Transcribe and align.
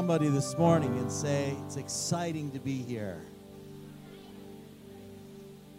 somebody 0.00 0.28
this 0.28 0.56
morning 0.56 0.96
and 0.96 1.12
say, 1.12 1.54
It's 1.66 1.76
exciting 1.76 2.50
to 2.52 2.58
be 2.58 2.78
here. 2.78 3.20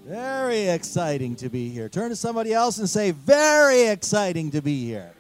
Very 0.06 0.68
exciting 0.68 1.36
to 1.38 1.50
be 1.50 1.70
here. 1.70 1.90
Turn 1.90 2.10
to 2.10 2.16
somebody 2.16 2.54
else 2.54 2.78
and 2.78 2.88
say, 2.88 3.10
Very 3.10 3.88
exciting 3.88 4.52
to 4.52 4.62
be 4.62 4.86
here. 4.86 5.12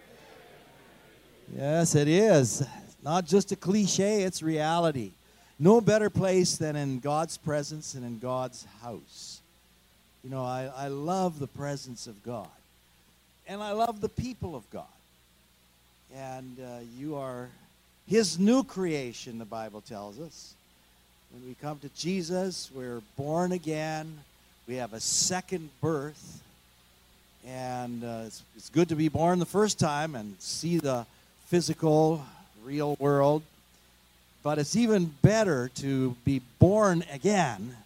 Yes, 1.57 1.95
it 1.95 2.07
is. 2.07 2.63
Not 3.01 3.25
just 3.25 3.51
a 3.51 3.55
cliche, 3.55 4.21
it's 4.21 4.43
reality. 4.43 5.13
No 5.57 5.81
better 5.81 6.11
place 6.11 6.57
than 6.57 6.75
in 6.75 6.99
God's 6.99 7.37
presence 7.37 7.95
and 7.95 8.05
in 8.05 8.19
God's 8.19 8.67
house. 8.83 9.41
You 10.23 10.29
know, 10.29 10.45
I, 10.45 10.71
I 10.75 10.89
love 10.89 11.39
the 11.39 11.47
presence 11.47 12.05
of 12.05 12.21
God. 12.21 12.49
And 13.47 13.63
I 13.63 13.71
love 13.71 13.99
the 13.99 14.09
people 14.09 14.55
of 14.55 14.69
God. 14.69 14.85
And 16.13 16.59
uh, 16.59 16.81
you 16.95 17.15
are 17.15 17.49
his 18.11 18.37
new 18.37 18.61
creation, 18.61 19.39
the 19.39 19.45
Bible 19.45 19.79
tells 19.79 20.19
us. 20.19 20.53
When 21.31 21.47
we 21.47 21.55
come 21.61 21.79
to 21.79 21.87
Jesus, 21.95 22.69
we're 22.75 23.01
born 23.15 23.53
again. 23.53 24.19
We 24.67 24.75
have 24.75 24.91
a 24.91 24.99
second 24.99 25.69
birth. 25.79 26.43
And 27.47 28.03
uh, 28.03 28.23
it's, 28.25 28.43
it's 28.57 28.69
good 28.69 28.89
to 28.89 28.95
be 28.95 29.07
born 29.07 29.39
the 29.39 29.45
first 29.45 29.79
time 29.79 30.15
and 30.15 30.35
see 30.39 30.77
the 30.77 31.05
physical, 31.45 32.25
real 32.65 32.97
world. 32.99 33.43
But 34.43 34.59
it's 34.59 34.75
even 34.75 35.13
better 35.21 35.69
to 35.75 36.17
be 36.25 36.41
born 36.59 37.05
again 37.13 37.77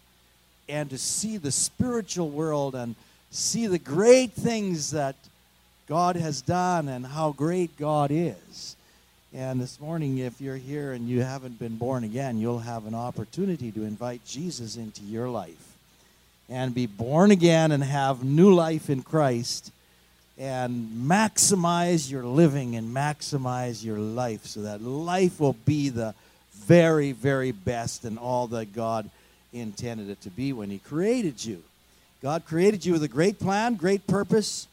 and 0.68 0.90
to 0.90 0.98
see 0.98 1.38
the 1.38 1.52
spiritual 1.52 2.31
world 2.31 2.73
and 2.73 2.96
see 3.30 3.68
the 3.68 3.78
great 3.78 4.31
things 4.31 4.90
that 4.90 5.18
God 5.88 6.16
has 6.16 6.42
done 6.42 6.88
and 6.88 7.06
how 7.06 7.31
great 7.31 7.78
God 7.78 8.09
is. 8.09 8.76
And 9.38 9.59
this 9.59 9.81
morning, 9.81 10.19
if 10.19 10.39
you're 10.39 10.55
here 10.55 10.94
and 10.94 11.09
you 11.09 11.22
haven't 11.22 11.59
been 11.59 11.75
born 11.75 12.05
again, 12.05 12.38
you'll 12.38 12.59
have 12.59 12.88
an 12.88 12.95
opportunity 12.95 13.69
to 13.73 13.83
invite 13.83 14.23
Jesus 14.23 14.78
into 14.78 15.02
your 15.02 15.28
life 15.28 15.75
and 16.47 16.73
be 16.73 16.86
born 16.86 17.31
again 17.31 17.73
and 17.73 17.83
have 17.83 18.23
new 18.23 18.53
life 18.53 18.89
in 18.89 19.03
Christ 19.03 19.73
and 20.38 20.89
maximize 21.06 22.09
your 22.09 22.23
living 22.23 22.78
and 22.78 22.95
maximize 22.95 23.83
your 23.83 24.00
life 24.00 24.45
so 24.45 24.61
that 24.61 24.81
life 24.81 25.41
will 25.41 25.58
be 25.66 25.89
the 25.89 26.16
very, 26.53 27.11
very 27.11 27.52
best 27.52 28.06
and 28.06 28.17
all 28.17 28.47
that 28.47 28.73
God 28.73 29.09
intended 29.52 30.09
it 30.09 30.22
to 30.22 30.30
be 30.30 30.53
when 30.53 30.69
He 30.69 30.80
created 30.80 31.44
you. 31.44 31.61
God 32.22 32.45
created 32.45 32.86
you 32.86 32.94
with 32.94 33.03
a 33.03 33.09
great 33.09 33.38
plan, 33.38 33.75
great 33.75 34.08
purpose, 34.08 34.69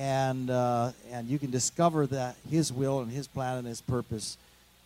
and 0.00 0.48
uh, 0.48 0.92
and 1.12 1.28
you 1.28 1.38
can 1.38 1.50
discover 1.50 2.06
that 2.06 2.34
His 2.50 2.72
will 2.72 3.00
and 3.00 3.12
His 3.12 3.26
plan 3.26 3.58
and 3.58 3.66
His 3.66 3.82
purpose 3.82 4.38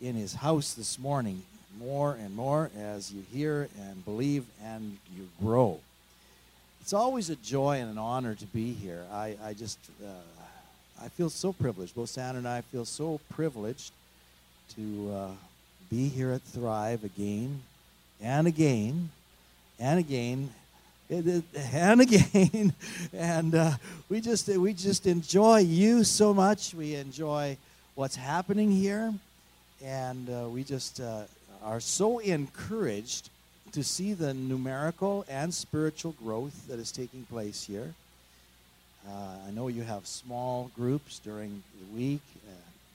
in 0.02 0.16
His 0.16 0.34
house 0.34 0.74
this 0.74 0.98
morning 0.98 1.44
more 1.78 2.14
and 2.20 2.34
more 2.34 2.70
as 2.76 3.12
you 3.12 3.22
hear 3.32 3.68
and 3.80 4.04
believe 4.04 4.44
and 4.62 4.98
you 5.16 5.28
grow. 5.40 5.78
It's 6.80 6.92
always 6.92 7.30
a 7.30 7.36
joy 7.36 7.78
and 7.78 7.90
an 7.90 7.98
honor 7.98 8.34
to 8.34 8.46
be 8.46 8.72
here. 8.72 9.04
I, 9.12 9.36
I 9.42 9.54
just 9.54 9.78
uh, 10.04 11.04
I 11.04 11.08
feel 11.08 11.30
so 11.30 11.52
privileged. 11.52 11.94
Both 11.94 12.10
Sandra 12.10 12.38
and 12.38 12.48
I 12.48 12.62
feel 12.62 12.84
so 12.84 13.20
privileged 13.32 13.92
to 14.74 15.12
uh, 15.14 15.30
be 15.90 16.08
here 16.08 16.32
at 16.32 16.42
Thrive 16.42 17.04
again 17.04 17.62
and 18.20 18.48
again 18.48 19.10
and 19.78 20.00
again 20.00 20.50
and 21.10 22.00
again 22.00 22.72
and 23.12 23.54
uh, 23.54 23.72
we 24.08 24.20
just 24.20 24.48
we 24.48 24.72
just 24.72 25.06
enjoy 25.06 25.58
you 25.58 26.04
so 26.04 26.32
much. 26.32 26.74
We 26.74 26.94
enjoy 26.94 27.56
what's 27.94 28.16
happening 28.16 28.70
here. 28.70 29.12
And 29.84 30.30
uh, 30.30 30.48
we 30.48 30.64
just 30.64 31.00
uh, 31.00 31.24
are 31.62 31.80
so 31.80 32.18
encouraged 32.20 33.28
to 33.72 33.84
see 33.84 34.14
the 34.14 34.32
numerical 34.32 35.26
and 35.28 35.52
spiritual 35.52 36.12
growth 36.12 36.68
that 36.68 36.78
is 36.78 36.90
taking 36.90 37.24
place 37.24 37.64
here. 37.64 37.92
Uh, 39.06 39.36
i 39.46 39.50
know 39.50 39.68
you 39.68 39.82
have 39.82 40.06
small 40.06 40.70
groups 40.74 41.18
during 41.18 41.62
the 41.78 41.94
week 41.94 42.22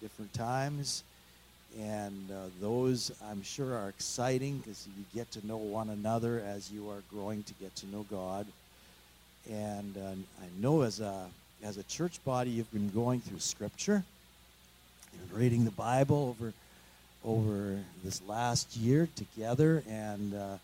different 0.01 0.33
times 0.33 1.03
and 1.77 2.31
uh, 2.31 2.47
those 2.59 3.11
I'm 3.29 3.43
sure 3.43 3.75
are 3.75 3.89
exciting 3.89 4.57
because 4.57 4.87
you 4.97 5.05
get 5.13 5.31
to 5.31 5.45
know 5.45 5.57
one 5.57 5.89
another 5.89 6.41
as 6.45 6.71
you 6.71 6.89
are 6.89 7.01
growing 7.11 7.43
to 7.43 7.53
get 7.55 7.75
to 7.77 7.87
know 7.87 8.05
God. 8.09 8.47
And 9.49 9.95
uh, 9.97 10.11
I 10.41 10.47
know 10.59 10.81
as 10.81 10.99
a 10.99 11.27
as 11.63 11.77
a 11.77 11.83
church 11.83 12.23
body, 12.23 12.49
you've 12.51 12.71
been 12.71 12.89
going 12.89 13.19
through 13.21 13.39
Scripture, 13.39 14.03
you've 15.13 15.29
been 15.29 15.39
reading 15.39 15.65
the 15.65 15.71
Bible 15.71 16.35
over 16.39 16.53
over 17.25 17.79
this 18.03 18.21
last 18.27 18.77
year 18.77 19.09
together, 19.15 19.83
and 19.89 20.33
uh, 20.33 20.57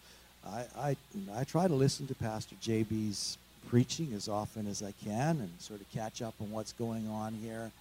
I, 0.47 0.65
I 0.77 0.97
I 1.35 1.43
try 1.43 1.67
to 1.67 1.75
listen 1.75 2.07
to 2.07 2.15
Pastor 2.15 2.55
JB's 2.63 3.37
preaching 3.69 4.13
as 4.15 4.29
often 4.29 4.67
as 4.67 4.83
I 4.83 4.93
can 5.03 5.39
and 5.39 5.49
sort 5.59 5.81
of 5.81 5.91
catch 5.91 6.21
up 6.21 6.35
on 6.39 6.51
what's 6.51 6.73
going 6.73 7.07
on 7.09 7.33
here 7.33 7.71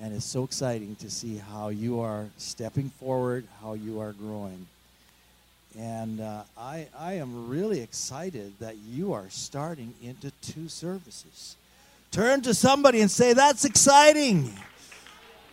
and 0.00 0.14
it's 0.14 0.24
so 0.24 0.44
exciting 0.44 0.94
to 0.96 1.10
see 1.10 1.36
how 1.36 1.68
you 1.68 2.00
are 2.00 2.26
stepping 2.36 2.90
forward, 2.90 3.46
how 3.62 3.74
you 3.74 4.00
are 4.00 4.12
growing. 4.12 4.66
And 5.78 6.20
uh, 6.20 6.42
I, 6.58 6.88
I 6.98 7.14
am 7.14 7.48
really 7.48 7.80
excited 7.80 8.52
that 8.60 8.76
you 8.78 9.12
are 9.12 9.26
starting 9.28 9.94
into 10.02 10.32
two 10.42 10.68
services. 10.68 11.56
Turn 12.10 12.42
to 12.42 12.54
somebody 12.54 13.00
and 13.00 13.10
say, 13.10 13.34
That's 13.34 13.64
exciting. 13.64 14.52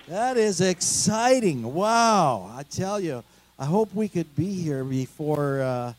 That 0.07 0.37
is 0.37 0.61
exciting. 0.61 1.73
Wow. 1.73 2.49
I 2.55 2.63
tell 2.63 2.99
you, 2.99 3.23
I 3.59 3.65
hope 3.65 3.93
we 3.93 4.07
could 4.07 4.33
be 4.35 4.53
here 4.53 4.83
before. 4.83 5.61
Uh, 5.61 5.93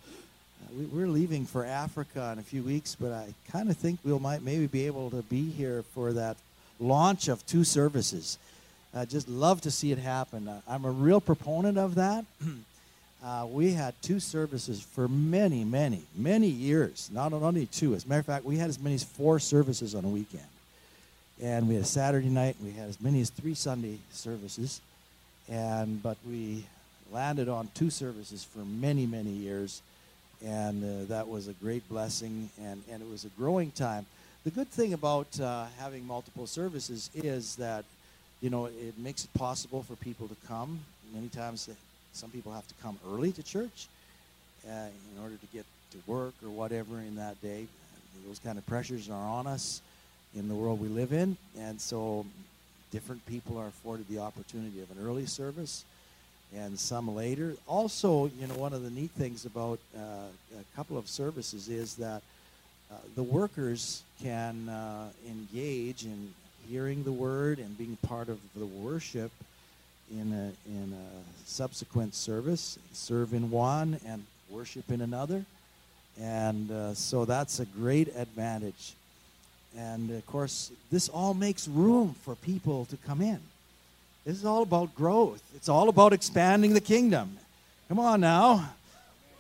we're 0.93 1.09
leaving 1.09 1.45
for 1.45 1.65
Africa 1.65 2.31
in 2.33 2.39
a 2.39 2.43
few 2.43 2.63
weeks, 2.63 2.97
but 2.99 3.13
I 3.13 3.33
kind 3.51 3.71
of 3.71 3.77
think 3.77 4.01
we 4.05 4.17
might 4.19 4.43
maybe 4.43 4.67
be 4.67 4.87
able 4.87 5.11
to 5.11 5.23
be 5.23 5.51
here 5.51 5.83
for 5.95 6.13
that 6.13 6.37
launch 6.81 7.29
of 7.29 7.45
two 7.47 7.65
services. 7.65 8.39
I 8.95 9.05
just 9.05 9.29
love 9.29 9.61
to 9.63 9.71
see 9.71 9.93
it 9.93 9.99
happen. 9.99 10.49
Uh, 10.49 10.61
I'm 10.69 10.85
a 10.85 10.91
real 10.91 11.21
proponent 11.21 11.79
of 11.79 11.97
that. 11.97 12.25
uh, 13.25 13.47
we 13.51 13.73
had 13.73 13.95
two 14.03 14.21
services 14.21 14.81
for 14.81 15.09
many, 15.09 15.65
many, 15.65 16.03
many 16.17 16.49
years. 16.49 17.11
Not 17.13 17.33
only 17.33 17.67
two. 17.67 17.95
As 17.95 18.05
a 18.05 18.09
matter 18.09 18.21
of 18.21 18.27
fact, 18.27 18.45
we 18.45 18.57
had 18.57 18.69
as 18.69 18.79
many 18.79 18.95
as 18.95 19.05
four 19.05 19.39
services 19.39 19.95
on 19.95 20.05
a 20.05 20.09
weekend. 20.09 20.43
And 21.41 21.69
we 21.69 21.75
had 21.75 21.85
a 21.85 21.87
Saturday 21.87 22.29
night, 22.29 22.57
and 22.59 22.73
we 22.73 22.79
had 22.79 22.89
as 22.89 23.01
many 23.01 23.21
as 23.21 23.31
three 23.31 23.55
Sunday 23.55 23.99
services. 24.11 24.81
And 25.49 26.03
but 26.03 26.17
we 26.27 26.65
landed 27.13 27.49
on 27.49 27.69
two 27.75 27.91
services 27.91 28.45
for 28.45 28.61
many, 28.61 29.07
many 29.07 29.31
years, 29.31 29.83
and 30.45 30.85
uh, 30.85 31.05
that 31.09 31.29
was 31.29 31.49
a 31.49 31.53
great 31.55 31.89
blessing, 31.89 32.51
and, 32.61 32.83
and 32.91 33.03
it 33.03 33.11
was 33.11 33.25
a 33.25 33.29
growing 33.29 33.71
time. 33.71 34.07
The 34.45 34.51
good 34.51 34.69
thing 34.69 34.95
about 34.95 35.39
uh, 35.41 35.67
having 35.79 36.07
multiple 36.07 36.47
services 36.47 37.11
is 37.13 37.57
that, 37.57 37.85
you 38.41 38.51
know, 38.51 38.67
it 38.67 38.97
makes 38.97 39.25
it 39.25 39.35
possible 39.35 39.83
for 39.83 39.97
people 39.97 40.29
to 40.29 40.37
come. 40.47 40.79
Many 41.13 41.29
times, 41.29 41.69
some 42.13 42.31
people 42.31 42.53
have 42.53 42.67
to 42.69 42.75
come 42.81 42.99
early 43.11 43.33
to 43.33 43.43
church 43.43 43.89
uh, 44.67 44.71
in 44.71 45.23
order 45.23 45.35
to 45.35 45.47
get 45.53 45.65
to 45.91 45.99
work 46.07 46.35
or 46.45 46.51
whatever 46.51 46.99
in 46.99 47.17
that 47.17 47.41
day. 47.43 47.67
Those 48.27 48.39
kind 48.39 48.59
of 48.59 48.67
pressures 48.67 49.11
are 49.11 49.29
on 49.29 49.47
us 49.47 49.83
in 50.37 50.49
the 50.49 50.55
world 50.55 50.81
we 50.81 50.89
live 50.89 51.13
in, 51.13 51.37
and 51.59 51.81
so 51.81 52.25
different 52.93 53.25
people 53.27 53.59
are 53.59 53.67
afforded 53.67 54.07
the 54.09 54.21
opportunity 54.21 54.81
of 54.81 54.91
an 54.97 55.05
early 55.05 55.27
service 55.27 55.85
and 56.57 56.79
some 56.79 57.15
later. 57.15 57.55
Also, 57.67 58.31
you 58.41 58.47
know, 58.47 58.55
one 58.55 58.73
of 58.73 58.83
the 58.83 58.91
neat 58.91 59.11
things 59.11 59.45
about 59.47 59.79
uh, 59.97 60.01
a 60.01 60.77
couple 60.77 60.97
of 60.97 61.09
services 61.09 61.69
is 61.69 61.97
that 61.97 62.23
the 63.15 63.23
workers 63.23 64.03
can 64.23 64.69
uh, 64.69 65.09
engage 65.27 66.05
in 66.05 66.33
hearing 66.69 67.03
the 67.03 67.13
word 67.13 67.59
and 67.59 67.77
being 67.79 67.97
part 68.03 68.29
of 68.29 68.39
the 68.55 68.67
worship 68.67 69.31
in 70.11 70.33
a, 70.33 70.69
in 70.69 70.93
a 70.93 71.49
subsequent 71.49 72.15
service, 72.15 72.79
serve 72.93 73.33
in 73.33 73.51
one 73.51 73.99
and 74.07 74.25
worship 74.51 74.91
in 74.91 75.01
another. 75.01 75.45
And 76.21 76.71
uh, 76.71 76.95
so 76.95 77.25
that's 77.25 77.61
a 77.61 77.65
great 77.65 78.09
advantage. 78.17 78.95
And 79.77 80.11
of 80.11 80.27
course, 80.27 80.73
this 80.91 81.09
all 81.09 81.35
makes 81.35 81.69
room 81.69 82.15
for 82.23 82.35
people 82.37 82.87
to 82.87 82.97
come 82.99 83.21
in. 83.21 83.41
This 84.25 84.37
is 84.37 84.45
all 84.45 84.63
about 84.63 84.95
growth, 84.95 85.43
it's 85.55 85.69
all 85.69 85.89
about 85.89 86.13
expanding 86.13 86.75
the 86.75 86.81
kingdom. 86.81 87.39
Come 87.89 87.99
on 87.99 88.21
now. 88.21 88.71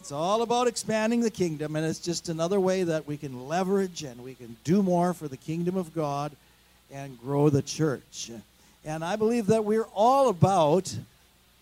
It's 0.08 0.12
all 0.14 0.40
about 0.40 0.68
expanding 0.68 1.20
the 1.20 1.30
kingdom, 1.30 1.76
and 1.76 1.84
it's 1.84 1.98
just 1.98 2.30
another 2.30 2.58
way 2.58 2.82
that 2.82 3.06
we 3.06 3.18
can 3.18 3.46
leverage 3.46 4.04
and 4.04 4.24
we 4.24 4.32
can 4.32 4.56
do 4.64 4.82
more 4.82 5.12
for 5.12 5.28
the 5.28 5.36
kingdom 5.36 5.76
of 5.76 5.94
God 5.94 6.32
and 6.90 7.20
grow 7.20 7.50
the 7.50 7.60
church. 7.60 8.30
And 8.86 9.04
I 9.04 9.16
believe 9.16 9.48
that 9.48 9.66
we're 9.66 9.86
all 9.94 10.30
about 10.30 10.96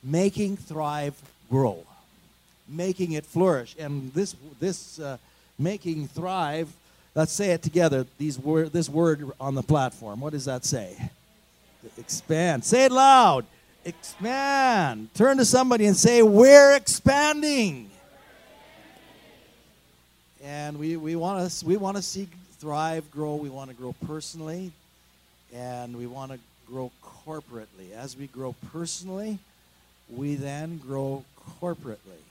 making 0.01 0.59
Thrive 0.59 1.21
grow, 1.51 1.83
making 2.69 3.15
it 3.15 3.27
flourish. 3.27 3.75
And 3.81 4.13
this, 4.15 4.37
this 4.61 5.01
uh, 5.01 5.19
making 5.59 6.07
Thrive, 6.07 6.69
let's 7.17 7.33
say 7.33 7.51
it 7.51 7.63
together, 7.63 8.07
these 8.17 8.39
word, 8.39 8.73
this 8.73 8.89
word 8.89 9.29
on 9.41 9.57
the 9.57 9.63
platform. 9.65 10.21
What 10.21 10.35
does 10.35 10.45
that 10.45 10.65
say? 10.65 10.97
Expand. 11.99 12.65
Say 12.65 12.85
it 12.85 12.93
loud. 12.93 13.45
Expand. 13.85 15.13
Turn 15.15 15.37
to 15.39 15.45
somebody 15.45 15.87
and 15.87 15.97
say, 15.97 16.23
We're 16.23 16.77
expanding. 16.77 17.91
And 20.47 20.79
we, 20.79 20.97
we 20.97 21.17
want 21.17 21.51
to 21.51 21.67
we 21.67 21.77
want 21.77 21.97
to 21.97 22.03
see 22.03 22.29
thrive, 22.61 23.11
grow. 23.11 23.35
We 23.35 23.49
want 23.49 23.69
to 23.71 23.75
grow 23.75 23.97
personally, 24.07 24.71
and 25.53 25.97
we 25.97 26.07
want 26.07 26.31
to 26.31 26.39
grow 26.69 26.93
corporately. 27.03 27.93
As 27.97 28.17
we 28.17 28.29
grow 28.29 28.55
personally, 28.71 29.41
we 30.09 30.37
then 30.37 30.79
grow 30.79 31.25
corporately, 31.61 32.23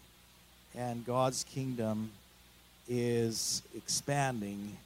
and 0.78 1.06
God's 1.06 1.44
kingdom 1.44 2.10
is 2.88 3.62
expanding 3.76 4.78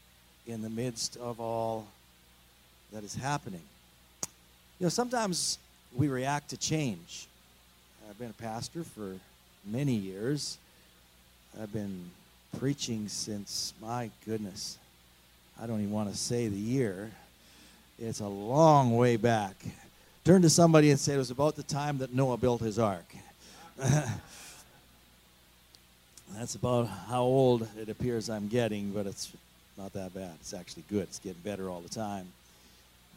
in 0.47 0.63
the 0.63 0.69
midst 0.69 1.15
of 1.17 1.39
all 1.39 1.85
that 2.91 3.03
is 3.03 3.13
happening. 3.13 3.61
You 4.79 4.85
know, 4.85 4.89
sometimes 4.89 5.59
we 5.95 6.07
react 6.07 6.49
to 6.49 6.57
change. 6.57 7.27
I've 8.09 8.17
been 8.17 8.31
a 8.31 8.41
pastor 8.41 8.83
for 8.83 9.17
many 9.67 9.93
years. 9.93 10.57
I've 11.61 11.71
been 11.71 12.09
preaching 12.57 13.07
since, 13.07 13.73
my 13.81 14.09
goodness, 14.25 14.77
I 15.61 15.67
don't 15.67 15.79
even 15.79 15.91
want 15.91 16.11
to 16.11 16.17
say 16.17 16.47
the 16.47 16.57
year. 16.57 17.11
It's 17.99 18.21
a 18.21 18.27
long 18.27 18.95
way 18.95 19.17
back. 19.17 19.55
Turn 20.23 20.41
to 20.41 20.49
somebody 20.49 20.91
and 20.91 20.99
say 20.99 21.15
it 21.15 21.17
was 21.17 21.31
about 21.31 21.55
the 21.55 21.63
time 21.63 21.97
that 21.99 22.13
Noah 22.13 22.37
built 22.37 22.61
his 22.61 22.79
ark. 22.79 23.05
That's 26.35 26.55
about 26.55 26.87
how 26.87 27.21
old 27.23 27.67
it 27.77 27.89
appears 27.89 28.29
I'm 28.29 28.47
getting, 28.47 28.91
but 28.91 29.05
it's 29.07 29.31
not 29.77 29.91
that 29.93 30.13
bad. 30.13 30.31
It's 30.41 30.53
actually 30.53 30.83
good. 30.89 31.03
It's 31.03 31.19
getting 31.19 31.41
better 31.43 31.69
all 31.69 31.81
the 31.81 31.89
time. 31.89 32.27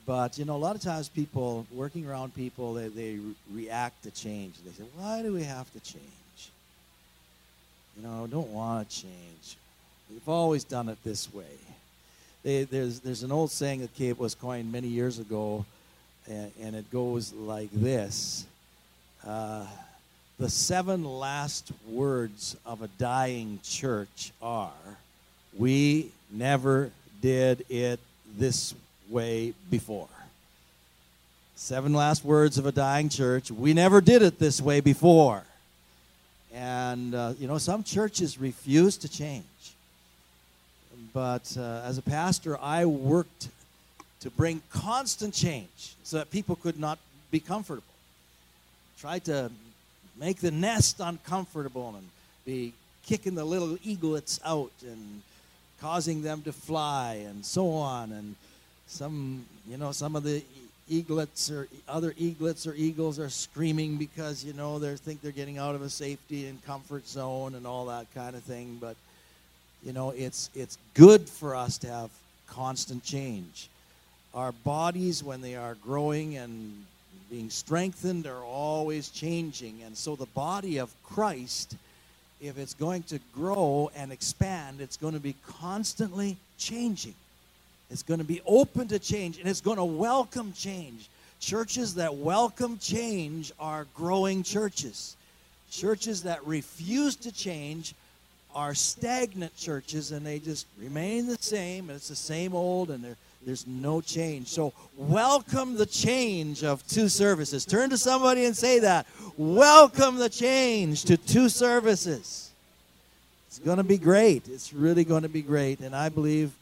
But, 0.06 0.38
you 0.38 0.44
know, 0.44 0.56
a 0.56 0.58
lot 0.58 0.74
of 0.74 0.82
times 0.82 1.08
people, 1.08 1.66
working 1.72 2.08
around 2.08 2.34
people, 2.34 2.74
they, 2.74 2.88
they 2.88 3.18
react 3.52 4.02
to 4.02 4.10
change. 4.10 4.54
They 4.64 4.72
say, 4.72 4.84
why 4.96 5.22
do 5.22 5.32
we 5.32 5.44
have 5.44 5.72
to 5.72 5.80
change? 5.80 6.02
You 7.96 8.02
know, 8.02 8.26
don't 8.26 8.52
want 8.52 8.88
to 8.88 9.02
change. 9.02 9.56
We've 10.10 10.28
always 10.28 10.64
done 10.64 10.88
it 10.88 10.98
this 11.04 11.32
way. 11.32 11.44
They, 12.42 12.64
there's, 12.64 13.00
there's 13.00 13.22
an 13.22 13.32
old 13.32 13.50
saying 13.50 13.80
that 13.80 14.18
was 14.18 14.34
coined 14.34 14.72
many 14.72 14.88
years 14.88 15.18
ago, 15.18 15.64
and, 16.28 16.50
and 16.60 16.74
it 16.74 16.90
goes 16.90 17.32
like 17.32 17.70
this. 17.72 18.46
Uh, 19.26 19.66
the 20.38 20.50
seven 20.50 21.04
last 21.04 21.70
words 21.88 22.56
of 22.66 22.82
a 22.82 22.88
dying 22.98 23.60
church 23.62 24.32
are, 24.42 24.72
We 25.56 26.10
never 26.30 26.90
did 27.20 27.64
it 27.68 28.00
this 28.36 28.74
way 29.08 29.54
before. 29.70 30.08
Seven 31.54 31.94
last 31.94 32.24
words 32.24 32.58
of 32.58 32.66
a 32.66 32.72
dying 32.72 33.08
church. 33.08 33.50
We 33.50 33.72
never 33.72 34.00
did 34.00 34.22
it 34.22 34.40
this 34.40 34.60
way 34.60 34.80
before. 34.80 35.44
And, 36.54 37.14
uh, 37.14 37.32
you 37.38 37.48
know, 37.48 37.58
some 37.58 37.82
churches 37.82 38.38
refuse 38.38 38.96
to 38.98 39.08
change. 39.08 39.44
But 41.14 41.56
uh, 41.58 41.82
as 41.84 41.98
a 41.98 42.02
pastor, 42.02 42.58
I 42.60 42.84
worked 42.84 43.48
to 44.20 44.30
bring 44.30 44.62
constant 44.70 45.34
change 45.34 45.94
so 46.04 46.18
that 46.18 46.30
people 46.30 46.56
could 46.56 46.78
not 46.78 46.98
be 47.30 47.40
comfortable. 47.40 47.82
Tried 48.98 49.24
to 49.24 49.50
make 50.16 50.38
the 50.40 50.50
nest 50.50 51.00
uncomfortable 51.00 51.94
and 51.96 52.08
be 52.44 52.72
kicking 53.04 53.34
the 53.34 53.44
little 53.44 53.76
eaglets 53.82 54.38
out 54.44 54.72
and 54.82 55.22
causing 55.80 56.22
them 56.22 56.42
to 56.42 56.52
fly 56.52 57.14
and 57.26 57.44
so 57.44 57.70
on. 57.70 58.12
And 58.12 58.36
some, 58.86 59.44
you 59.68 59.76
know, 59.76 59.92
some 59.92 60.14
of 60.14 60.22
the 60.22 60.44
eaglets 60.88 61.50
or 61.50 61.68
other 61.88 62.14
eaglets 62.16 62.66
or 62.66 62.74
eagles 62.74 63.18
are 63.18 63.28
screaming 63.28 63.96
because, 63.96 64.44
you 64.44 64.52
know, 64.52 64.78
they 64.78 64.94
think 64.96 65.22
they're 65.22 65.32
getting 65.32 65.58
out 65.58 65.74
of 65.74 65.82
a 65.82 65.90
safety 65.90 66.46
and 66.46 66.64
comfort 66.64 67.06
zone 67.06 67.54
and 67.54 67.66
all 67.66 67.86
that 67.86 68.06
kind 68.14 68.36
of 68.36 68.42
thing. 68.42 68.78
But, 68.80 68.96
you 69.84 69.92
know, 69.92 70.10
it's, 70.10 70.50
it's 70.54 70.78
good 70.94 71.28
for 71.28 71.54
us 71.54 71.78
to 71.78 71.88
have 71.88 72.10
constant 72.46 73.04
change. 73.04 73.68
Our 74.34 74.52
bodies, 74.52 75.22
when 75.22 75.40
they 75.40 75.56
are 75.56 75.74
growing 75.76 76.36
and 76.36 76.84
being 77.30 77.50
strengthened, 77.50 78.26
are 78.26 78.42
always 78.42 79.08
changing. 79.08 79.82
And 79.84 79.96
so 79.96 80.16
the 80.16 80.26
body 80.26 80.78
of 80.78 80.90
Christ 81.04 81.76
if 82.42 82.58
it's 82.58 82.74
going 82.74 83.04
to 83.04 83.20
grow 83.34 83.90
and 83.94 84.12
expand, 84.12 84.80
it's 84.80 84.96
going 84.96 85.14
to 85.14 85.20
be 85.20 85.36
constantly 85.46 86.36
changing. 86.58 87.14
It's 87.90 88.02
going 88.02 88.18
to 88.18 88.24
be 88.24 88.40
open 88.46 88.88
to 88.88 88.98
change 88.98 89.38
and 89.38 89.48
it's 89.48 89.60
going 89.60 89.76
to 89.76 89.84
welcome 89.84 90.52
change. 90.52 91.08
Churches 91.40 91.94
that 91.96 92.14
welcome 92.14 92.78
change 92.78 93.52
are 93.58 93.86
growing 93.94 94.42
churches. 94.42 95.16
Churches 95.70 96.22
that 96.22 96.46
refuse 96.46 97.16
to 97.16 97.32
change 97.32 97.94
are 98.54 98.74
stagnant 98.74 99.56
churches 99.56 100.12
and 100.12 100.24
they 100.24 100.38
just 100.38 100.66
remain 100.78 101.26
the 101.26 101.36
same 101.36 101.88
and 101.88 101.96
it's 101.96 102.08
the 102.08 102.16
same 102.16 102.54
old 102.54 102.90
and 102.90 103.16
there's 103.44 103.66
no 103.66 104.00
change. 104.00 104.48
So, 104.48 104.72
welcome 104.96 105.76
the 105.76 105.86
change 105.86 106.62
of 106.62 106.86
two 106.86 107.08
services. 107.08 107.64
Turn 107.64 107.90
to 107.90 107.98
somebody 107.98 108.44
and 108.44 108.56
say 108.56 108.78
that. 108.80 109.06
Welcome 109.36 110.16
the 110.16 110.28
change 110.28 111.04
to 111.04 111.16
two 111.16 111.48
services. 111.48 112.50
It's 113.48 113.58
going 113.58 113.78
to 113.78 113.84
be 113.84 113.98
great. 113.98 114.48
It's 114.48 114.72
really 114.72 115.04
going 115.04 115.22
to 115.22 115.28
be 115.28 115.42
great. 115.42 115.80
And 115.80 115.94
I 115.94 116.08
believe 116.08 116.52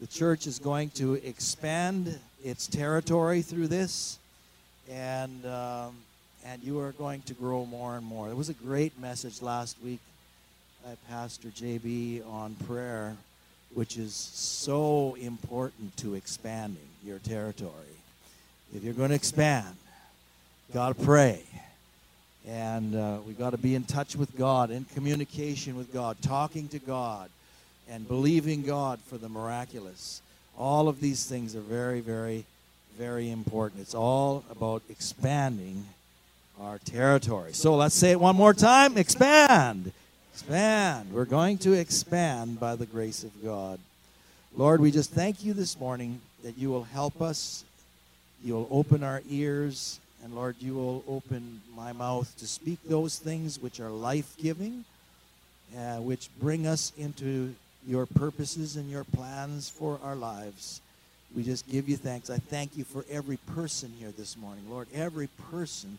the 0.00 0.06
church 0.06 0.46
is 0.46 0.58
going 0.58 0.90
to 0.90 1.14
expand 1.14 2.18
its 2.42 2.66
territory 2.66 3.42
through 3.42 3.68
this. 3.68 4.18
And, 4.90 5.44
um, 5.44 5.94
and 6.44 6.62
you 6.62 6.80
are 6.80 6.92
going 6.92 7.20
to 7.22 7.34
grow 7.34 7.66
more 7.66 7.96
and 7.96 8.04
more. 8.04 8.30
It 8.30 8.36
was 8.36 8.48
a 8.48 8.54
great 8.54 8.98
message 8.98 9.42
last 9.42 9.76
week 9.84 10.00
by 10.84 10.96
Pastor 11.10 11.48
JB 11.48 12.26
on 12.26 12.54
prayer, 12.66 13.14
which 13.74 13.98
is 13.98 14.14
so 14.14 15.16
important 15.20 15.94
to 15.98 16.14
expanding 16.14 16.78
your 17.04 17.18
territory. 17.18 17.72
If 18.74 18.82
you're 18.82 18.94
going 18.94 19.10
to 19.10 19.14
expand, 19.14 19.76
got 20.72 20.96
to 20.96 21.04
pray. 21.04 21.42
And 22.48 22.96
uh, 22.96 23.18
we 23.26 23.34
got 23.34 23.50
to 23.50 23.58
be 23.58 23.74
in 23.74 23.84
touch 23.84 24.16
with 24.16 24.34
God, 24.36 24.70
in 24.70 24.86
communication 24.94 25.76
with 25.76 25.92
God, 25.92 26.16
talking 26.22 26.68
to 26.68 26.78
God, 26.78 27.28
and 27.90 28.06
believing 28.06 28.62
God 28.62 29.00
for 29.00 29.18
the 29.18 29.28
miraculous. 29.28 30.22
All 30.56 30.88
of 30.88 31.00
these 31.00 31.26
things 31.26 31.56
are 31.56 31.60
very, 31.60 32.00
very, 32.00 32.44
very 32.96 33.30
important. 33.30 33.82
It's 33.82 33.94
all 33.94 34.44
about 34.50 34.82
expanding 34.88 35.84
our 36.60 36.78
territory. 36.78 37.52
So 37.52 37.76
let's 37.76 37.94
say 37.94 38.12
it 38.12 38.20
one 38.20 38.36
more 38.36 38.54
time 38.54 38.96
expand. 38.96 39.92
Expand. 40.32 41.12
We're 41.12 41.24
going 41.24 41.58
to 41.58 41.72
expand 41.72 42.60
by 42.60 42.76
the 42.76 42.86
grace 42.86 43.24
of 43.24 43.42
God. 43.42 43.78
Lord, 44.56 44.80
we 44.80 44.90
just 44.90 45.10
thank 45.10 45.44
you 45.44 45.52
this 45.52 45.78
morning 45.78 46.20
that 46.44 46.56
you 46.56 46.70
will 46.70 46.84
help 46.84 47.20
us. 47.20 47.64
You 48.44 48.54
will 48.54 48.68
open 48.70 49.02
our 49.02 49.22
ears 49.28 50.00
and 50.22 50.34
Lord, 50.34 50.56
you 50.60 50.74
will 50.74 51.02
open 51.08 51.62
my 51.74 51.92
mouth 51.92 52.36
to 52.38 52.46
speak 52.46 52.78
those 52.84 53.18
things 53.18 53.58
which 53.58 53.80
are 53.80 53.88
life 53.88 54.36
giving, 54.36 54.84
uh, 55.76 55.96
which 55.96 56.28
bring 56.38 56.66
us 56.66 56.92
into 56.98 57.54
your 57.86 58.06
purposes 58.06 58.76
and 58.76 58.90
your 58.90 59.04
plans 59.04 59.68
for 59.68 59.98
our 60.02 60.16
lives. 60.16 60.80
We 61.34 61.42
just 61.42 61.68
give 61.70 61.88
you 61.88 61.96
thanks. 61.96 62.28
I 62.28 62.38
thank 62.38 62.76
you 62.76 62.84
for 62.84 63.04
every 63.10 63.36
person 63.54 63.92
here 63.98 64.12
this 64.16 64.36
morning. 64.36 64.64
Lord, 64.68 64.88
every 64.92 65.28
person 65.50 65.98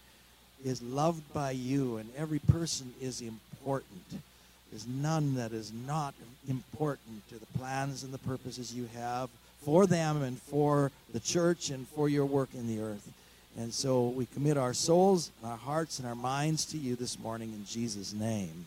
is 0.63 0.81
loved 0.81 1.33
by 1.33 1.51
you, 1.51 1.97
and 1.97 2.09
every 2.17 2.39
person 2.39 2.93
is 3.01 3.21
important. 3.21 4.21
There's 4.69 4.87
none 4.87 5.35
that 5.35 5.51
is 5.51 5.71
not 5.87 6.13
important 6.49 7.27
to 7.29 7.35
the 7.35 7.45
plans 7.57 8.03
and 8.03 8.13
the 8.13 8.17
purposes 8.19 8.73
you 8.73 8.89
have 8.95 9.29
for 9.63 9.85
them 9.85 10.21
and 10.21 10.41
for 10.41 10.91
the 11.13 11.19
church 11.19 11.69
and 11.69 11.87
for 11.89 12.09
your 12.09 12.25
work 12.25 12.49
in 12.53 12.67
the 12.67 12.81
earth. 12.81 13.11
And 13.57 13.73
so 13.73 14.07
we 14.07 14.25
commit 14.27 14.57
our 14.57 14.73
souls, 14.73 15.31
our 15.43 15.57
hearts, 15.57 15.99
and 15.99 16.07
our 16.07 16.15
minds 16.15 16.65
to 16.65 16.77
you 16.77 16.95
this 16.95 17.19
morning 17.19 17.51
in 17.53 17.65
Jesus' 17.65 18.13
name. 18.13 18.65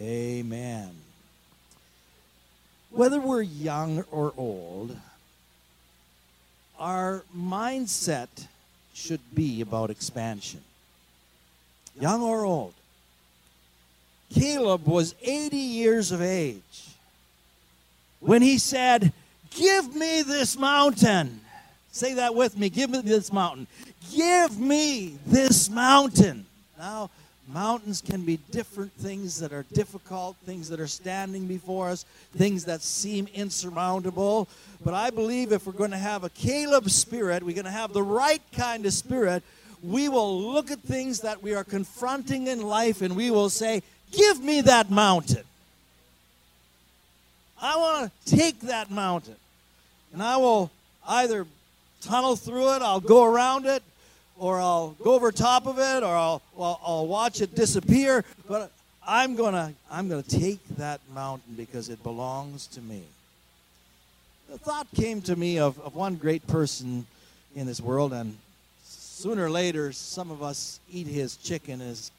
Amen. 0.00 1.09
Whether 2.90 3.20
we're 3.20 3.42
young 3.42 4.04
or 4.10 4.32
old, 4.36 4.96
our 6.78 7.22
mindset 7.36 8.28
should 8.94 9.20
be 9.34 9.60
about 9.60 9.90
expansion. 9.90 10.60
Young 11.98 12.22
or 12.22 12.44
old. 12.44 12.74
Caleb 14.34 14.86
was 14.86 15.14
80 15.22 15.56
years 15.56 16.12
of 16.12 16.22
age 16.22 16.88
when 18.20 18.42
he 18.42 18.58
said, 18.58 19.12
Give 19.50 19.94
me 19.94 20.22
this 20.22 20.56
mountain. 20.56 21.40
Say 21.92 22.14
that 22.14 22.34
with 22.34 22.56
me. 22.56 22.70
Give 22.70 22.90
me 22.90 23.00
this 23.00 23.32
mountain. 23.32 23.66
Give 24.14 24.58
me 24.58 25.18
this 25.26 25.68
mountain. 25.68 26.46
Now, 26.78 27.10
mountains 27.48 28.00
can 28.00 28.24
be 28.24 28.38
different 28.50 28.92
things 28.92 29.40
that 29.40 29.52
are 29.52 29.64
difficult, 29.72 30.36
things 30.44 30.68
that 30.68 30.80
are 30.80 30.86
standing 30.86 31.46
before 31.46 31.88
us, 31.88 32.04
things 32.36 32.64
that 32.66 32.82
seem 32.82 33.28
insurmountable. 33.34 34.48
But 34.84 34.94
I 34.94 35.10
believe 35.10 35.52
if 35.52 35.66
we're 35.66 35.72
going 35.72 35.90
to 35.90 35.98
have 35.98 36.24
a 36.24 36.30
Caleb 36.30 36.90
spirit, 36.90 37.42
we're 37.42 37.54
going 37.54 37.64
to 37.64 37.70
have 37.70 37.92
the 37.92 38.02
right 38.02 38.42
kind 38.52 38.86
of 38.86 38.92
spirit, 38.92 39.42
we 39.82 40.08
will 40.08 40.52
look 40.52 40.70
at 40.70 40.80
things 40.80 41.20
that 41.20 41.42
we 41.42 41.54
are 41.54 41.64
confronting 41.64 42.46
in 42.46 42.62
life 42.62 43.02
and 43.02 43.16
we 43.16 43.30
will 43.30 43.50
say, 43.50 43.82
Give 44.12 44.42
me 44.42 44.60
that 44.62 44.90
mountain. 44.90 45.44
I 47.62 47.76
want 47.76 48.12
to 48.26 48.36
take 48.36 48.60
that 48.62 48.90
mountain. 48.90 49.36
And 50.12 50.22
I 50.22 50.36
will 50.36 50.70
either 51.06 51.46
tunnel 52.00 52.34
through 52.34 52.74
it, 52.74 52.82
I'll 52.82 53.00
go 53.00 53.24
around 53.24 53.66
it, 53.66 53.82
or 54.40 54.58
I'll 54.58 54.96
go 55.04 55.14
over 55.14 55.30
top 55.30 55.66
of 55.66 55.78
it, 55.78 56.02
or 56.02 56.16
I'll, 56.16 56.42
I'll, 56.58 56.80
I'll 56.82 57.06
watch 57.06 57.42
it 57.42 57.54
disappear. 57.54 58.24
But 58.48 58.72
I'm 59.06 59.36
going 59.36 59.52
to 59.52 59.72
I'm 59.90 60.08
going 60.08 60.22
to 60.22 60.38
take 60.38 60.66
that 60.78 61.00
mountain 61.14 61.54
because 61.56 61.90
it 61.90 62.02
belongs 62.02 62.66
to 62.68 62.80
me. 62.80 63.02
The 64.50 64.58
thought 64.58 64.88
came 64.96 65.20
to 65.22 65.36
me 65.36 65.58
of, 65.58 65.78
of 65.80 65.94
one 65.94 66.16
great 66.16 66.44
person 66.46 67.06
in 67.54 67.66
this 67.66 67.80
world, 67.80 68.12
and 68.14 68.36
sooner 68.84 69.44
or 69.44 69.50
later, 69.50 69.92
some 69.92 70.30
of 70.30 70.42
us 70.42 70.80
eat 70.90 71.06
his 71.06 71.36
chicken 71.36 71.80
as 71.82 72.10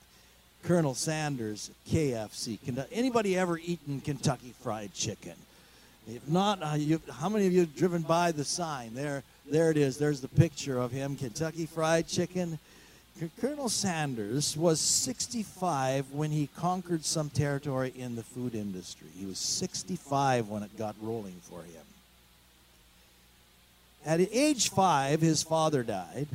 Colonel 0.63 0.94
Sanders, 0.94 1.72
KFC. 1.90 2.60
Anybody 2.92 3.36
ever 3.36 3.58
eaten 3.58 4.00
Kentucky 4.00 4.54
Fried 4.62 4.94
Chicken? 4.94 5.34
If 6.08 6.28
not, 6.28 6.62
uh, 6.62 6.75
you, 6.75 7.01
how 7.12 7.30
many 7.30 7.48
of 7.48 7.54
you 7.54 7.62
have 7.62 7.75
driven 7.75 8.04
by 8.04 8.32
the 8.32 8.44
sign? 8.44 8.94
There, 8.94 9.24
there 9.51 9.70
it 9.70 9.77
is. 9.77 9.98
There's 9.98 10.22
the 10.22 10.29
picture 10.29 10.79
of 10.79 10.91
him, 10.91 11.15
Kentucky 11.15 11.65
Fried 11.65 12.08
Chicken. 12.08 12.58
Colonel 13.39 13.70
Sanders 13.70 14.55
was 14.58 14.79
65 14.79 16.12
when 16.12 16.31
he 16.31 16.48
conquered 16.55 17.03
some 17.03 17.29
territory 17.29 17.93
in 17.96 18.15
the 18.15 18.24
food 18.24 18.55
industry. 18.55 19.08
He 19.15 19.25
was 19.25 19.38
65 19.38 20.48
when 20.48 20.63
it 20.63 20.75
got 20.77 20.96
rolling 21.01 21.36
for 21.41 21.62
him. 21.62 21.84
At 24.05 24.22
age 24.31 24.70
five, 24.70 25.22
his 25.22 25.43
father 25.43 25.84
died. 25.84 26.27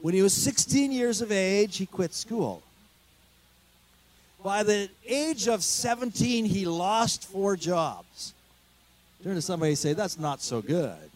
When 0.00 0.14
he 0.14 0.22
was 0.22 0.32
16 0.32 0.90
years 0.90 1.20
of 1.20 1.30
age, 1.30 1.76
he 1.76 1.86
quit 1.86 2.14
school. 2.14 2.62
By 4.42 4.62
the 4.62 4.88
age 5.06 5.46
of 5.46 5.62
17, 5.62 6.46
he 6.46 6.64
lost 6.64 7.26
four 7.28 7.56
jobs. 7.56 8.32
Turn 9.22 9.34
to 9.34 9.42
somebody 9.42 9.72
and 9.72 9.78
say, 9.78 9.92
That's 9.92 10.18
not 10.18 10.40
so 10.40 10.62
good. 10.62 11.07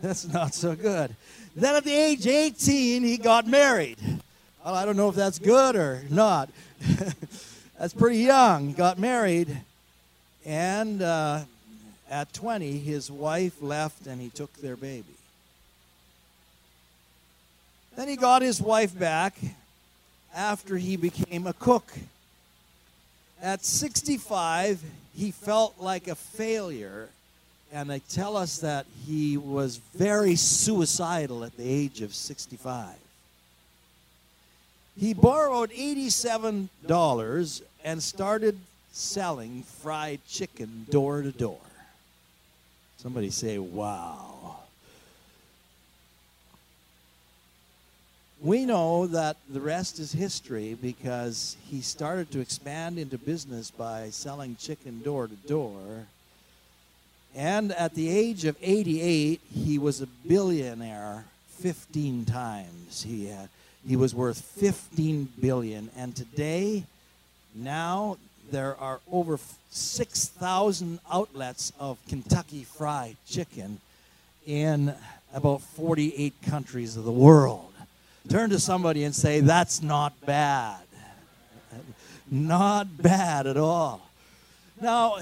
That's 0.00 0.26
not 0.28 0.54
so 0.54 0.74
good. 0.74 1.14
Then 1.56 1.74
at 1.74 1.84
the 1.84 1.94
age 1.94 2.26
18, 2.26 3.02
he 3.02 3.16
got 3.16 3.46
married. 3.46 3.98
Well, 4.64 4.74
I 4.74 4.84
don't 4.84 4.96
know 4.96 5.08
if 5.08 5.14
that's 5.14 5.38
good 5.38 5.76
or 5.76 6.02
not. 6.08 6.50
that's 7.78 7.94
pretty 7.94 8.18
young. 8.18 8.74
Got 8.74 8.98
married. 8.98 9.56
And 10.44 11.02
uh, 11.02 11.40
at 12.10 12.32
20, 12.32 12.78
his 12.78 13.10
wife 13.10 13.60
left 13.60 14.06
and 14.06 14.20
he 14.20 14.28
took 14.28 14.52
their 14.54 14.76
baby. 14.76 15.04
Then 17.96 18.08
he 18.08 18.16
got 18.16 18.42
his 18.42 18.62
wife 18.62 18.96
back 18.96 19.34
after 20.34 20.76
he 20.76 20.96
became 20.96 21.46
a 21.48 21.52
cook. 21.52 21.92
At 23.42 23.64
65, 23.64 24.82
he 25.16 25.32
felt 25.32 25.80
like 25.80 26.06
a 26.06 26.14
failure, 26.14 27.08
and 27.72 27.88
they 27.90 28.00
tell 28.00 28.36
us 28.36 28.58
that 28.58 28.86
he 29.06 29.36
was 29.36 29.78
very 29.94 30.36
suicidal 30.36 31.44
at 31.44 31.56
the 31.56 31.68
age 31.68 32.00
of 32.00 32.14
65. 32.14 32.94
He 34.98 35.14
borrowed 35.14 35.70
$87 35.70 37.62
and 37.84 38.02
started 38.02 38.58
selling 38.92 39.62
fried 39.62 40.20
chicken 40.28 40.86
door 40.90 41.22
to 41.22 41.30
door. 41.30 41.60
Somebody 42.96 43.30
say, 43.30 43.58
wow. 43.58 44.38
we 48.40 48.64
know 48.64 49.06
that 49.08 49.36
the 49.48 49.60
rest 49.60 49.98
is 49.98 50.12
history 50.12 50.76
because 50.80 51.56
he 51.68 51.80
started 51.80 52.30
to 52.30 52.40
expand 52.40 52.98
into 52.98 53.18
business 53.18 53.70
by 53.70 54.10
selling 54.10 54.56
chicken 54.56 55.00
door 55.02 55.26
to 55.26 55.34
door. 55.48 56.06
And 57.34 57.72
at 57.72 57.94
the 57.94 58.08
age 58.08 58.44
of 58.44 58.56
88, 58.60 59.40
he 59.52 59.78
was 59.78 60.00
a 60.00 60.06
billionaire 60.06 61.24
15 61.58 62.24
times. 62.24 63.02
He, 63.02 63.26
had, 63.26 63.48
he 63.86 63.96
was 63.96 64.14
worth 64.14 64.40
15 64.40 65.28
billion. 65.40 65.90
And 65.96 66.14
today, 66.16 66.84
now, 67.54 68.16
there 68.50 68.76
are 68.76 69.00
over 69.10 69.38
6,000 69.70 71.00
outlets 71.10 71.72
of 71.78 71.98
Kentucky 72.08 72.64
Fried 72.64 73.16
Chicken 73.26 73.80
in 74.46 74.94
about 75.34 75.60
48 75.60 76.34
countries 76.42 76.96
of 76.96 77.04
the 77.04 77.12
world. 77.12 77.72
Turn 78.28 78.50
to 78.50 78.60
somebody 78.60 79.04
and 79.04 79.14
say, 79.14 79.40
That's 79.40 79.82
not 79.82 80.14
bad. 80.24 80.80
Not 82.30 83.02
bad 83.02 83.46
at 83.46 83.56
all. 83.56 84.06
Now, 84.80 85.16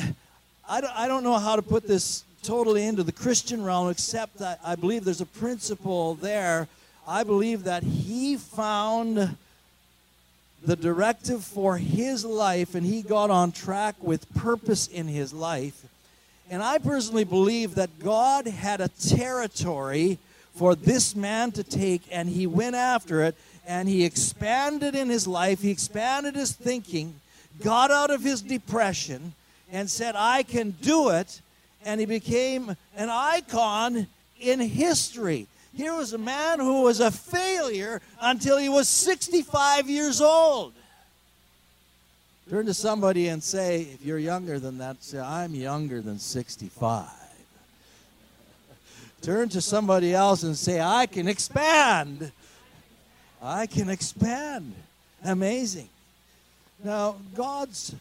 I 0.69 0.81
don't, 0.81 0.97
I 0.97 1.07
don't 1.07 1.23
know 1.23 1.39
how 1.39 1.55
to 1.57 1.63
put 1.63 1.87
this 1.87 2.25
totally 2.43 2.85
into 2.87 3.03
the 3.03 3.13
Christian 3.13 3.63
realm, 3.63 3.89
except 3.89 4.39
that 4.39 4.59
I 4.65 4.75
believe 4.75 5.05
there's 5.05 5.21
a 5.21 5.27
principle 5.27 6.15
there. 6.17 6.67
I 7.07 7.23
believe 7.23 7.65
that 7.65 7.85
he 7.85 8.37
found 8.37 9.37
the 10.65 10.77
directive 10.77 11.45
for 11.45 11.77
his 11.77 12.25
life 12.25 12.75
and 12.75 12.85
he 12.85 13.03
got 13.03 13.31
on 13.31 13.53
track 13.53 13.95
with 14.01 14.33
purpose 14.35 14.89
in 14.89 15.07
his 15.07 15.33
life. 15.33 15.85
And 16.51 16.63
I 16.63 16.79
personally 16.79 17.25
believe 17.25 17.77
that 17.77 18.01
God 18.01 18.47
had 18.47 18.81
a 18.81 18.89
territory 18.89 20.19
for 20.55 20.75
this 20.75 21.15
man 21.15 21.53
to 21.53 21.63
take, 21.63 22.03
and 22.11 22.29
he 22.29 22.47
went 22.47 22.75
after 22.75 23.23
it, 23.23 23.37
and 23.67 23.89
he 23.89 24.05
expanded 24.05 24.95
in 24.95 25.11
his 25.11 25.27
life, 25.27 25.61
he 25.61 25.71
expanded 25.71 26.35
his 26.35 26.53
thinking, 26.53 27.21
got 27.63 27.91
out 27.91 28.11
of 28.11 28.23
his 28.23 28.41
depression, 28.41 29.35
and 29.71 29.89
said, 29.89 30.15
I 30.17 30.43
can 30.43 30.71
do 30.71 31.11
it. 31.11 31.41
And 31.85 32.01
he 32.01 32.07
became 32.07 32.77
an 32.97 33.09
icon 33.11 34.07
in 34.41 34.61
history. 34.61 35.47
Here 35.75 35.95
was 35.95 36.13
a 36.13 36.19
man 36.19 36.59
who 36.59 36.83
was 36.83 37.01
a 37.01 37.11
failure 37.11 38.01
until 38.21 38.57
he 38.57 38.69
was 38.69 38.89
65 38.89 39.89
years 39.89 40.21
old. 40.21 40.73
Turn 42.49 42.67
to 42.67 42.75
somebody 42.75 43.29
and 43.29 43.43
say, 43.43 43.83
if 43.83 44.05
you're 44.05 44.19
younger 44.19 44.59
than 44.59 44.79
that, 44.79 45.03
say, 45.03 45.19
I'm 45.19 45.55
younger 45.55 46.01
than 46.01 46.19
65. 46.19 47.09
Turn 49.21 49.49
to 49.49 49.61
somebody 49.61 50.15
else 50.15 50.45
and 50.45 50.57
say, 50.57 50.81
I 50.81 51.07
can 51.07 51.27
expand. 51.27 52.31
I 53.43 53.67
can 53.67 53.89
expand. 53.89 54.75
Amazing. 55.25 55.89
Now, 56.85 57.17
God's 57.35 57.95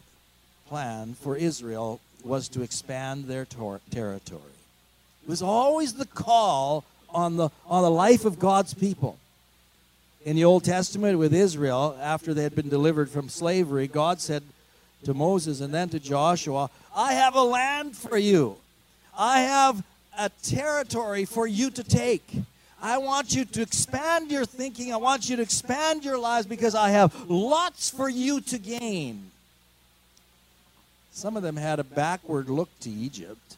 plan 0.75 1.15
for 1.21 1.37
Israel 1.37 2.01
was 2.21 2.49
to 2.49 2.61
expand 2.61 3.23
their 3.27 3.45
tor- 3.45 3.79
territory. 3.91 4.57
It 5.23 5.29
was 5.29 5.41
always 5.41 5.93
the 5.93 6.05
call 6.05 6.83
on 7.09 7.37
the, 7.37 7.47
on 7.65 7.81
the 7.81 7.89
life 7.89 8.25
of 8.25 8.39
God's 8.39 8.73
people. 8.73 9.17
In 10.25 10.35
the 10.35 10.43
Old 10.43 10.65
Testament 10.65 11.17
with 11.17 11.33
Israel, 11.33 11.97
after 12.01 12.33
they 12.33 12.43
had 12.43 12.55
been 12.55 12.67
delivered 12.67 13.09
from 13.09 13.29
slavery, 13.29 13.87
God 13.87 14.19
said 14.19 14.43
to 15.05 15.13
Moses 15.13 15.61
and 15.61 15.73
then 15.73 15.87
to 15.89 15.99
Joshua, 15.99 16.69
I 16.93 17.13
have 17.13 17.35
a 17.35 17.43
land 17.43 17.95
for 17.95 18.17
you. 18.17 18.57
I 19.17 19.43
have 19.43 19.81
a 20.19 20.29
territory 20.43 21.23
for 21.23 21.47
you 21.47 21.69
to 21.71 21.85
take. 21.85 22.27
I 22.81 22.97
want 22.97 23.33
you 23.33 23.45
to 23.45 23.61
expand 23.61 24.29
your 24.29 24.45
thinking. 24.45 24.91
I 24.91 24.97
want 24.97 25.29
you 25.29 25.37
to 25.37 25.41
expand 25.41 26.03
your 26.03 26.17
lives 26.17 26.47
because 26.47 26.75
I 26.75 26.89
have 26.89 27.29
lots 27.29 27.89
for 27.89 28.09
you 28.09 28.41
to 28.41 28.57
gain. 28.59 29.31
Some 31.15 31.37
of 31.37 31.43
them 31.43 31.55
had 31.55 31.79
a 31.79 31.85
backward 31.85 32.49
look 32.49 32.67
to 32.81 32.89
Egypt. 32.89 33.55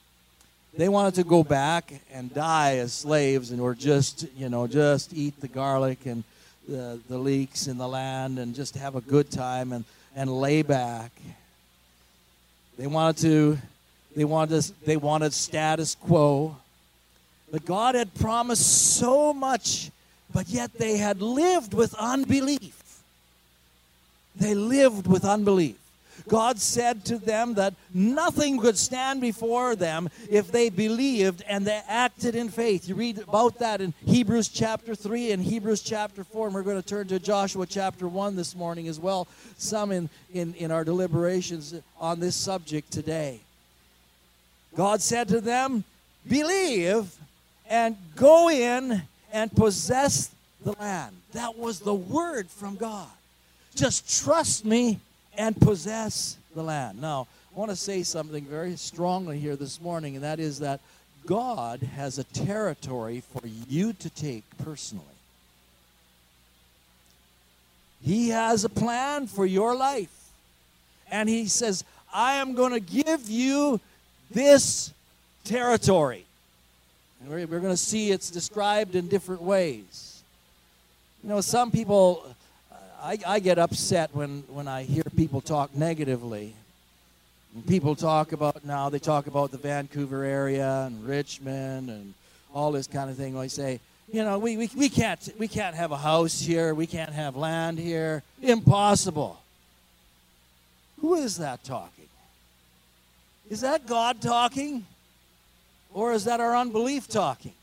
They 0.78 0.90
wanted 0.90 1.16
to 1.16 1.24
go 1.24 1.44
back 1.44 1.92
and 2.14 2.32
die 2.32 2.78
as 2.78 2.94
slaves 2.94 3.50
and 3.50 3.60
or 3.60 3.74
just, 3.74 4.28
you 4.38 4.48
know, 4.48 4.68
just 4.68 5.12
eat 5.12 5.42
the 5.42 5.48
garlic 5.48 6.06
and 6.06 6.24
the, 6.70 7.00
the 7.10 7.18
leeks 7.18 7.66
in 7.66 7.80
the 7.80 7.88
land 7.88 8.38
and 8.38 8.54
just 8.54 8.76
have 8.76 8.96
a 8.96 9.02
good 9.02 9.32
time 9.32 9.74
and, 9.74 9.86
and 10.16 10.30
lay 10.30 10.62
back. 10.62 11.12
They 12.78 12.86
wanted 12.86 13.18
to 13.24 13.58
they 14.16 14.24
wanted, 14.24 14.64
they 14.86 14.98
wanted 14.98 15.34
status 15.34 15.96
quo. 15.96 16.58
But 17.52 17.66
God 17.66 17.96
had 17.96 18.14
promised 18.14 18.98
so 18.98 19.34
much, 19.34 19.90
but 20.32 20.48
yet 20.48 20.74
they 20.74 20.98
had 20.98 21.24
lived 21.24 21.74
with 21.74 21.96
unbelief. 21.96 23.02
They 24.36 24.54
lived 24.54 25.08
with 25.08 25.26
unbelief. 25.26 25.78
God 26.28 26.60
said 26.60 27.06
to 27.06 27.18
them 27.18 27.54
that 27.56 27.74
nothing 27.94 28.60
could 28.60 28.78
stand 28.78 29.22
before 29.22 29.76
them 29.76 30.10
if 30.30 30.52
they 30.52 30.70
believed 30.70 31.44
and 31.48 31.66
they 31.66 31.82
acted 31.88 32.36
in 32.36 32.50
faith. 32.50 32.88
You 32.88 32.96
read 32.96 33.20
about 33.20 33.60
that 33.60 33.82
in 33.82 33.94
Hebrews 34.06 34.50
chapter 34.50 34.96
3 34.96 35.32
and 35.32 35.44
Hebrews 35.44 35.82
chapter 35.82 36.24
4, 36.24 36.48
and 36.48 36.56
we're 36.56 36.64
going 36.64 36.82
to 36.82 36.88
turn 36.88 37.08
to 37.08 37.20
Joshua 37.20 37.66
chapter 37.66 38.08
1 38.08 38.36
this 38.36 38.56
morning 38.56 38.88
as 38.88 39.00
well, 39.00 39.28
some 39.58 39.92
in, 39.92 40.10
in, 40.34 40.54
in 40.56 40.72
our 40.72 40.84
deliberations 40.84 41.74
on 42.00 42.20
this 42.20 42.36
subject 42.36 42.92
today. 42.92 43.40
God 44.76 45.02
said 45.02 45.28
to 45.30 45.42
them, 45.42 45.84
Believe 46.28 47.16
and 47.70 47.96
go 48.16 48.50
in 48.50 49.02
and 49.32 49.52
possess 49.56 50.30
the 50.64 50.74
land. 50.74 51.16
That 51.34 51.58
was 51.58 51.80
the 51.80 51.94
word 51.94 52.50
from 52.50 52.76
God. 52.76 53.08
Just 53.76 54.24
trust 54.24 54.66
me 54.66 55.00
and 55.38 55.60
possess 55.60 56.38
the 56.56 56.64
land. 56.64 57.00
Now, 57.00 57.28
I 57.56 57.60
want 57.60 57.72
to 57.72 57.78
say 57.78 58.04
something 58.04 58.44
very 58.46 58.76
strongly 58.76 59.40
here 59.40 59.56
this 59.56 59.80
morning, 59.80 60.16
and 60.16 60.24
that 60.24 60.40
is 60.40 60.60
that 60.60 60.80
God 61.26 61.82
has 61.82 62.18
a 62.18 62.24
territory 62.24 63.22
for 63.34 63.46
you 63.68 63.94
to 63.94 64.10
take 64.10 64.44
personally. 64.64 65.06
He 68.04 68.30
has 68.30 68.64
a 68.64 68.70
plan 68.70 69.28
for 69.28 69.46
your 69.46 69.76
life. 69.76 70.14
And 71.12 71.28
He 71.28 71.48
says, 71.48 71.84
I 72.14 72.36
am 72.36 72.56
going 72.56 72.74
to 72.74 72.80
give 72.80 73.30
you 73.30 73.80
this 74.32 74.94
territory. 75.44 76.26
And 77.22 77.30
we're, 77.30 77.48
we're 77.48 77.60
going 77.60 77.74
to 77.74 77.78
see 77.78 78.12
it's 78.12 78.30
described 78.30 78.96
in 78.96 79.08
different 79.08 79.42
ways. 79.42 80.22
You 81.24 81.30
know, 81.30 81.42
some 81.42 81.72
people, 81.72 82.24
I, 83.02 83.18
I 83.28 83.40
get 83.40 83.60
upset 83.60 84.10
when, 84.14 84.44
when 84.50 84.68
I 84.68 84.84
hear 84.84 85.04
people 85.16 85.42
talk 85.42 85.76
negatively. 85.76 86.56
And 87.54 87.66
people 87.68 87.96
talk 87.96 88.32
about 88.32 88.66
now, 88.66 88.90
they 88.90 89.00
talk 89.00 89.28
about 89.28 89.52
the 89.52 89.58
Vancouver 89.58 90.24
area 90.24 90.86
and 90.86 91.06
Richmond 91.06 91.90
and 91.90 92.14
all 92.54 92.72
this 92.72 92.88
kind 92.88 93.10
of 93.10 93.18
thing. 93.18 93.38
I 93.38 93.48
say, 93.48 93.80
you 94.12 94.24
know, 94.24 94.40
we, 94.40 94.58
we, 94.58 94.70
we, 94.76 94.90
can't, 94.90 95.30
we 95.38 95.48
can't 95.48 95.76
have 95.76 95.92
a 95.92 95.98
house 95.98 96.40
here, 96.40 96.74
we 96.74 96.88
can't 96.88 97.14
have 97.14 97.36
land 97.36 97.78
here. 97.78 98.24
Impossible. 98.42 99.40
Who 101.02 101.16
is 101.16 101.38
that 101.38 101.64
talking? 101.64 102.08
Is 103.50 103.62
that 103.62 103.86
God 103.86 104.22
talking? 104.22 104.86
Or 105.94 106.14
is 106.14 106.26
that 106.26 106.40
our 106.40 106.56
unbelief 106.56 107.08
talking? 107.08 107.54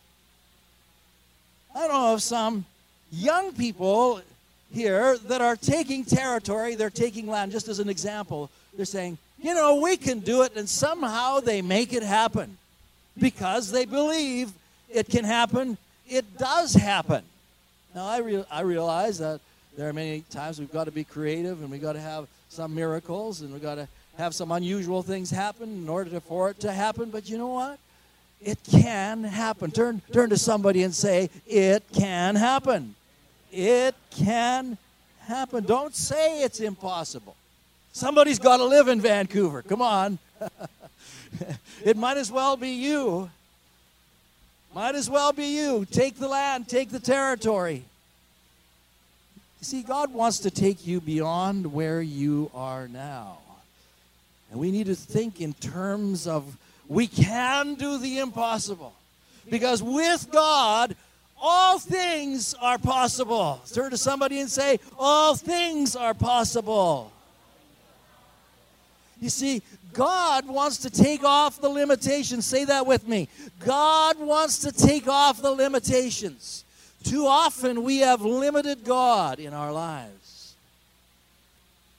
I 1.75 1.81
don't 1.89 2.03
know 2.03 2.15
if 2.15 2.23
some 2.23 2.65
young 3.11 3.53
people 3.53 4.21
here 4.75 5.17
that 5.19 5.41
are 5.41 5.57
taking 5.57 6.05
territory, 6.05 6.75
they're 6.75 6.91
taking 6.91 7.27
land, 7.27 7.53
just 7.53 7.69
as 7.69 7.79
an 7.79 7.89
example, 7.89 8.51
they're 8.77 8.85
saying, 8.85 9.19
you 9.39 9.55
know, 9.55 9.77
we 9.77 9.97
can 9.97 10.21
do 10.21 10.43
it, 10.43 10.57
and 10.57 10.69
somehow 10.69 11.41
they 11.41 11.63
make 11.63 11.93
it 11.93 12.03
happen 12.03 12.57
because 13.19 13.71
they 13.71 13.85
believe 13.85 14.53
it 14.89 15.09
can 15.09 15.25
happen. 15.25 15.77
It 16.09 16.39
does 16.39 16.75
happen. 16.75 17.25
Now, 17.95 18.07
I, 18.07 18.19
re- 18.19 18.45
I 18.51 18.63
realize 18.63 19.19
that 19.19 19.41
there 19.77 19.89
are 19.89 19.93
many 19.93 20.21
times 20.31 20.59
we've 20.59 20.73
got 20.73 20.85
to 20.85 20.93
be 20.93 21.05
creative 21.05 21.61
and 21.61 21.71
we've 21.71 21.83
got 21.83 21.95
to 21.95 22.01
have 22.01 22.27
some 22.49 22.75
miracles 22.75 23.41
and 23.41 23.53
we've 23.53 23.63
got 23.63 23.77
to 23.77 23.89
have 24.17 24.35
some 24.35 24.53
unusual 24.53 25.03
things 25.03 25.31
happen 25.31 25.69
in 25.69 25.89
order 25.89 26.11
to, 26.11 26.21
for 26.21 26.51
it 26.51 26.61
to 26.61 26.73
happen. 26.73 27.11
But 27.11 27.29
you 27.29 27.39
know 27.39 27.49
what? 27.49 27.79
It 28.41 28.59
can 28.71 29.25
happen. 29.25 29.71
Turn, 29.71 30.03
turn 30.13 30.31
to 30.31 30.37
somebody 30.37 30.83
and 30.83 30.95
say, 30.95 31.31
It 31.47 31.83
can 31.93 32.37
happen. 32.37 32.95
It 33.55 33.95
can 34.11 34.79
happen. 35.21 35.65
Don't 35.65 35.95
say 35.95 36.43
it's 36.43 36.61
impossible. 36.61 37.37
Somebody's 37.93 38.41
got 38.41 38.57
to 38.57 38.65
live 38.65 38.89
in 38.89 39.01
Vancouver. 39.01 39.63
Come 39.63 39.81
on. 39.81 40.19
it 41.85 41.97
might 41.97 42.17
as 42.17 42.33
well 42.33 42.57
be 42.57 42.71
you. 42.71 43.31
Might 44.75 44.97
as 44.97 45.09
well 45.09 45.33
be 45.33 45.57
you. 45.57 45.87
Take 45.89 46.17
the 46.17 46.27
land, 46.27 46.67
take 46.67 46.91
the 46.91 46.99
territory. 46.99 47.85
See, 49.61 49.83
God 49.83 50.13
wants 50.13 50.41
to 50.41 50.51
take 50.51 50.85
you 50.85 51.01
beyond 51.01 51.73
where 51.73 52.03
you 52.03 52.51
are 52.55 52.89
now. 52.89 53.39
And 54.51 54.59
we 54.59 54.73
need 54.73 54.87
to 54.87 54.97
think 54.97 55.41
in 55.41 55.55
terms 55.55 56.27
of 56.27 56.57
we 56.89 57.07
can 57.07 57.75
do 57.77 57.99
the 57.99 58.19
impossible. 58.19 58.95
Because 59.49 59.83
with 59.83 60.29
God, 60.33 60.97
all 61.47 61.79
things 61.79 62.55
are 62.55 62.79
possible. 62.79 63.61
Turn 63.71 63.91
to 63.91 63.99
somebody 63.99 64.41
and 64.41 64.49
say, 64.49 64.81
All 64.99 65.35
things 65.35 65.95
are 65.95 66.15
possible. 66.15 67.13
You 69.21 69.29
see, 69.29 69.63
God 69.93 70.49
wants 70.49 70.79
to 70.79 70.91
take 70.91 71.23
off 71.23 71.61
the 71.61 71.69
limitations. 71.69 72.47
Say 72.47 72.65
that 72.65 72.87
with 72.87 73.07
me. 73.07 73.29
God 73.61 74.19
wants 74.19 74.59
to 74.61 74.73
take 74.73 75.07
off 75.07 75.43
the 75.43 75.51
limitations. 75.51 76.65
Too 77.03 77.27
often 77.27 77.83
we 77.83 77.99
have 77.99 78.23
limited 78.23 78.83
God 78.83 79.39
in 79.39 79.53
our 79.53 79.71
lives. 79.71 80.55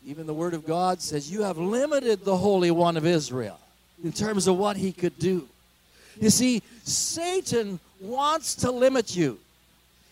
Even 0.07 0.25
the 0.25 0.33
Word 0.33 0.55
of 0.55 0.65
God 0.65 1.03
says, 1.03 1.31
You 1.31 1.43
have 1.43 1.59
limited 1.59 2.25
the 2.25 2.35
Holy 2.35 2.71
One 2.71 2.97
of 2.97 3.05
Israel 3.05 3.59
in 4.03 4.11
terms 4.11 4.47
of 4.47 4.57
what 4.57 4.75
he 4.75 4.91
could 4.91 5.19
do. 5.19 5.47
You 6.19 6.31
see, 6.31 6.63
Satan 6.83 7.79
wants 7.99 8.55
to 8.55 8.71
limit 8.71 9.15
you. 9.15 9.39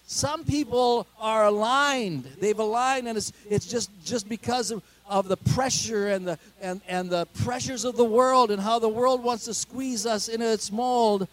Some 0.07 0.43
people 0.43 1.07
are 1.19 1.45
aligned. 1.45 2.25
They've 2.39 2.57
aligned, 2.57 3.07
and 3.07 3.17
it's, 3.17 3.31
it's 3.49 3.65
just, 3.65 3.89
just 4.03 4.27
because 4.27 4.71
of, 4.71 4.83
of 5.07 5.27
the 5.27 5.37
pressure 5.37 6.09
and 6.09 6.27
the, 6.27 6.39
and, 6.61 6.81
and 6.87 7.09
the 7.09 7.25
pressures 7.43 7.85
of 7.85 7.95
the 7.95 8.05
world 8.05 8.51
and 8.51 8.61
how 8.61 8.79
the 8.79 8.89
world 8.89 9.23
wants 9.23 9.45
to 9.45 9.53
squeeze 9.53 10.05
us 10.05 10.27
into 10.27 10.51
its 10.51 10.71
mold. 10.71 11.27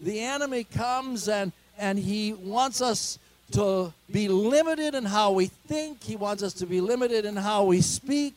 The 0.00 0.20
enemy 0.20 0.64
comes 0.64 1.28
and, 1.28 1.52
and 1.78 1.98
he 1.98 2.32
wants 2.32 2.80
us 2.80 3.18
to 3.52 3.92
be 4.10 4.28
limited 4.28 4.94
in 4.94 5.04
how 5.04 5.32
we 5.32 5.46
think, 5.46 6.02
he 6.02 6.16
wants 6.16 6.42
us 6.42 6.52
to 6.54 6.66
be 6.66 6.80
limited 6.80 7.24
in 7.24 7.36
how 7.36 7.64
we 7.64 7.80
speak. 7.80 8.34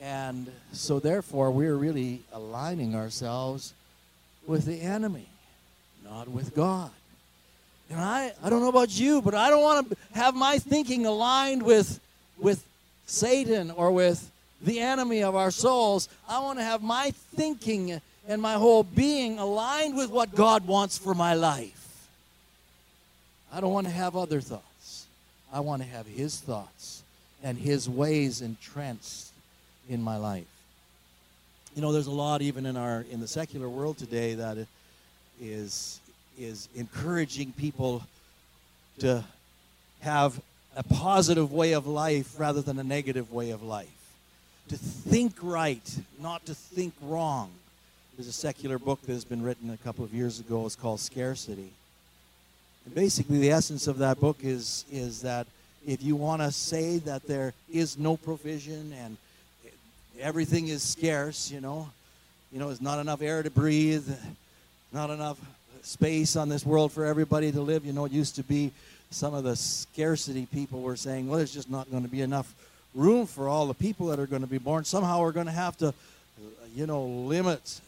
And 0.00 0.50
so, 0.72 1.00
therefore, 1.00 1.50
we're 1.50 1.76
really 1.76 2.22
aligning 2.32 2.94
ourselves 2.94 3.72
with 4.46 4.66
the 4.66 4.80
enemy, 4.82 5.26
not 6.04 6.28
with 6.28 6.54
God. 6.54 6.90
And 7.90 8.00
I, 8.00 8.32
I 8.42 8.50
don't 8.50 8.60
know 8.60 8.68
about 8.68 8.98
you, 8.98 9.20
but 9.22 9.34
I 9.34 9.50
don't 9.50 9.62
want 9.62 9.90
to 9.90 9.96
have 10.14 10.34
my 10.34 10.58
thinking 10.58 11.06
aligned 11.06 11.62
with, 11.62 12.00
with 12.38 12.64
Satan 13.06 13.70
or 13.70 13.90
with 13.90 14.30
the 14.62 14.80
enemy 14.80 15.22
of 15.22 15.36
our 15.36 15.50
souls. 15.50 16.08
I 16.28 16.40
want 16.40 16.58
to 16.58 16.64
have 16.64 16.82
my 16.82 17.12
thinking 17.34 18.00
and 18.26 18.40
my 18.40 18.54
whole 18.54 18.82
being 18.82 19.38
aligned 19.38 19.96
with 19.96 20.10
what 20.10 20.34
God 20.34 20.66
wants 20.66 20.96
for 20.96 21.14
my 21.14 21.34
life. 21.34 22.08
I 23.52 23.60
don't 23.60 23.72
want 23.72 23.86
to 23.86 23.92
have 23.92 24.16
other 24.16 24.40
thoughts. 24.40 25.06
I 25.52 25.60
want 25.60 25.82
to 25.82 25.88
have 25.88 26.06
His 26.06 26.40
thoughts 26.40 27.02
and 27.42 27.58
His 27.58 27.88
ways 27.88 28.40
entrenched 28.40 29.28
in 29.88 30.02
my 30.02 30.16
life. 30.16 30.46
You 31.76 31.82
know, 31.82 31.92
there's 31.92 32.06
a 32.06 32.12
lot 32.12 32.40
even 32.40 32.66
in 32.66 32.76
our 32.76 33.04
in 33.10 33.20
the 33.20 33.28
secular 33.28 33.68
world 33.68 33.98
today 33.98 34.34
that 34.34 34.58
is 35.40 36.00
is 36.38 36.68
encouraging 36.74 37.52
people 37.52 38.02
to 38.98 39.24
have 40.00 40.40
a 40.76 40.82
positive 40.82 41.52
way 41.52 41.72
of 41.72 41.86
life 41.86 42.38
rather 42.38 42.60
than 42.60 42.78
a 42.78 42.84
negative 42.84 43.32
way 43.32 43.50
of 43.50 43.62
life. 43.62 43.88
To 44.68 44.76
think 44.76 45.34
right, 45.42 45.98
not 46.20 46.44
to 46.46 46.54
think 46.54 46.94
wrong. 47.02 47.50
There's 48.16 48.28
a 48.28 48.32
secular 48.32 48.78
book 48.78 49.00
that 49.02 49.12
has 49.12 49.24
been 49.24 49.42
written 49.42 49.70
a 49.70 49.76
couple 49.78 50.04
of 50.04 50.14
years 50.14 50.40
ago. 50.40 50.66
It's 50.66 50.76
called 50.76 51.00
Scarcity. 51.00 51.70
And 52.84 52.94
basically, 52.94 53.38
the 53.38 53.50
essence 53.50 53.86
of 53.86 53.98
that 53.98 54.20
book 54.20 54.38
is, 54.42 54.84
is 54.90 55.22
that 55.22 55.46
if 55.86 56.02
you 56.02 56.16
want 56.16 56.42
to 56.42 56.50
say 56.50 56.98
that 56.98 57.26
there 57.26 57.52
is 57.72 57.98
no 57.98 58.16
provision 58.16 58.92
and 58.98 59.16
everything 60.20 60.68
is 60.68 60.82
scarce, 60.82 61.50
you 61.50 61.60
know. 61.60 61.90
You 62.52 62.60
know, 62.60 62.68
there's 62.68 62.80
not 62.80 63.00
enough 63.00 63.20
air 63.20 63.42
to 63.42 63.50
breathe, 63.50 64.08
not 64.94 65.10
enough 65.10 65.38
space 65.82 66.36
on 66.36 66.48
this 66.48 66.64
world 66.64 66.92
for 66.92 67.04
everybody 67.04 67.50
to 67.50 67.60
live. 67.60 67.84
You 67.84 67.92
know, 67.92 68.04
it 68.04 68.12
used 68.12 68.36
to 68.36 68.44
be 68.44 68.70
some 69.10 69.34
of 69.34 69.42
the 69.42 69.56
scarcity 69.56 70.46
people 70.46 70.80
were 70.80 70.96
saying, 70.96 71.28
well, 71.28 71.38
there's 71.38 71.52
just 71.52 71.68
not 71.68 71.90
going 71.90 72.04
to 72.04 72.08
be 72.08 72.20
enough 72.20 72.54
room 72.94 73.26
for 73.26 73.48
all 73.48 73.66
the 73.66 73.74
people 73.74 74.06
that 74.06 74.20
are 74.20 74.26
going 74.26 74.42
to 74.42 74.48
be 74.48 74.58
born. 74.58 74.84
Somehow 74.84 75.20
we're 75.20 75.32
going 75.32 75.46
to 75.46 75.52
have 75.52 75.76
to, 75.78 75.92
you 76.76 76.86
know, 76.86 77.04
limit, 77.04 77.80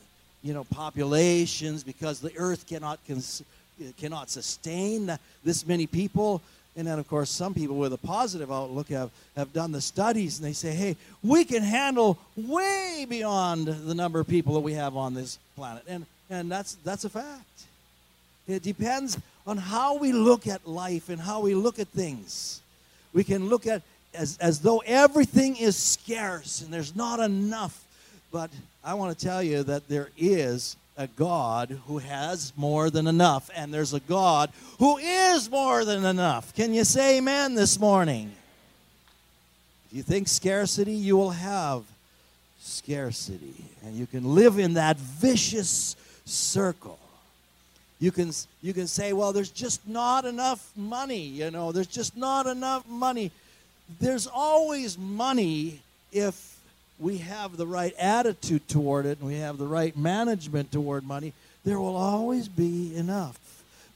you 0.43 0.53
know, 0.53 0.65
populations 0.65 1.85
because 1.85 2.21
the 2.21 2.33
earth 2.37 2.67
cannot 2.67 2.99
cons- 3.07 3.43
cannot 3.99 4.29
sustain 4.29 5.17
this 5.45 5.65
many 5.65 5.87
people. 5.87 6.43
And 6.77 6.87
then, 6.87 6.99
of 6.99 7.09
course, 7.09 7.31
some 7.31 7.55
people 7.55 7.77
with 7.77 7.93
a 7.93 7.99
positive 7.99 8.51
outlook 8.51 8.89
have, 8.89 9.11
have 9.37 9.53
done 9.53 9.71
the 9.71 9.81
studies 9.81 10.39
and 10.39 10.47
they 10.47 10.53
say, 10.53 10.73
hey, 10.73 10.97
we 11.23 11.45
can 11.45 11.63
handle 11.63 12.19
way 12.37 13.07
beyond 13.09 13.69
the 13.69 13.95
number 13.95 14.19
of 14.19 14.27
people 14.27 14.55
that 14.55 14.61
we 14.61 14.75
have 14.75 14.97
on 14.97 15.15
this 15.15 15.39
planet. 15.57 15.85
And, 15.87 16.05
and 16.31 16.51
that's, 16.51 16.75
that's 16.85 17.05
a 17.05 17.09
fact. 17.09 17.45
It 18.49 18.63
depends 18.63 19.19
on 19.47 19.57
how 19.57 19.97
we 19.97 20.13
look 20.13 20.47
at 20.47 20.67
life 20.67 21.09
and 21.09 21.21
how 21.21 21.41
we 21.41 21.55
look 21.55 21.79
at 21.79 21.89
things. 21.89 22.61
We 23.13 23.25
can 23.25 23.49
look 23.49 23.67
at 23.67 23.83
as, 24.15 24.39
as 24.39 24.61
though 24.61 24.83
everything 24.87 25.57
is 25.57 25.77
scarce 25.77 26.63
and 26.63 26.73
there's 26.73 26.97
not 26.97 27.21
enough. 27.21 27.85
But 28.33 28.51
I 28.85 28.95
want 28.95 29.17
to 29.17 29.25
tell 29.25 29.43
you 29.43 29.63
that 29.65 29.89
there 29.89 30.11
is 30.17 30.77
a 30.97 31.07
God 31.07 31.79
who 31.87 31.99
has 31.99 32.53
more 32.57 32.89
than 32.89 33.07
enough, 33.07 33.51
and 33.55 33.73
there's 33.73 33.93
a 33.93 34.01
God 34.01 34.51
who 34.79 34.97
is 34.97 35.51
more 35.51 35.85
than 35.85 36.05
enough. 36.05 36.55
Can 36.55 36.73
you 36.73 36.85
say 36.85 37.19
amen 37.19 37.55
this 37.55 37.79
morning? 37.79 38.33
If 39.87 39.97
you 39.97 40.03
think 40.03 40.27
scarcity, 40.27 40.95
you 40.95 41.17
will 41.17 41.31
have 41.31 41.85
scarcity, 42.61 43.65
and 43.85 43.95
you 43.95 44.07
can 44.07 44.35
live 44.35 44.59
in 44.59 44.75
that 44.75 44.97
vicious 44.97 45.97
circle. 46.27 46.99
You 47.99 48.13
can, 48.13 48.31
you 48.63 48.75
can 48.75 48.87
say, 48.87 49.15
well, 49.15 49.33
there's 49.33 49.51
just 49.51 49.89
not 49.89 50.27
enough 50.27 50.71
money, 50.77 51.23
you 51.23 51.51
know, 51.51 51.73
there's 51.73 51.87
just 51.87 52.17
not 52.17 52.47
enough 52.47 52.87
money. 52.87 53.31
There's 54.01 54.27
always 54.27 54.99
money 54.99 55.81
if 56.13 56.57
we 56.99 57.19
have 57.19 57.57
the 57.57 57.67
right 57.67 57.95
attitude 57.99 58.69
toward 58.69 59.07
it 59.07 59.19
and 59.19 59.29
we 59.29 59.37
have 59.37 59.59
the 59.59 59.67
right 59.67 59.97
management 59.97 60.73
toward 60.73 61.05
money. 61.05 61.33
There 61.65 61.81
will 61.81 61.97
always 61.97 62.49
be 62.49 62.95
enough 62.97 63.39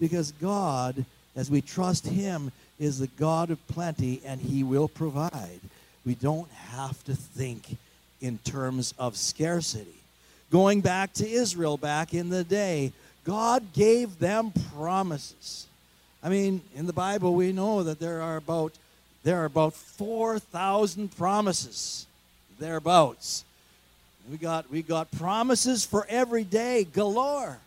because 0.00 0.32
God, 0.32 1.04
as 1.36 1.50
we 1.50 1.60
trust 1.60 2.06
Him, 2.06 2.52
is 2.78 2.98
the 2.98 3.06
God 3.06 3.50
of 3.50 3.66
plenty 3.68 4.22
and 4.24 4.40
He 4.40 4.64
will 4.64 4.88
provide. 4.88 5.60
We 6.06 6.14
don't 6.14 6.50
have 6.50 7.02
to 7.04 7.14
think 7.14 7.76
in 8.20 8.38
terms 8.38 8.94
of 8.98 9.16
scarcity. 9.16 9.99
Going 10.50 10.80
back 10.80 11.12
to 11.14 11.28
Israel 11.28 11.76
back 11.76 12.12
in 12.12 12.28
the 12.28 12.42
day, 12.42 12.92
God 13.24 13.72
gave 13.72 14.18
them 14.18 14.52
promises. 14.74 15.66
I 16.22 16.28
mean, 16.28 16.60
in 16.74 16.86
the 16.86 16.92
Bible, 16.92 17.34
we 17.34 17.52
know 17.52 17.82
that 17.84 18.00
there 18.00 18.20
are 18.20 18.36
about 18.36 18.72
there 19.22 19.42
are 19.42 19.44
about 19.44 19.74
4,000 19.74 21.14
promises 21.14 22.06
thereabouts. 22.58 23.44
We 24.30 24.38
got 24.38 24.70
we 24.70 24.82
got 24.82 25.10
promises 25.12 25.84
for 25.84 26.06
every 26.08 26.44
day 26.44 26.84
galore. 26.84 27.58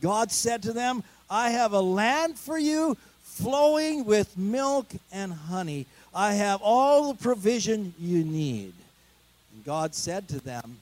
God 0.00 0.30
said 0.30 0.62
to 0.62 0.72
them, 0.72 1.02
"I 1.28 1.50
have 1.50 1.72
a 1.72 1.80
land 1.80 2.38
for 2.38 2.58
you 2.58 2.96
flowing 3.22 4.04
with 4.04 4.36
milk 4.36 4.86
and 5.10 5.32
honey. 5.32 5.86
I 6.14 6.34
have 6.34 6.60
all 6.62 7.12
the 7.12 7.22
provision 7.22 7.94
you 7.98 8.24
need." 8.24 8.72
And 9.52 9.64
God 9.64 9.94
said 9.94 10.28
to 10.28 10.40
them, 10.40 10.78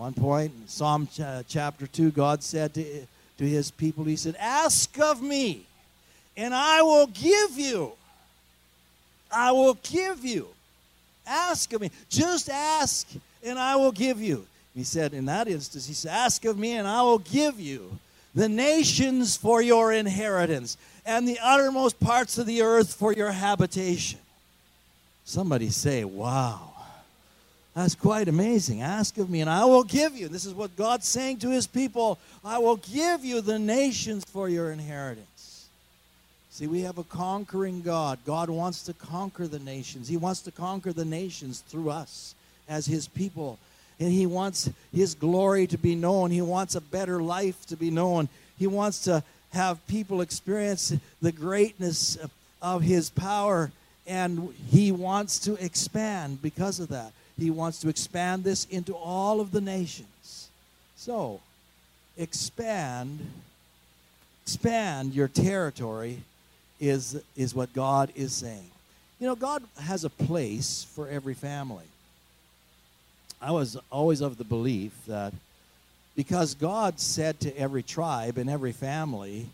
one 0.00 0.14
point 0.14 0.50
in 0.58 0.66
Psalm 0.66 1.06
ch- 1.06 1.20
chapter 1.46 1.86
2, 1.86 2.10
God 2.12 2.42
said 2.42 2.72
to 2.72 3.06
to 3.36 3.46
his 3.46 3.70
people, 3.70 4.04
he 4.04 4.16
said, 4.16 4.34
Ask 4.38 4.98
of 4.98 5.22
me, 5.22 5.66
and 6.38 6.54
I 6.54 6.80
will 6.80 7.06
give 7.06 7.58
you. 7.58 7.92
I 9.30 9.52
will 9.52 9.74
give 9.82 10.24
you. 10.24 10.48
Ask 11.26 11.70
of 11.74 11.82
me. 11.82 11.90
Just 12.08 12.48
ask, 12.48 13.06
and 13.44 13.58
I 13.58 13.76
will 13.76 13.92
give 13.92 14.22
you. 14.22 14.46
He 14.74 14.84
said, 14.84 15.12
in 15.12 15.26
that 15.26 15.48
instance, 15.48 15.86
he 15.86 15.92
said, 15.92 16.12
Ask 16.12 16.46
of 16.46 16.58
me, 16.58 16.72
and 16.72 16.88
I 16.88 17.02
will 17.02 17.18
give 17.18 17.60
you 17.60 17.98
the 18.34 18.48
nations 18.48 19.36
for 19.36 19.60
your 19.60 19.92
inheritance, 19.92 20.78
and 21.04 21.28
the 21.28 21.38
uttermost 21.42 22.00
parts 22.00 22.38
of 22.38 22.46
the 22.46 22.62
earth 22.62 22.94
for 22.94 23.12
your 23.12 23.32
habitation. 23.32 24.18
Somebody 25.26 25.68
say, 25.68 26.04
Wow. 26.04 26.69
That's 27.74 27.94
quite 27.94 28.28
amazing. 28.28 28.82
Ask 28.82 29.16
of 29.18 29.30
me, 29.30 29.40
and 29.40 29.48
I 29.48 29.64
will 29.64 29.84
give 29.84 30.16
you. 30.16 30.28
This 30.28 30.44
is 30.44 30.54
what 30.54 30.76
God's 30.76 31.06
saying 31.06 31.38
to 31.38 31.50
his 31.50 31.66
people 31.66 32.18
I 32.44 32.58
will 32.58 32.76
give 32.76 33.24
you 33.24 33.40
the 33.40 33.58
nations 33.58 34.24
for 34.24 34.48
your 34.48 34.72
inheritance. 34.72 35.66
See, 36.50 36.66
we 36.66 36.80
have 36.82 36.98
a 36.98 37.04
conquering 37.04 37.80
God. 37.80 38.18
God 38.26 38.50
wants 38.50 38.82
to 38.82 38.92
conquer 38.92 39.46
the 39.46 39.60
nations, 39.60 40.08
He 40.08 40.16
wants 40.16 40.42
to 40.42 40.50
conquer 40.50 40.92
the 40.92 41.04
nations 41.04 41.60
through 41.68 41.90
us 41.90 42.34
as 42.68 42.86
His 42.86 43.08
people. 43.08 43.58
And 43.98 44.12
He 44.12 44.26
wants 44.26 44.68
His 44.92 45.14
glory 45.14 45.66
to 45.68 45.78
be 45.78 45.94
known, 45.94 46.30
He 46.30 46.42
wants 46.42 46.74
a 46.74 46.80
better 46.80 47.22
life 47.22 47.66
to 47.66 47.76
be 47.76 47.90
known. 47.90 48.28
He 48.58 48.66
wants 48.66 49.04
to 49.04 49.22
have 49.52 49.86
people 49.86 50.20
experience 50.20 50.92
the 51.22 51.32
greatness 51.32 52.18
of 52.60 52.82
His 52.82 53.10
power, 53.10 53.70
and 54.06 54.52
He 54.70 54.92
wants 54.92 55.38
to 55.40 55.54
expand 55.64 56.42
because 56.42 56.80
of 56.80 56.88
that. 56.88 57.12
He 57.40 57.50
wants 57.50 57.80
to 57.80 57.88
expand 57.88 58.44
this 58.44 58.66
into 58.66 58.94
all 58.94 59.40
of 59.40 59.50
the 59.50 59.60
nations. 59.60 60.48
So, 60.96 61.40
expand 62.16 63.20
expand 64.50 65.14
your 65.14 65.28
territory 65.28 66.18
is 66.80 67.22
is 67.36 67.54
what 67.54 67.72
God 67.72 68.10
is 68.16 68.32
saying. 68.32 68.70
You 69.20 69.26
know, 69.26 69.36
God 69.36 69.62
has 69.80 70.04
a 70.04 70.10
place 70.10 70.86
for 70.94 71.08
every 71.08 71.34
family. 71.34 71.84
I 73.40 73.52
was 73.52 73.76
always 73.90 74.20
of 74.22 74.38
the 74.38 74.44
belief 74.44 74.92
that 75.06 75.32
because 76.16 76.54
God 76.54 76.98
said 76.98 77.38
to 77.40 77.56
every 77.56 77.82
tribe 77.82 78.38
and 78.38 78.50
every 78.50 78.72
family 78.72 79.46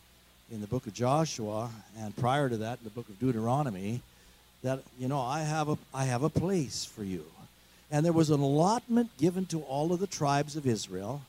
in 0.51 0.61
the 0.61 0.67
book 0.67 0.87
of 0.87 0.95
Joshua 0.95 1.71
and 1.99 2.17
prior 2.17 2.49
to 2.49 2.57
that 2.57 2.79
in 2.79 2.85
the 2.85 2.91
book 2.91 3.09
of 3.09 3.19
Deuteronomy 3.21 4.01
that 4.63 4.81
you 4.99 5.09
know 5.09 5.21
I 5.21 5.43
have 5.43 5.69
a 5.69 5.77
I 5.93 6.05
have 6.05 6.23
a 6.23 6.31
place 6.31 6.85
for 6.85 7.05
you. 7.05 7.25
And 7.97 8.05
there 8.05 8.13
was 8.13 8.29
an 8.29 8.41
allotment 8.41 9.17
given 9.17 9.47
to 9.47 9.63
all 9.63 9.91
of 9.91 10.01
the 10.01 10.07
tribes 10.07 10.55
of 10.55 10.67
Israel 10.67 11.23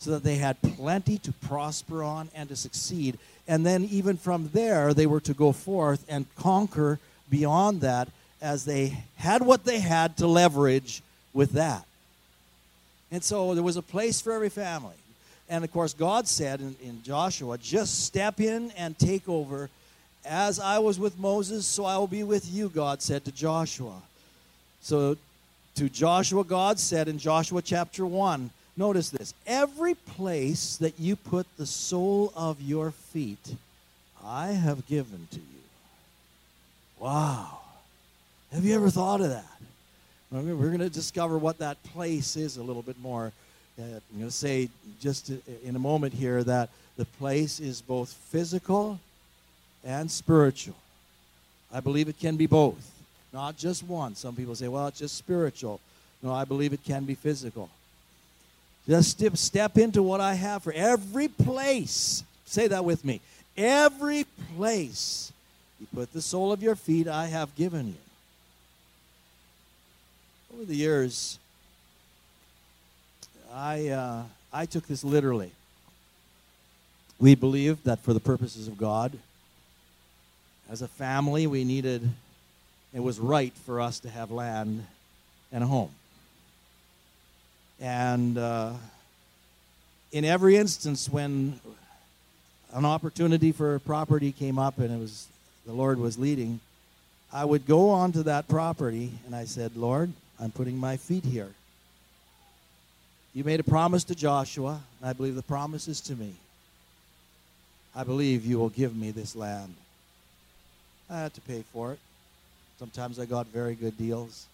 so 0.00 0.10
that 0.10 0.24
they 0.24 0.34
had 0.34 0.60
plenty 0.60 1.16
to 1.18 1.30
prosper 1.30 2.02
on 2.02 2.28
and 2.34 2.48
to 2.48 2.56
succeed. 2.56 3.20
And 3.46 3.64
then, 3.64 3.84
even 3.84 4.16
from 4.16 4.50
there, 4.52 4.92
they 4.92 5.06
were 5.06 5.20
to 5.20 5.32
go 5.32 5.52
forth 5.52 6.04
and 6.08 6.26
conquer 6.34 6.98
beyond 7.30 7.82
that 7.82 8.08
as 8.42 8.64
they 8.64 8.98
had 9.14 9.42
what 9.42 9.64
they 9.64 9.78
had 9.78 10.16
to 10.16 10.26
leverage 10.26 11.02
with 11.34 11.52
that. 11.52 11.86
And 13.12 13.22
so 13.22 13.54
there 13.54 13.62
was 13.62 13.76
a 13.76 13.82
place 13.82 14.20
for 14.20 14.32
every 14.32 14.48
family. 14.48 14.96
And 15.48 15.62
of 15.62 15.72
course, 15.72 15.94
God 15.94 16.26
said 16.26 16.58
in, 16.58 16.74
in 16.82 17.00
Joshua, 17.04 17.58
just 17.58 18.04
step 18.04 18.40
in 18.40 18.72
and 18.72 18.98
take 18.98 19.28
over. 19.28 19.70
As 20.24 20.58
I 20.58 20.80
was 20.80 20.98
with 20.98 21.16
Moses, 21.16 21.64
so 21.64 21.84
I 21.84 21.96
will 21.96 22.08
be 22.08 22.24
with 22.24 22.50
you, 22.50 22.70
God 22.70 23.02
said 23.02 23.24
to 23.26 23.30
Joshua. 23.30 24.02
So 24.82 25.16
to 25.78 25.88
Joshua, 25.88 26.42
God 26.42 26.80
said 26.80 27.06
in 27.06 27.20
Joshua 27.20 27.62
chapter 27.62 28.04
1, 28.04 28.50
notice 28.76 29.10
this 29.10 29.32
every 29.46 29.94
place 29.94 30.76
that 30.78 30.98
you 30.98 31.14
put 31.14 31.46
the 31.56 31.66
sole 31.66 32.32
of 32.34 32.60
your 32.60 32.90
feet, 32.90 33.54
I 34.24 34.48
have 34.48 34.88
given 34.88 35.28
to 35.30 35.36
you. 35.36 35.62
Wow. 36.98 37.60
Have 38.52 38.64
you 38.64 38.74
ever 38.74 38.90
thought 38.90 39.20
of 39.20 39.28
that? 39.28 39.46
We're 40.32 40.42
going 40.42 40.80
to 40.80 40.90
discover 40.90 41.38
what 41.38 41.58
that 41.58 41.80
place 41.84 42.34
is 42.34 42.56
a 42.56 42.62
little 42.62 42.82
bit 42.82 42.98
more. 43.00 43.30
Uh, 43.78 43.84
I'm 43.84 44.18
going 44.18 44.24
to 44.24 44.32
say 44.32 44.70
just 45.00 45.30
in 45.62 45.76
a 45.76 45.78
moment 45.78 46.12
here 46.12 46.42
that 46.42 46.70
the 46.96 47.04
place 47.04 47.60
is 47.60 47.82
both 47.82 48.12
physical 48.12 48.98
and 49.84 50.10
spiritual. 50.10 50.74
I 51.72 51.78
believe 51.78 52.08
it 52.08 52.18
can 52.18 52.36
be 52.36 52.46
both 52.46 52.97
not 53.32 53.56
just 53.56 53.82
one. 53.84 54.14
Some 54.14 54.34
people 54.34 54.54
say, 54.54 54.68
well, 54.68 54.86
it's 54.86 54.98
just 54.98 55.16
spiritual. 55.16 55.80
No, 56.22 56.32
I 56.32 56.44
believe 56.44 56.72
it 56.72 56.84
can 56.84 57.04
be 57.04 57.14
physical. 57.14 57.68
Just 58.88 59.10
step, 59.10 59.36
step 59.36 59.76
into 59.76 60.02
what 60.02 60.20
I 60.20 60.34
have 60.34 60.62
for 60.62 60.72
every 60.72 61.28
place. 61.28 62.24
Say 62.46 62.68
that 62.68 62.84
with 62.84 63.04
me. 63.04 63.20
Every 63.56 64.24
place 64.56 65.32
you 65.78 65.86
put 65.94 66.12
the 66.12 66.22
sole 66.22 66.52
of 66.52 66.62
your 66.62 66.74
feet, 66.74 67.06
I 67.06 67.26
have 67.26 67.54
given 67.54 67.88
you. 67.88 67.94
Over 70.54 70.64
the 70.64 70.74
years, 70.74 71.38
I, 73.52 73.88
uh, 73.88 74.22
I 74.52 74.66
took 74.66 74.86
this 74.86 75.04
literally. 75.04 75.52
We 77.20 77.34
believed 77.34 77.84
that 77.84 77.98
for 78.00 78.14
the 78.14 78.20
purposes 78.20 78.68
of 78.68 78.78
God, 78.78 79.12
as 80.70 80.82
a 80.82 80.88
family, 80.88 81.46
we 81.46 81.64
needed 81.64 82.08
it 82.94 83.00
was 83.00 83.18
right 83.18 83.52
for 83.66 83.80
us 83.80 84.00
to 84.00 84.10
have 84.10 84.30
land 84.30 84.86
and 85.52 85.64
a 85.64 85.66
home. 85.66 85.90
And 87.80 88.36
uh, 88.36 88.72
in 90.10 90.24
every 90.24 90.56
instance, 90.56 91.08
when 91.08 91.60
an 92.72 92.84
opportunity 92.84 93.52
for 93.52 93.78
property 93.80 94.32
came 94.32 94.58
up 94.58 94.78
and 94.78 94.92
it 94.92 94.98
was 94.98 95.26
the 95.66 95.72
Lord 95.72 95.98
was 95.98 96.18
leading, 96.18 96.60
I 97.32 97.44
would 97.44 97.66
go 97.66 97.90
onto 97.90 98.22
that 98.24 98.48
property 98.48 99.12
and 99.26 99.34
I 99.34 99.44
said, 99.44 99.76
Lord, 99.76 100.12
I'm 100.40 100.50
putting 100.50 100.78
my 100.78 100.96
feet 100.96 101.24
here. 101.24 101.50
You 103.34 103.44
made 103.44 103.60
a 103.60 103.64
promise 103.64 104.04
to 104.04 104.14
Joshua, 104.14 104.80
and 105.00 105.08
I 105.08 105.12
believe 105.12 105.34
the 105.34 105.42
promise 105.42 105.86
is 105.86 106.00
to 106.02 106.14
me. 106.14 106.32
I 107.94 108.02
believe 108.04 108.46
you 108.46 108.58
will 108.58 108.70
give 108.70 108.96
me 108.96 109.10
this 109.10 109.36
land. 109.36 109.74
I 111.10 111.20
had 111.20 111.34
to 111.34 111.40
pay 111.42 111.62
for 111.72 111.92
it. 111.92 111.98
Sometimes 112.78 113.18
I 113.18 113.26
got 113.26 113.48
very 113.48 113.74
good 113.74 113.98
deals. 113.98 114.46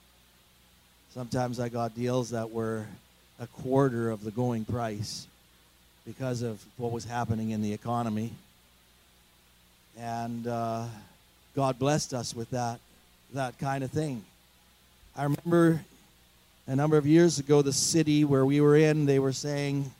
Sometimes 1.12 1.60
I 1.60 1.68
got 1.68 1.94
deals 1.94 2.30
that 2.30 2.50
were 2.50 2.87
a 3.38 3.46
quarter 3.46 4.10
of 4.10 4.24
the 4.24 4.30
going 4.30 4.64
price 4.64 5.26
because 6.06 6.40
of 6.40 6.64
what 6.78 6.90
was 6.90 7.04
happening 7.04 7.50
in 7.50 7.60
the 7.60 7.74
economy. 7.74 8.32
And 9.98 10.46
uh, 10.46 10.87
God 11.54 11.78
blessed 11.78 12.14
us 12.14 12.34
with 12.34 12.50
that, 12.50 12.80
that 13.34 13.58
kind 13.58 13.84
of 13.84 13.90
thing. 13.90 14.24
I 15.14 15.24
remember 15.24 15.84
a 16.66 16.74
number 16.74 16.96
of 16.96 17.06
years 17.06 17.38
ago, 17.38 17.60
the 17.60 17.74
city 17.74 18.24
where 18.24 18.46
we 18.46 18.62
were 18.62 18.76
in, 18.76 19.04
they 19.04 19.18
were 19.18 19.32
saying, 19.32 19.90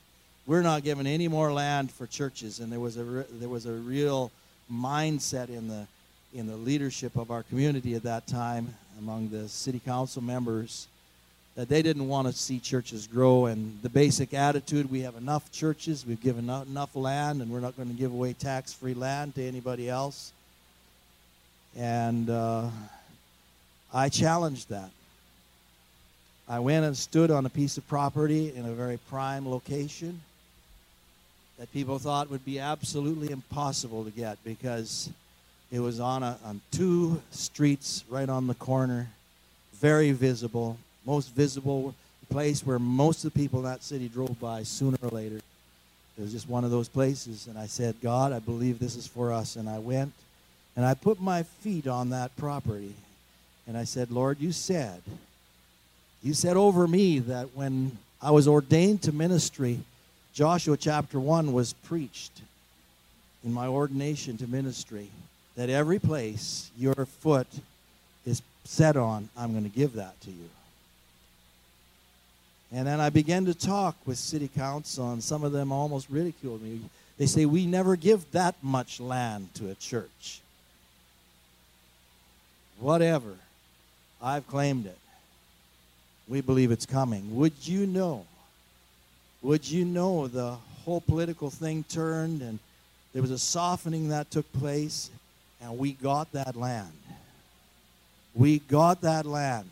we're 0.47 0.63
not 0.63 0.83
giving 0.83 1.07
any 1.07 1.29
more 1.29 1.53
land 1.53 1.91
for 1.91 2.07
churches. 2.07 2.61
And 2.61 2.73
there 2.73 2.81
was 2.81 2.97
a, 2.97 3.05
re- 3.05 3.25
there 3.33 3.51
was 3.51 3.67
a 3.67 3.73
real 3.73 4.33
mindset 4.73 5.51
in 5.51 5.69
the 5.69 5.87
in 6.35 6.49
the 6.49 6.57
leadership 6.57 7.17
of 7.17 7.31
our 7.31 7.45
community 7.45 7.95
at 7.95 8.03
that 8.03 8.27
time 8.27 8.75
among 8.99 9.29
the 9.29 9.49
city 9.49 9.79
council 9.79 10.21
members 10.21 10.89
that 11.55 11.69
they 11.69 11.81
didn't 11.81 12.09
want 12.09 12.27
to 12.27 12.33
see 12.33 12.59
churches 12.59 13.07
grow. 13.07 13.47
And 13.47 13.79
the 13.83 13.89
basic 13.89 14.35
attitude 14.35 14.91
we 14.91 15.03
have 15.03 15.15
enough 15.15 15.53
churches, 15.53 16.05
we've 16.05 16.21
given 16.21 16.51
out 16.51 16.67
enough 16.67 16.97
land, 16.97 17.41
and 17.41 17.51
we're 17.51 17.61
not 17.61 17.77
going 17.77 17.89
to 17.89 17.95
give 17.95 18.13
away 18.13 18.33
tax 18.33 18.73
free 18.73 18.95
land 18.95 19.37
to 19.37 19.43
anybody 19.45 19.89
else. 19.89 20.33
And 21.77 22.29
uh, 22.29 22.69
I 23.93 24.09
challenged 24.09 24.71
that. 24.71 24.91
I 26.49 26.59
went 26.59 26.85
and 26.85 26.97
stood 26.97 27.31
on 27.31 27.47
a 27.47 27.51
piece 27.51 27.79
of 27.79 27.87
property 27.89 28.53
in 28.55 28.67
a 28.67 28.73
very 28.73 28.99
prime 29.09 29.49
location 29.49 30.21
that 31.59 31.73
people 31.73 31.99
thought 31.99 32.31
would 32.31 32.45
be 32.45 32.59
absolutely 32.59 33.31
impossible 33.31 34.05
to 34.05 34.11
get 34.11 34.37
because 34.45 35.09
it 35.75 35.81
was 35.81 35.99
on, 35.99 36.23
a, 36.23 36.39
on 36.45 36.61
two 36.71 37.21
streets 37.33 38.05
right 38.09 38.29
on 38.29 38.47
the 38.47 38.55
corner, 38.55 39.09
very 39.81 40.13
visible, 40.13 40.79
most 41.05 41.35
visible 41.35 41.97
place 42.31 42.65
where 42.65 42.79
most 42.79 43.25
of 43.25 43.33
the 43.33 43.41
people 43.41 43.59
in 43.59 43.65
that 43.65 43.83
city 43.83 44.09
drove 44.09 44.39
by 44.39 44.63
sooner 44.63 44.97
or 45.03 45.09
later. 45.09 45.39
It 46.17 46.21
was 46.21 46.31
just 46.31 46.49
one 46.49 46.63
of 46.63 46.71
those 46.71 46.89
places. 46.89 47.49
And 47.49 47.59
I 47.59 47.67
said, 47.67 47.97
God, 48.01 48.33
I 48.33 48.39
believe 48.39 48.79
this 48.79 48.95
is 48.95 49.09
for 49.09 49.33
us. 49.33 49.57
And 49.57 49.69
I 49.69 49.81
went 49.81 50.13
and 50.77 50.87
I 50.87 50.95
put 50.95 51.21
my 51.21 51.43
feet 51.43 51.89
on 51.89 52.11
that 52.11 52.37
property. 52.37 52.95
And 53.67 53.77
I 53.77 53.83
said, 53.83 54.13
Lord, 54.13 54.39
you 54.39 54.53
said, 54.53 55.03
you 56.23 56.35
said 56.35 56.57
over 56.57 56.87
me 56.87 57.19
that 57.19 57.49
when 57.53 57.99
I 58.23 58.31
was 58.31 58.47
ordained 58.47 59.03
to 59.03 59.13
ministry, 59.13 59.81
Joshua 60.35 60.77
chapter 60.77 61.19
1 61.19 61.53
was 61.53 61.73
preached 61.73 62.43
in 63.45 63.53
my 63.53 63.67
ordination 63.67 64.37
to 64.37 64.47
ministry 64.47 65.11
that 65.57 65.71
every 65.71 65.99
place 65.99 66.71
your 66.77 67.07
foot 67.07 67.47
is 68.27 68.43
set 68.65 68.97
on, 68.97 69.29
I'm 69.37 69.53
going 69.53 69.65
to 69.65 69.77
give 69.77 69.95
that 69.95 70.21
to 70.23 70.31
you. 70.31 70.49
And 72.73 72.87
then 72.87 73.01
I 73.01 73.11
began 73.11 73.45
to 73.45 73.55
talk 73.55 73.95
with 74.05 74.19
city 74.19 74.49
council, 74.49 75.13
and 75.13 75.23
some 75.23 75.45
of 75.45 75.53
them 75.53 75.71
almost 75.71 76.11
ridiculed 76.11 76.61
me. 76.63 76.81
They 77.19 77.27
say, 77.27 77.47
We 77.47 77.67
never 77.67 77.95
give 77.95 78.31
that 78.33 78.57
much 78.63 78.99
land 78.99 79.55
to 79.55 79.71
a 79.71 79.75
church. 79.75 80.41
Whatever. 82.81 83.35
I've 84.21 84.47
claimed 84.49 84.87
it. 84.87 84.99
We 86.27 86.41
believe 86.41 86.71
it's 86.73 86.87
coming. 86.87 87.37
Would 87.37 87.53
you 87.63 87.87
know? 87.87 88.25
Would 89.43 89.71
you 89.71 89.85
know 89.85 90.27
the 90.27 90.57
whole 90.85 91.03
political 91.03 91.51
thing 91.51 91.85
turned 91.89 92.41
and 92.41 92.59
there 93.13 93.23
was 93.23 93.31
a 93.31 93.39
softening 93.39 94.09
that 94.09 94.31
took 94.31 94.51
place, 94.55 95.11
and 95.65 95.79
we 95.79 95.93
got 95.93 96.31
that 96.33 96.57
land. 96.57 96.93
We 98.35 98.59
got 98.59 99.01
that 99.01 99.25
land. 99.25 99.71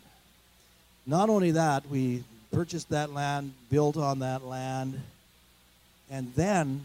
Not 1.06 1.28
only 1.28 1.50
that, 1.50 1.86
we 1.90 2.24
purchased 2.50 2.88
that 2.90 3.12
land, 3.12 3.52
built 3.70 3.98
on 3.98 4.20
that 4.20 4.42
land, 4.42 4.98
and 6.10 6.32
then 6.34 6.82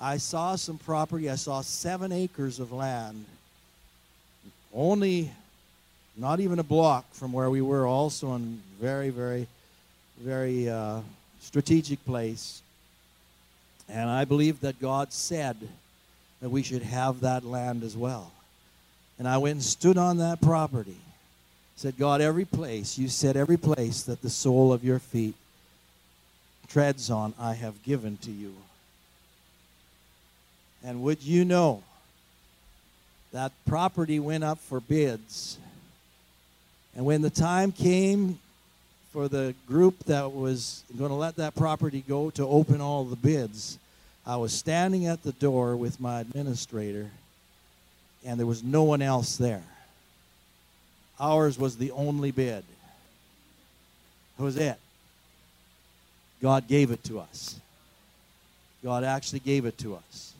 I 0.00 0.16
saw 0.16 0.56
some 0.56 0.78
property. 0.78 1.28
I 1.28 1.34
saw 1.34 1.60
seven 1.60 2.12
acres 2.12 2.60
of 2.60 2.72
land, 2.72 3.26
only 4.72 5.30
not 6.16 6.40
even 6.40 6.58
a 6.58 6.64
block 6.64 7.04
from 7.12 7.32
where 7.32 7.50
we 7.50 7.60
were, 7.60 7.86
also 7.86 8.34
in 8.34 8.62
very, 8.80 9.10
very, 9.10 9.46
very 10.20 10.68
uh, 10.68 11.00
strategic 11.40 12.02
place. 12.06 12.62
And 13.88 14.08
I 14.08 14.24
believe 14.24 14.60
that 14.60 14.80
God 14.80 15.12
said 15.12 15.56
that 16.44 16.50
we 16.50 16.62
should 16.62 16.82
have 16.82 17.20
that 17.20 17.42
land 17.42 17.82
as 17.82 17.96
well. 17.96 18.30
And 19.18 19.26
I 19.26 19.38
went 19.38 19.54
and 19.54 19.62
stood 19.62 19.96
on 19.96 20.18
that 20.18 20.42
property. 20.42 20.98
Said, 21.74 21.96
God, 21.96 22.20
every 22.20 22.44
place, 22.44 22.98
you 22.98 23.08
said 23.08 23.34
every 23.34 23.56
place 23.56 24.02
that 24.02 24.20
the 24.20 24.28
sole 24.28 24.70
of 24.70 24.84
your 24.84 24.98
feet 24.98 25.34
treads 26.68 27.10
on, 27.10 27.32
I 27.40 27.54
have 27.54 27.82
given 27.82 28.18
to 28.18 28.30
you. 28.30 28.52
And 30.84 31.02
would 31.02 31.22
you 31.22 31.46
know 31.46 31.82
that 33.32 33.52
property 33.66 34.20
went 34.20 34.44
up 34.44 34.58
for 34.58 34.80
bids? 34.80 35.56
And 36.94 37.06
when 37.06 37.22
the 37.22 37.30
time 37.30 37.72
came 37.72 38.38
for 39.14 39.28
the 39.28 39.54
group 39.66 39.98
that 40.04 40.30
was 40.30 40.84
going 40.98 41.08
to 41.08 41.16
let 41.16 41.36
that 41.36 41.54
property 41.54 42.04
go 42.06 42.28
to 42.32 42.46
open 42.46 42.82
all 42.82 43.04
the 43.04 43.16
bids, 43.16 43.78
I 44.26 44.36
was 44.36 44.52
standing 44.52 45.06
at 45.06 45.22
the 45.22 45.32
door 45.32 45.76
with 45.76 46.00
my 46.00 46.20
administrator, 46.20 47.10
and 48.24 48.38
there 48.38 48.46
was 48.46 48.62
no 48.62 48.84
one 48.84 49.02
else 49.02 49.36
there. 49.36 49.62
Ours 51.20 51.58
was 51.58 51.76
the 51.76 51.90
only 51.92 52.30
bid. 52.30 52.64
That 54.36 54.44
was 54.44 54.56
it. 54.56 54.78
God 56.42 56.66
gave 56.66 56.90
it 56.90 57.04
to 57.04 57.20
us. 57.20 57.60
God 58.82 59.04
actually 59.04 59.40
gave 59.40 59.64
it 59.66 59.78
to 59.78 59.94
us. 59.94 60.32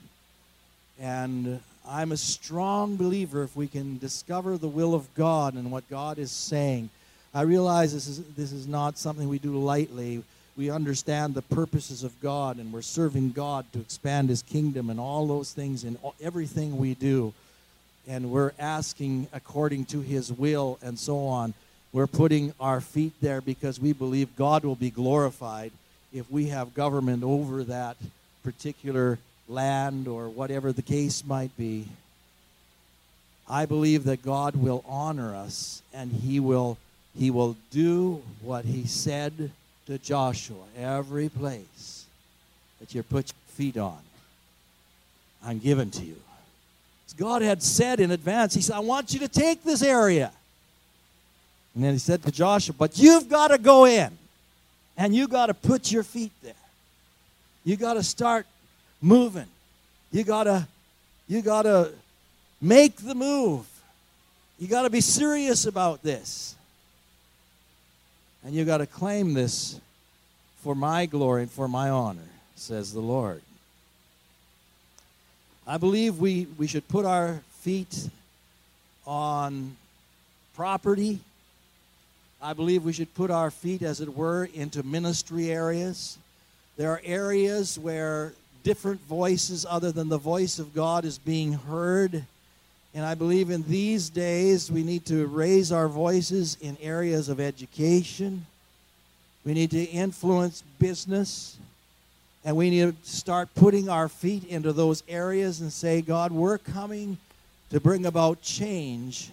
And 1.01 1.61
I'm 1.87 2.13
a 2.13 2.17
strong 2.17 2.97
believer 2.97 3.43
if 3.43 3.57
we 3.57 3.69
can 3.69 3.99
discover 3.99 4.59
the 4.59 4.69
will 4.69 4.95
of 4.95 5.13
God 5.15 5.55
and 5.55 5.71
what 5.71 5.89
God 5.89 6.19
is 6.19 6.31
saying 6.31 6.91
I 7.35 7.43
realize 7.43 7.93
this 7.93 8.07
is, 8.07 8.23
this 8.37 8.53
is 8.53 8.69
not 8.69 8.97
something 8.97 9.29
we 9.29 9.41
do 9.41 9.59
lightly. 9.59 10.23
We 10.57 10.71
understand 10.71 11.35
the 11.35 11.43
purposes 11.43 12.05
of 12.05 12.21
God 12.21 12.59
and 12.59 12.73
we're 12.73 12.83
serving 12.83 13.33
God 13.33 13.67
to 13.73 13.81
expand 13.81 14.29
His 14.29 14.43
kingdom 14.43 14.91
and 14.91 15.01
all 15.01 15.27
those 15.27 15.53
things 15.53 15.85
in 15.85 15.99
everything 16.21 16.79
we 16.79 16.95
do. 16.95 17.33
And 18.07 18.31
we're 18.31 18.53
asking 18.59 19.29
according 19.33 19.87
to 19.87 20.01
His 20.01 20.33
will 20.33 20.79
and 20.83 20.99
so 20.99 21.27
on. 21.27 21.55
We're 21.93 22.07
putting 22.07 22.53
our 22.61 22.81
feet 22.81 23.13
there 23.21 23.41
because 23.41 23.81
we 23.81 23.93
believe 23.93 24.37
God 24.37 24.65
will 24.65 24.75
be 24.75 24.91
glorified 24.91 25.73
if 26.13 26.31
we 26.31 26.47
have 26.47 26.75
government 26.75 27.23
over 27.23 27.65
that 27.65 27.97
particular 28.43 29.19
land 29.49 30.07
or 30.07 30.29
whatever 30.29 30.73
the 30.73 30.83
case 30.83 31.25
might 31.25 31.57
be. 31.57 31.87
I 33.49 33.67
believe 33.67 34.05
that 34.05 34.23
God 34.23 34.57
will 34.57 34.85
honor 34.87 35.35
us 35.35 35.83
and 35.93 36.13
He 36.13 36.41
will 36.41 36.79
he 37.17 37.31
will 37.31 37.57
do 37.71 38.23
what 38.43 38.65
he 38.65 38.87
said 38.87 39.51
to 39.87 39.99
Joshua 39.99 40.65
every 40.79 41.29
place 41.29 42.07
that 42.81 42.95
you 42.95 43.03
put 43.03 43.29
your 43.29 43.57
feet 43.57 43.77
on, 43.77 43.99
I'm 45.45 45.59
given 45.59 45.91
to 45.93 46.05
you. 46.05 46.17
God 47.17 47.43
had 47.43 47.63
said 47.63 48.01
in 48.01 48.11
advance, 48.11 48.55
He 48.55 48.61
said, 48.61 48.77
I 48.77 48.81
want 48.81 49.13
you 49.13 49.21
to 49.21 49.29
take 49.29 49.63
this 49.63 49.83
area. 49.83 50.33
And 51.75 51.85
then 51.85 51.93
He 51.93 51.99
said 51.99 52.23
to 52.25 52.33
Joshua, 52.33 52.75
But 52.77 52.99
you've 52.99 53.29
got 53.29 53.49
to 53.49 53.59
go 53.59 53.87
in 53.87 54.17
and 54.97 55.15
you've 55.15 55.31
got 55.31 55.47
to 55.47 55.55
put 55.55 55.93
your 55.93 56.03
feet 56.03 56.33
there. 56.43 56.55
You 57.65 57.77
got 57.77 57.95
to 57.95 58.03
start 58.03 58.47
moving. 59.01 59.47
You 60.11 60.25
got 60.25 60.45
to 60.45 60.67
you 61.27 61.41
got 61.41 61.63
to 61.63 61.91
make 62.61 62.97
the 62.97 63.15
move. 63.15 63.67
You 64.59 64.69
got 64.69 64.83
to 64.83 64.91
be 64.91 65.01
serious 65.01 65.67
about 65.67 66.03
this. 66.03 66.54
And 68.45 68.55
you 68.55 68.67
got 68.67 68.79
to 68.79 68.87
claim 68.87 69.33
this 69.33 69.81
for 70.63 70.75
my 70.75 71.07
glory 71.07 71.43
and 71.43 71.51
for 71.51 71.67
my 71.67 71.89
honor, 71.89 72.29
says 72.57 72.93
the 72.93 73.01
Lord. 73.01 73.41
I 75.67 75.79
believe 75.79 76.19
we, 76.19 76.47
we 76.59 76.67
should 76.67 76.87
put 76.89 77.07
our 77.07 77.41
feet 77.61 78.11
on 79.07 79.77
property. 80.55 81.21
I 82.43 82.53
believe 82.53 82.85
we 82.85 82.93
should 82.93 83.15
put 83.15 83.31
our 83.31 83.51
feet, 83.51 83.81
as 83.81 84.03
it 84.03 84.15
were, 84.15 84.45
into 84.53 84.83
ministry 84.83 85.51
areas. 85.51 86.19
There 86.77 86.91
are 86.91 87.01
areas 87.03 87.79
where 87.79 88.35
different 88.63 89.01
voices 89.03 89.65
other 89.67 89.91
than 89.91 90.11
the 90.11 90.19
voice 90.19 90.59
of 90.59 90.75
God 90.75 91.07
is 91.07 91.17
being 91.17 91.55
heard. 91.55 92.25
And 92.95 93.05
I 93.05 93.15
believe 93.15 93.51
in 93.51 93.65
these 93.65 94.09
days 94.09 94.71
we 94.71 94.85
need 94.85 95.05
to 95.07 95.27
raise 95.27 95.73
our 95.73 95.89
voices 95.89 96.57
in 96.61 96.77
areas 96.81 97.29
of 97.29 97.41
education. 97.41 98.47
We 99.45 99.53
need 99.53 99.73
to 99.73 99.83
influence 99.83 100.63
business. 100.79 101.59
And 102.45 102.57
we 102.57 102.71
need 102.71 103.03
to 103.03 103.11
start 103.11 103.49
putting 103.57 103.89
our 103.89 104.09
feet 104.09 104.45
into 104.45 104.73
those 104.73 105.03
areas 105.09 105.61
and 105.61 105.73
say, 105.73 106.03
God, 106.03 106.31
we're 106.31 106.59
coming 106.59 107.17
to 107.71 107.81
bring 107.81 108.07
about 108.07 108.43
change 108.43 109.31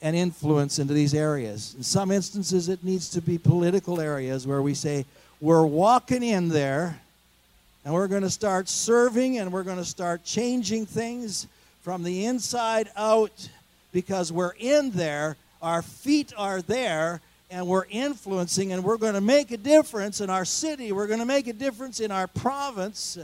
and 0.00 0.14
influence 0.14 0.78
into 0.78 0.94
these 0.94 1.14
areas. 1.14 1.74
In 1.76 1.82
some 1.82 2.12
instances, 2.12 2.68
it 2.68 2.84
needs 2.84 3.08
to 3.10 3.20
be 3.20 3.38
political 3.38 4.00
areas 4.00 4.46
where 4.46 4.62
we 4.62 4.74
say, 4.74 5.06
we're 5.40 5.66
walking 5.66 6.22
in 6.22 6.50
there 6.50 7.00
and 7.84 7.92
we're 7.92 8.06
going 8.06 8.22
to 8.22 8.30
start 8.30 8.68
serving 8.68 9.38
and 9.38 9.52
we're 9.52 9.62
going 9.62 9.78
to 9.78 9.84
start 9.84 10.22
changing 10.22 10.86
things 10.86 11.48
from 11.86 12.02
the 12.02 12.24
inside 12.24 12.90
out 12.96 13.48
because 13.92 14.32
we're 14.32 14.54
in 14.58 14.90
there, 14.90 15.36
our 15.62 15.82
feet 15.82 16.32
are 16.36 16.60
there, 16.60 17.20
and 17.48 17.64
we're 17.64 17.86
influencing 17.88 18.72
and 18.72 18.82
we're 18.82 18.96
going 18.96 19.14
to 19.14 19.20
make 19.20 19.52
a 19.52 19.56
difference 19.56 20.20
in 20.20 20.28
our 20.28 20.44
city. 20.44 20.90
We're 20.90 21.06
going 21.06 21.20
to 21.20 21.24
make 21.24 21.46
a 21.46 21.52
difference 21.52 22.00
in 22.00 22.10
our 22.10 22.26
province. 22.26 23.16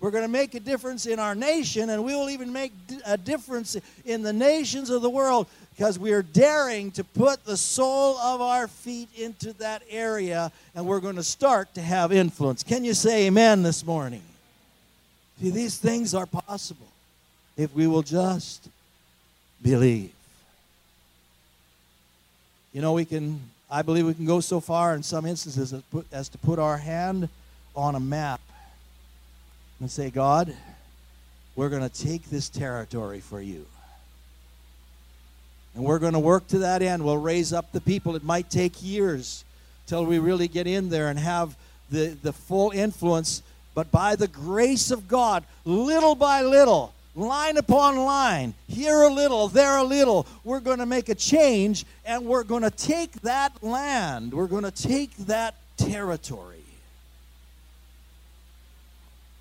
We're 0.00 0.10
going 0.10 0.24
to 0.24 0.28
make 0.28 0.54
a 0.54 0.60
difference 0.60 1.06
in 1.06 1.18
our 1.18 1.34
nation, 1.34 1.88
and 1.88 2.04
we 2.04 2.14
will 2.14 2.28
even 2.28 2.52
make 2.52 2.74
a 3.06 3.16
difference 3.16 3.74
in 4.04 4.20
the 4.20 4.34
nations 4.34 4.90
of 4.90 5.00
the 5.00 5.08
world 5.08 5.46
because 5.74 5.98
we 5.98 6.12
are 6.12 6.22
daring 6.22 6.90
to 6.90 7.04
put 7.04 7.42
the 7.46 7.56
sole 7.56 8.18
of 8.18 8.42
our 8.42 8.68
feet 8.68 9.08
into 9.16 9.54
that 9.54 9.82
area, 9.88 10.52
and 10.74 10.84
we're 10.84 11.00
going 11.00 11.16
to 11.16 11.22
start 11.22 11.72
to 11.72 11.80
have 11.80 12.12
influence. 12.12 12.62
Can 12.62 12.84
you 12.84 12.92
say 12.92 13.28
amen 13.28 13.62
this 13.62 13.82
morning? 13.82 14.20
See, 15.40 15.48
these 15.48 15.78
things 15.78 16.14
are 16.14 16.26
possible 16.26 16.89
if 17.60 17.74
we 17.74 17.86
will 17.86 18.02
just 18.02 18.70
believe. 19.62 20.12
You 22.72 22.80
know, 22.80 22.94
we 22.94 23.04
can, 23.04 23.38
I 23.70 23.82
believe 23.82 24.06
we 24.06 24.14
can 24.14 24.24
go 24.24 24.40
so 24.40 24.60
far 24.60 24.94
in 24.94 25.02
some 25.02 25.26
instances 25.26 25.74
as, 25.74 25.82
put, 25.92 26.06
as 26.10 26.30
to 26.30 26.38
put 26.38 26.58
our 26.58 26.78
hand 26.78 27.28
on 27.76 27.96
a 27.96 28.00
map 28.00 28.40
and 29.78 29.90
say, 29.90 30.08
God, 30.08 30.56
we're 31.54 31.68
going 31.68 31.86
to 31.86 32.02
take 32.02 32.30
this 32.30 32.48
territory 32.48 33.20
for 33.20 33.42
you. 33.42 33.66
And 35.74 35.84
we're 35.84 35.98
going 35.98 36.14
to 36.14 36.18
work 36.18 36.48
to 36.48 36.60
that 36.60 36.80
end. 36.80 37.04
We'll 37.04 37.18
raise 37.18 37.52
up 37.52 37.72
the 37.72 37.80
people. 37.82 38.16
It 38.16 38.24
might 38.24 38.48
take 38.48 38.82
years 38.82 39.44
till 39.86 40.06
we 40.06 40.18
really 40.18 40.48
get 40.48 40.66
in 40.66 40.88
there 40.88 41.08
and 41.08 41.18
have 41.18 41.54
the, 41.90 42.16
the 42.22 42.32
full 42.32 42.70
influence. 42.70 43.42
But 43.74 43.90
by 43.90 44.16
the 44.16 44.28
grace 44.28 44.90
of 44.90 45.08
God, 45.08 45.44
little 45.66 46.14
by 46.14 46.40
little, 46.40 46.94
line 47.20 47.56
upon 47.56 47.96
line, 47.96 48.54
here 48.66 49.02
a 49.02 49.12
little, 49.12 49.48
there 49.48 49.76
a 49.76 49.84
little, 49.84 50.26
we're 50.42 50.60
going 50.60 50.78
to 50.78 50.86
make 50.86 51.08
a 51.08 51.14
change 51.14 51.84
and 52.04 52.24
we're 52.24 52.42
going 52.42 52.62
to 52.62 52.70
take 52.70 53.12
that 53.22 53.62
land, 53.62 54.32
we're 54.32 54.46
going 54.46 54.64
to 54.64 54.70
take 54.70 55.14
that 55.18 55.54
territory. 55.76 56.56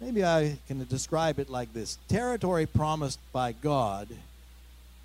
Maybe 0.02 0.24
I 0.24 0.58
can 0.68 0.86
describe 0.86 1.40
it 1.40 1.50
like 1.50 1.74
this 1.74 1.98
territory 2.08 2.66
promised 2.66 3.20
by 3.34 3.54
God, 3.54 4.08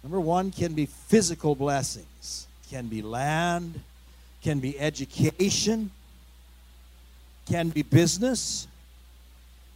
number 0.02 0.20
one, 0.20 0.50
can 0.50 0.74
be 0.74 0.87
physical 0.87 1.54
blessings, 1.54 2.46
can 2.70 2.87
be 2.88 3.02
land, 3.02 3.80
can 4.42 4.60
be 4.60 4.78
education, 4.78 5.90
can 7.46 7.70
be 7.70 7.82
business, 7.82 8.66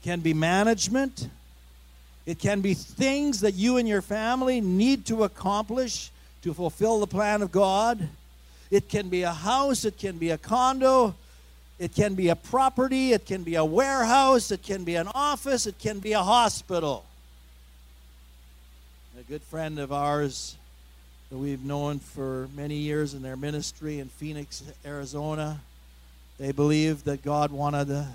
can 0.04 0.20
be 0.20 0.34
management 0.34 1.28
it 2.29 2.38
can 2.38 2.61
be 2.61 2.75
things 2.75 3.41
that 3.41 3.55
you 3.55 3.79
and 3.79 3.88
your 3.88 4.03
family 4.03 4.61
need 4.61 5.07
to 5.07 5.25
accomplish 5.25 6.11
to 6.43 6.53
fulfill 6.53 7.01
the 7.01 7.07
plan 7.07 7.41
of 7.41 7.51
God. 7.51 8.07
It 8.71 8.91
can 8.91 9.09
be 9.09 9.23
a 9.23 9.33
house, 9.33 9.87
it 9.87 9.97
can 9.97 10.19
be 10.19 10.29
a 10.29 10.37
condo, 10.37 11.14
it 11.79 11.95
can 11.95 12.14
be 12.14 12.29
a 12.29 12.37
property, 12.37 13.14
it 13.14 13.25
can 13.25 13.45
be 13.45 13.55
a 13.55 13.64
warehouse, 13.64 14.51
it 14.51 14.62
can 14.62 14.85
be 14.85 14.97
an 14.97 15.09
office, 15.14 15.67
it 15.67 15.79
can 15.79 16.01
be 16.01 16.12
a 16.12 16.23
hospital. 16.23 17.07
A 19.19 19.23
good 19.23 19.41
friend 19.41 19.79
of 19.79 19.91
ours 19.91 20.55
that 21.31 21.38
we've 21.38 21.64
known 21.64 21.99
for 21.99 22.51
many 22.55 22.77
years 22.77 23.14
in 23.14 23.23
their 23.23 23.37
ministry 23.37 24.01
in 24.01 24.09
Phoenix, 24.11 24.62
Arizona, 24.85 25.62
they 26.37 26.53
believed 26.53 27.07
that 27.07 27.23
God 27.23 27.51
wanted 27.51 27.87
to 27.87 28.07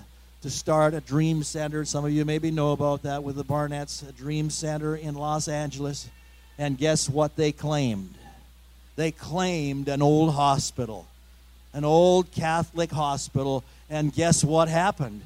to 0.43 0.49
start 0.49 0.93
a 0.93 0.99
dream 0.99 1.41
center. 1.41 1.85
Some 1.85 2.03
of 2.03 2.11
you 2.11 2.25
maybe 2.25 2.51
know 2.51 2.73
about 2.73 3.03
that 3.03 3.23
with 3.23 3.37
the 3.37 3.45
Barnetts, 3.45 4.07
a 4.07 4.11
dream 4.11 4.49
center 4.49 4.93
in 4.93 5.15
Los 5.15 5.47
Angeles. 5.47 6.09
And 6.57 6.77
guess 6.77 7.09
what 7.09 7.37
they 7.37 7.53
claimed? 7.53 8.13
They 8.97 9.11
claimed 9.11 9.87
an 9.87 10.01
old 10.01 10.33
hospital, 10.33 11.07
an 11.73 11.85
old 11.85 12.29
Catholic 12.33 12.91
hospital. 12.91 13.63
And 13.89 14.13
guess 14.13 14.43
what 14.43 14.67
happened? 14.67 15.21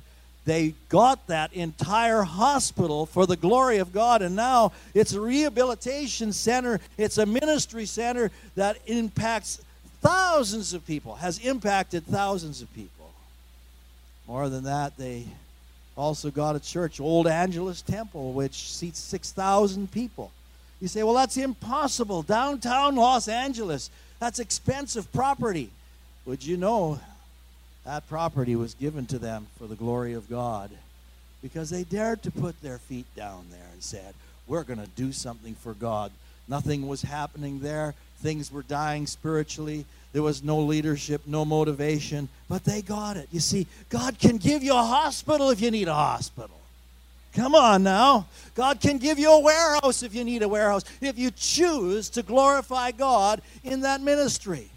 They 0.45 0.75
got 0.88 1.25
that 1.27 1.51
entire 1.51 2.21
hospital 2.21 3.08
for 3.08 3.25
the 3.25 3.36
glory 3.36 3.80
of 3.80 3.91
God, 3.91 4.21
and 4.21 4.36
now 4.36 4.71
it's 4.93 5.13
a 5.13 5.19
rehabilitation 5.19 6.32
center. 6.32 6.80
It's 6.95 7.17
a 7.17 7.25
ministry 7.25 7.88
center 7.88 8.30
that 8.56 8.77
impacts 8.86 9.62
thousands 10.01 10.73
of 10.73 10.86
people, 10.86 11.15
has 11.15 11.39
impacted 11.39 12.06
thousands 12.06 12.62
of 12.62 12.71
people. 12.75 12.96
More 14.27 14.49
than 14.49 14.65
that, 14.65 14.97
they 14.97 15.25
also 15.95 16.29
got 16.29 16.55
a 16.55 16.59
church, 16.59 16.99
Old 16.99 17.27
Angelus 17.27 17.81
Temple, 17.81 18.33
which 18.33 18.71
seats 18.71 18.99
6,000 18.99 19.91
people. 19.91 20.31
You 20.81 20.87
say, 20.87 21.01
well, 21.03 21.15
that's 21.15 21.37
impossible. 21.37 22.21
Downtown 22.21 22.95
Los 22.95 23.27
Angeles, 23.27 23.89
that's 24.19 24.39
expensive 24.39 25.11
property. 25.11 25.69
Would 26.25 26.45
you 26.45 26.57
know 26.57 26.99
that 27.85 28.07
property 28.09 28.55
was 28.55 28.73
given 28.73 29.05
to 29.07 29.17
them 29.17 29.47
for 29.57 29.65
the 29.65 29.75
glory 29.75 30.13
of 30.13 30.29
God 30.29 30.69
because 31.41 31.69
they 31.69 31.83
dared 31.83 32.21
to 32.23 32.31
put 32.31 32.61
their 32.61 32.77
feet 32.77 33.05
down 33.15 33.45
there 33.49 33.69
and 33.71 33.81
said, 33.81 34.13
We're 34.45 34.63
going 34.63 34.81
to 34.81 34.89
do 34.95 35.13
something 35.13 35.55
for 35.55 35.73
God. 35.73 36.11
Nothing 36.49 36.87
was 36.87 37.01
happening 37.01 37.59
there, 37.59 37.93
things 38.19 38.51
were 38.51 38.63
dying 38.63 39.07
spiritually. 39.07 39.85
There 40.13 40.23
was 40.23 40.43
no 40.43 40.59
leadership, 40.59 41.21
no 41.25 41.45
motivation, 41.45 42.29
but 42.49 42.63
they 42.63 42.81
got 42.81 43.17
it. 43.17 43.27
You 43.31 43.39
see, 43.39 43.67
God 43.89 44.17
can 44.17 44.37
give 44.37 44.63
you 44.63 44.73
a 44.73 44.83
hospital 44.83 45.49
if 45.49 45.61
you 45.61 45.69
need 45.69 45.87
a 45.87 45.93
hospital. 45.93 46.55
Come 47.33 47.53
on 47.53 47.83
now. 47.83 48.27
God 48.55 48.79
can 48.81 48.97
give 48.97 49.19
you 49.19 49.31
a 49.31 49.39
warehouse 49.39 50.01
if 50.01 50.15
you 50.15 50.23
need 50.23 50.41
a 50.41 50.47
warehouse, 50.47 50.85
if 51.01 51.19
you 51.19 51.29
choose 51.31 52.09
to 52.11 52.23
glorify 52.23 52.91
God 52.91 53.41
in 53.63 53.81
that 53.81 54.01
ministry. 54.01 54.69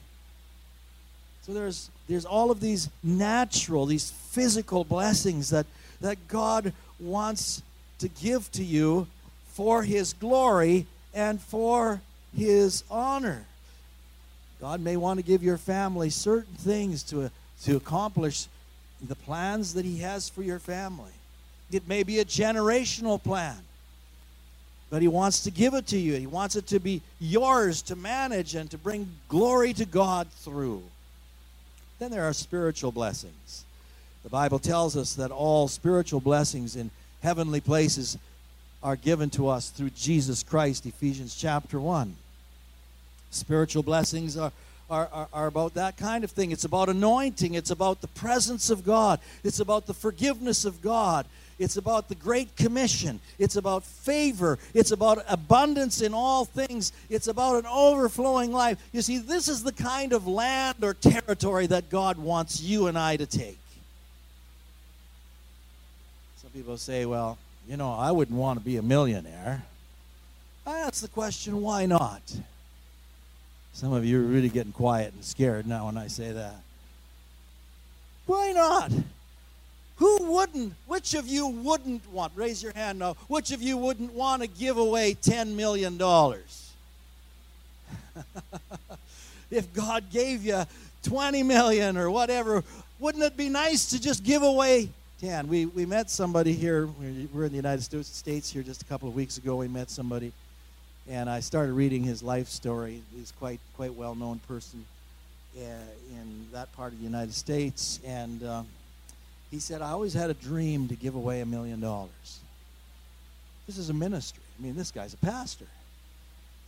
So 1.42 1.54
there's 1.54 1.90
there's 2.10 2.24
all 2.24 2.50
of 2.50 2.58
these 2.58 2.88
natural, 3.04 3.86
these 3.86 4.10
physical 4.10 4.82
blessings 4.82 5.50
that, 5.50 5.64
that 6.00 6.26
God 6.26 6.72
wants 6.98 7.62
to 8.00 8.08
give 8.08 8.50
to 8.52 8.64
you 8.64 9.06
for 9.52 9.84
his 9.84 10.12
glory 10.14 10.86
and 11.14 11.40
for 11.40 12.00
his 12.36 12.82
honor. 12.90 13.44
God 14.61 14.81
may 14.81 14.96
want 14.96 15.18
to 15.18 15.25
give 15.25 15.42
your 15.42 15.57
family 15.57 16.11
certain 16.11 16.55
things 16.55 17.03
to, 17.05 17.31
to 17.64 17.77
accomplish 17.77 18.46
the 19.07 19.14
plans 19.14 19.75
that 19.75 19.85
He 19.85 19.99
has 19.99 20.29
for 20.29 20.42
your 20.42 20.59
family. 20.59 21.12
It 21.73 21.88
may 21.88 22.03
be 22.03 22.18
a 22.18 22.25
generational 22.25 23.23
plan, 23.23 23.57
but 24.90 25.01
He 25.01 25.09
wants 25.09 25.44
to 25.44 25.51
give 25.51 25.73
it 25.75 25.87
to 25.88 25.99
you. 25.99 26.14
He 26.16 26.27
wants 26.27 26.57
it 26.57 26.66
to 26.68 26.79
be 26.79 27.01
yours 27.18 27.81
to 27.83 27.96
manage 27.96 28.55
and 28.55 28.70
to 28.70 28.79
bring 28.79 29.09
glory 29.29 29.73
to 29.75 29.87
God 29.87 30.29
through. 30.29 30.83
Then 31.99 32.11
there 32.11 32.25
are 32.25 32.33
spiritual 32.33 32.92
blessings. 32.92 33.64
The 34.25 34.31
Bible 34.31 34.59
tells 34.59 34.96
us 34.96 35.14
that 35.14 35.31
all 35.31 35.68
spiritual 35.68 36.20
blessings 36.20 36.77
in 36.77 36.90
heavenly 37.23 37.61
places 37.61 38.18
are 38.83 38.96
given 38.96 39.31
to 39.31 39.49
us 39.49 39.70
through 39.70 39.90
Jesus 39.90 40.42
Christ, 40.42 40.85
Ephesians 40.85 41.35
chapter 41.35 41.81
1. 41.81 42.16
Spiritual 43.30 43.82
blessings 43.82 44.36
are, 44.36 44.52
are, 44.90 45.08
are, 45.12 45.28
are, 45.32 45.46
about 45.46 45.74
that 45.74 45.96
kind 45.96 46.24
of 46.24 46.30
thing. 46.30 46.50
It's 46.50 46.64
about 46.64 46.88
anointing, 46.88 47.54
it's 47.54 47.70
about 47.70 48.00
the 48.00 48.08
presence 48.08 48.70
of 48.70 48.84
God, 48.84 49.20
it's 49.44 49.60
about 49.60 49.86
the 49.86 49.94
forgiveness 49.94 50.64
of 50.64 50.82
God, 50.82 51.26
it's 51.60 51.76
about 51.76 52.08
the 52.08 52.14
Great 52.16 52.56
Commission, 52.56 53.20
it's 53.38 53.54
about 53.54 53.84
favor, 53.84 54.58
it's 54.74 54.90
about 54.90 55.24
abundance 55.28 56.00
in 56.00 56.12
all 56.12 56.44
things, 56.44 56.92
it's 57.08 57.28
about 57.28 57.56
an 57.56 57.66
overflowing 57.70 58.50
life. 58.50 58.78
You 58.92 59.02
see, 59.02 59.18
this 59.18 59.46
is 59.46 59.62
the 59.62 59.72
kind 59.72 60.12
of 60.12 60.26
land 60.26 60.82
or 60.82 60.94
territory 60.94 61.66
that 61.68 61.88
God 61.88 62.18
wants 62.18 62.60
you 62.60 62.88
and 62.88 62.98
I 62.98 63.16
to 63.16 63.26
take. 63.26 63.58
Some 66.38 66.50
people 66.50 66.76
say, 66.78 67.06
well, 67.06 67.38
you 67.68 67.76
know, 67.76 67.92
I 67.92 68.10
wouldn't 68.10 68.36
want 68.36 68.58
to 68.58 68.64
be 68.64 68.76
a 68.76 68.82
millionaire. 68.82 69.62
I 70.66 70.78
ask 70.80 71.00
the 71.02 71.08
question, 71.08 71.62
why 71.62 71.86
not? 71.86 72.22
Some 73.72 73.92
of 73.92 74.04
you 74.04 74.20
are 74.20 74.26
really 74.26 74.48
getting 74.48 74.72
quiet 74.72 75.12
and 75.14 75.24
scared 75.24 75.66
now 75.66 75.87
when 75.87 75.96
I 75.96 76.09
say 76.09 76.33
that. 76.33 76.56
Why 78.26 78.52
not? 78.52 78.92
Who 79.96 80.33
wouldn't? 80.33 80.75
Which 80.87 81.14
of 81.14 81.27
you 81.27 81.46
wouldn't 81.46 82.10
want? 82.10 82.33
Raise 82.35 82.62
your 82.62 82.73
hand 82.73 83.00
now. 83.00 83.14
Which 83.29 83.52
of 83.52 83.60
you 83.60 83.77
wouldn't 83.77 84.14
want 84.14 84.42
to 84.42 84.48
give 84.48 84.79
away 84.79 85.14
$10 85.14 85.54
million? 85.54 86.00
if 89.50 89.73
God 89.75 90.04
gave 90.10 90.44
you 90.44 90.64
20 91.02 91.42
million 91.42 91.96
or 91.96 92.10
whatever, 92.10 92.64
wouldn't 92.98 93.25
it 93.25 93.37
be 93.37 93.48
nice 93.48 93.90
to 93.90 94.00
just 94.00 94.25
give 94.25 94.42
away 94.42 94.88
10? 95.21 95.48
We, 95.48 95.66
we 95.66 95.85
met 95.85 96.08
somebody 96.08 96.54
here. 96.54 96.88
We're 97.33 97.44
in 97.44 97.50
the 97.50 97.56
United 97.56 97.83
States 98.04 98.50
here 98.50 98.62
just 98.62 98.83
a 98.83 98.85
couple 98.87 99.08
of 99.08 99.14
weeks 99.14 99.38
ago. 99.38 99.56
We 99.56 99.68
met 99.68 99.90
somebody 99.90 100.33
and 101.11 101.29
I 101.29 101.40
started 101.40 101.73
reading 101.73 102.04
his 102.04 102.23
life 102.23 102.48
story. 102.48 103.02
He's 103.15 103.33
quite 103.33 103.58
quite 103.77 103.94
well 103.94 104.15
known 104.15 104.38
person 104.46 104.85
uh, 105.58 105.63
in 105.63 106.46
that 106.52 106.73
part 106.75 106.92
of 106.92 106.98
the 106.98 107.04
United 107.04 107.35
States, 107.35 107.98
and 108.06 108.42
uh, 108.44 108.63
he 109.50 109.58
said, 109.58 109.83
"I 109.83 109.90
always 109.90 110.15
had 110.15 110.31
a 110.31 110.35
dream 110.35 110.87
to 110.88 110.94
give 110.94 111.17
away 111.17 111.40
a 111.40 111.46
million 111.46 111.81
dollars. 111.81 112.38
This 113.67 113.77
is 113.77 113.90
a 113.90 113.94
ministry. 113.94 114.42
I 114.58 114.63
mean, 114.63 114.77
this 114.77 114.92
guy's 114.92 115.13
a 115.13 115.19
pastor. 115.19 115.67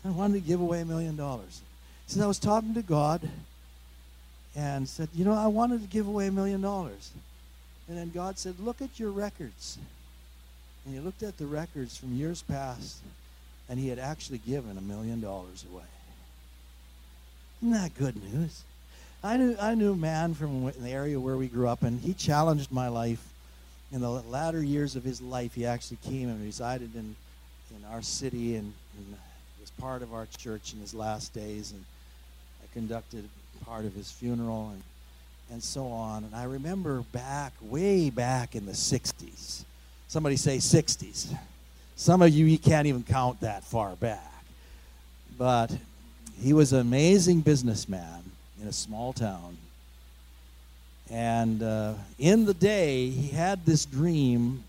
I 0.05 0.11
wanted 0.11 0.35
to 0.35 0.49
give 0.49 0.61
away 0.61 0.81
a 0.81 0.85
million 0.85 1.15
dollars." 1.15 1.61
He 2.09 2.15
said, 2.15 2.25
"I 2.25 2.27
was 2.27 2.41
talking 2.41 2.75
to 2.75 2.83
God." 2.83 3.29
And 4.55 4.87
said, 4.87 5.09
You 5.15 5.25
know, 5.25 5.33
I 5.33 5.47
wanted 5.47 5.81
to 5.81 5.87
give 5.87 6.07
away 6.07 6.27
a 6.27 6.31
million 6.31 6.61
dollars. 6.61 7.11
And 7.89 7.97
then 7.97 8.11
God 8.11 8.39
said, 8.39 8.61
Look 8.61 8.83
at 8.83 9.01
your 9.01 9.11
records. 9.11 9.79
And 10.85 10.93
he 10.93 11.01
looked 11.01 11.23
at 11.23 11.39
the 11.39 11.47
records 11.47 11.97
from 11.97 12.15
years 12.15 12.43
past, 12.43 12.99
and 13.73 13.81
he 13.81 13.89
had 13.89 13.99
actually 13.99 14.37
given 14.37 14.77
a 14.77 14.83
million 14.83 15.23
dollars 15.23 15.65
away. 15.73 15.83
Isn't 17.63 17.73
that 17.73 17.95
good 17.95 18.23
news? 18.23 18.65
I 19.25 19.39
knew, 19.39 19.57
I 19.59 19.75
knew 19.75 19.93
a 19.93 19.97
man 19.97 20.35
from 20.35 20.71
the 20.71 20.91
area 20.91 21.19
where 21.19 21.39
we 21.39 21.47
grew 21.47 21.69
up, 21.69 21.83
and 21.83 21.99
he 21.99 22.13
challenged 22.13 22.71
my 22.71 22.89
life. 22.89 23.27
In 23.91 24.03
the 24.03 24.11
latter 24.11 24.63
years 24.63 24.95
of 24.95 25.05
his 25.05 25.23
life, 25.23 25.55
he 25.55 25.65
actually 25.65 25.97
came 26.05 26.29
and 26.29 26.45
resided 26.45 26.95
in, 26.95 27.17
in 27.71 27.85
our 27.91 28.03
city 28.03 28.57
and, 28.57 28.75
and 28.99 29.17
was 29.59 29.71
part 29.81 30.03
of 30.03 30.13
our 30.13 30.27
church 30.37 30.75
in 30.75 30.81
his 30.81 30.93
last 30.93 31.33
days. 31.33 31.73
And 31.73 31.83
I 32.63 32.67
conducted 32.75 33.27
part 33.65 33.87
of 33.87 33.95
his 33.95 34.13
funeral 34.13 34.69
and, 34.71 34.83
and 35.51 35.63
so 35.63 35.87
on. 35.87 36.25
And 36.25 36.35
I 36.35 36.45
remember 36.45 37.05
back, 37.13 37.55
way 37.63 38.11
back 38.11 38.55
in 38.55 38.67
the 38.67 38.73
60s, 38.73 39.65
somebody 40.09 40.37
say 40.37 40.59
60s. 40.59 41.35
Some 42.03 42.21
of 42.21 42.31
you, 42.31 42.47
you 42.47 42.59
can't 42.59 42.89
even 42.89 43.05
count 43.05 43.43
that 43.43 43.63
far 43.63 43.95
back. 43.95 44.43
But 45.39 45.71
he 46.41 46.53
was 46.53 46.73
an 46.73 46.81
amazing 46.81 47.43
businessman 47.43 48.25
in 48.61 48.67
a 48.67 48.73
small 48.73 49.13
town. 49.13 49.57
And 51.09 51.63
uh, 51.63 51.95
in 52.19 52.45
the 52.45 52.55
day, 52.55 53.09
he 53.09 53.29
had 53.29 53.65
this 53.65 53.85
dream. 53.85 54.65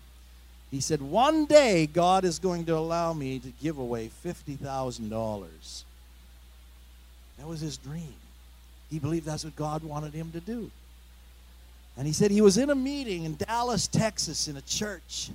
He 0.70 0.80
said, 0.80 1.02
One 1.02 1.46
day, 1.46 1.88
God 1.88 2.24
is 2.24 2.38
going 2.38 2.66
to 2.66 2.76
allow 2.76 3.12
me 3.12 3.40
to 3.40 3.48
give 3.60 3.78
away 3.78 4.12
$50,000. 4.24 5.82
That 7.38 7.48
was 7.48 7.58
his 7.58 7.76
dream. 7.78 8.14
He 8.92 9.00
believed 9.00 9.26
that's 9.26 9.42
what 9.42 9.56
God 9.56 9.82
wanted 9.82 10.12
him 10.12 10.30
to 10.30 10.40
do. 10.40 10.70
And 11.96 12.06
he 12.06 12.12
said 12.12 12.30
he 12.30 12.42
was 12.42 12.58
in 12.58 12.70
a 12.70 12.76
meeting 12.76 13.24
in 13.24 13.34
Dallas, 13.34 13.88
Texas, 13.88 14.46
in 14.46 14.56
a 14.56 14.62
church. 14.62 15.30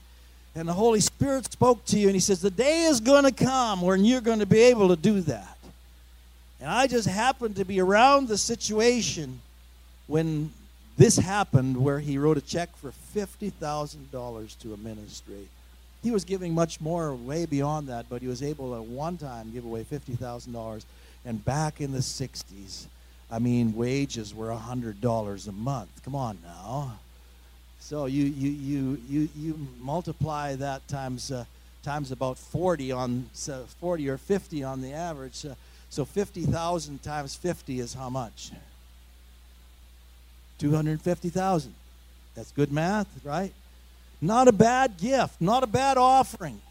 And 0.55 0.67
the 0.67 0.73
Holy 0.73 0.99
Spirit 0.99 1.51
spoke 1.51 1.85
to 1.85 1.99
you, 1.99 2.07
and 2.07 2.15
he 2.15 2.19
says, 2.19 2.41
The 2.41 2.49
day 2.49 2.83
is 2.83 2.99
going 2.99 3.23
to 3.23 3.31
come 3.31 3.81
when 3.81 4.03
you're 4.03 4.21
going 4.21 4.39
to 4.39 4.45
be 4.45 4.61
able 4.61 4.89
to 4.89 4.95
do 4.95 5.21
that. 5.21 5.57
And 6.59 6.69
I 6.69 6.87
just 6.87 7.07
happened 7.07 7.55
to 7.57 7.65
be 7.65 7.79
around 7.79 8.27
the 8.27 8.37
situation 8.37 9.39
when 10.07 10.51
this 10.97 11.17
happened, 11.17 11.77
where 11.77 11.99
he 11.99 12.17
wrote 12.17 12.37
a 12.37 12.41
check 12.41 12.75
for 12.75 12.91
$50,000 13.15 14.59
to 14.59 14.73
a 14.73 14.77
ministry. 14.77 15.47
He 16.03 16.11
was 16.11 16.25
giving 16.25 16.53
much 16.53 16.81
more, 16.81 17.13
way 17.13 17.45
beyond 17.45 17.87
that, 17.87 18.07
but 18.09 18.21
he 18.21 18.27
was 18.27 18.43
able 18.43 18.75
at 18.75 18.83
one 18.83 19.17
time 19.17 19.51
give 19.53 19.65
away 19.65 19.85
$50,000. 19.85 20.83
And 21.25 21.43
back 21.45 21.79
in 21.79 21.91
the 21.91 21.99
60s, 21.99 22.85
I 23.31 23.39
mean, 23.39 23.75
wages 23.75 24.33
were 24.33 24.49
$100 24.49 25.47
a 25.47 25.51
month. 25.51 26.03
Come 26.03 26.15
on 26.15 26.37
now. 26.43 26.99
So 27.89 28.05
you, 28.05 28.25
you, 28.25 28.49
you, 28.51 29.01
you, 29.09 29.29
you 29.35 29.67
multiply 29.79 30.55
that 30.57 30.87
times, 30.87 31.31
uh, 31.31 31.45
times 31.81 32.11
about 32.11 32.37
40 32.37 32.91
on 32.91 33.27
uh, 33.51 33.61
40 33.79 34.09
or 34.09 34.19
50 34.19 34.63
on 34.63 34.81
the 34.81 34.93
average. 34.93 35.43
Uh, 35.43 35.55
so 35.89 36.05
50,000 36.05 37.01
times 37.01 37.35
50 37.35 37.79
is 37.79 37.95
how 37.95 38.11
much? 38.11 38.51
250,000. 40.59 41.73
That's 42.35 42.51
good 42.51 42.71
math, 42.71 43.07
right? 43.23 43.53
Not 44.21 44.47
a 44.47 44.51
bad 44.51 44.97
gift, 44.99 45.41
not 45.41 45.63
a 45.63 45.67
bad 45.67 45.97
offering. 45.97 46.61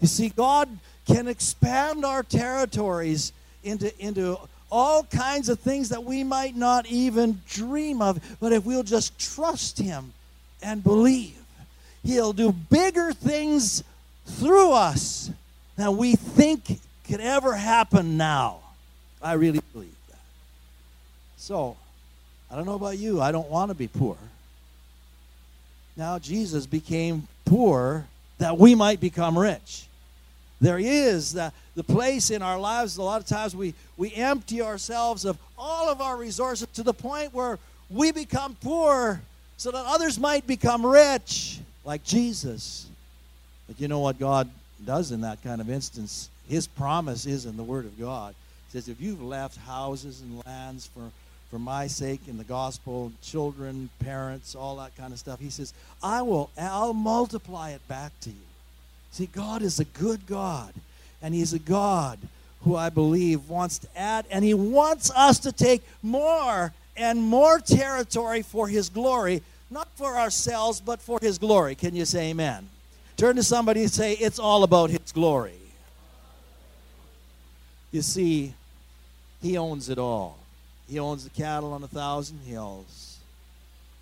You 0.00 0.08
see, 0.08 0.30
God 0.30 0.70
can 1.06 1.28
expand 1.28 2.02
our 2.02 2.22
territories 2.22 3.34
into, 3.62 3.92
into 4.02 4.38
all 4.70 5.04
kinds 5.04 5.48
of 5.48 5.60
things 5.60 5.90
that 5.90 6.04
we 6.04 6.24
might 6.24 6.56
not 6.56 6.86
even 6.86 7.40
dream 7.48 8.02
of. 8.02 8.20
But 8.40 8.52
if 8.52 8.64
we'll 8.64 8.82
just 8.82 9.18
trust 9.18 9.78
Him 9.78 10.12
and 10.62 10.82
believe, 10.82 11.38
He'll 12.02 12.32
do 12.32 12.52
bigger 12.52 13.12
things 13.12 13.82
through 14.26 14.72
us 14.72 15.30
than 15.76 15.96
we 15.96 16.16
think 16.16 16.80
could 17.08 17.20
ever 17.20 17.54
happen 17.54 18.16
now. 18.16 18.60
I 19.22 19.34
really 19.34 19.60
believe 19.72 19.94
that. 20.10 20.18
So, 21.36 21.76
I 22.50 22.56
don't 22.56 22.66
know 22.66 22.74
about 22.74 22.98
you. 22.98 23.20
I 23.20 23.32
don't 23.32 23.48
want 23.48 23.70
to 23.70 23.74
be 23.74 23.88
poor. 23.88 24.16
Now, 25.96 26.18
Jesus 26.18 26.66
became 26.66 27.28
poor 27.44 28.06
that 28.38 28.58
we 28.58 28.74
might 28.74 29.00
become 29.00 29.38
rich. 29.38 29.86
There 30.60 30.78
is 30.78 31.32
the, 31.32 31.52
the 31.74 31.84
place 31.84 32.30
in 32.30 32.42
our 32.42 32.58
lives, 32.58 32.96
a 32.96 33.02
lot 33.02 33.20
of 33.20 33.26
times 33.26 33.54
we, 33.56 33.74
we 33.96 34.12
empty 34.14 34.62
ourselves 34.62 35.24
of 35.24 35.38
all 35.58 35.88
of 35.88 36.00
our 36.00 36.16
resources 36.16 36.68
to 36.74 36.82
the 36.82 36.94
point 36.94 37.34
where 37.34 37.58
we 37.90 38.12
become 38.12 38.56
poor 38.62 39.20
so 39.56 39.70
that 39.70 39.84
others 39.86 40.18
might 40.18 40.46
become 40.46 40.84
rich, 40.84 41.58
like 41.84 42.04
Jesus. 42.04 42.86
But 43.66 43.80
you 43.80 43.88
know 43.88 44.00
what 44.00 44.18
God 44.18 44.48
does 44.84 45.10
in 45.10 45.22
that 45.22 45.42
kind 45.42 45.60
of 45.60 45.70
instance? 45.70 46.28
His 46.48 46.66
promise 46.66 47.26
is 47.26 47.46
in 47.46 47.56
the 47.56 47.62
Word 47.62 47.84
of 47.84 47.98
God. 47.98 48.34
He 48.68 48.78
says, 48.78 48.88
If 48.88 49.00
you've 49.00 49.22
left 49.22 49.56
houses 49.58 50.20
and 50.20 50.44
lands 50.46 50.86
for, 50.86 51.10
for 51.50 51.58
my 51.58 51.86
sake 51.86 52.20
in 52.28 52.36
the 52.36 52.44
gospel, 52.44 53.12
children, 53.22 53.88
parents, 54.00 54.54
all 54.54 54.76
that 54.76 54.96
kind 54.96 55.12
of 55.12 55.18
stuff, 55.18 55.40
He 55.40 55.50
says, 55.50 55.72
I 56.02 56.22
will, 56.22 56.50
I'll 56.58 56.94
multiply 56.94 57.70
it 57.70 57.86
back 57.88 58.12
to 58.20 58.30
you. 58.30 58.36
See, 59.12 59.26
God 59.26 59.62
is 59.62 59.78
a 59.78 59.84
good 59.84 60.26
God, 60.26 60.74
and 61.24 61.34
He's 61.34 61.54
a 61.54 61.58
God 61.58 62.18
who 62.64 62.76
I 62.76 62.90
believe 62.90 63.48
wants 63.48 63.78
to 63.78 63.88
add, 63.96 64.26
and 64.30 64.44
He 64.44 64.52
wants 64.52 65.10
us 65.10 65.38
to 65.40 65.52
take 65.52 65.82
more 66.02 66.72
and 66.96 67.20
more 67.20 67.58
territory 67.58 68.42
for 68.42 68.68
His 68.68 68.90
glory, 68.90 69.42
not 69.70 69.88
for 69.96 70.16
ourselves, 70.16 70.82
but 70.82 71.00
for 71.00 71.18
His 71.20 71.38
glory. 71.38 71.74
Can 71.74 71.96
you 71.96 72.04
say 72.04 72.30
amen? 72.30 72.68
Turn 73.16 73.36
to 73.36 73.42
somebody 73.42 73.80
and 73.80 73.90
say, 73.90 74.12
It's 74.12 74.38
all 74.38 74.64
about 74.64 74.90
His 74.90 75.12
glory. 75.12 75.54
You 77.90 78.02
see, 78.02 78.52
he 79.40 79.56
owns 79.56 79.88
it 79.88 79.98
all. 79.98 80.36
He 80.90 80.98
owns 80.98 81.24
the 81.24 81.30
cattle 81.30 81.72
on 81.72 81.82
a 81.82 81.88
thousand 81.88 82.40
hills. 82.40 83.18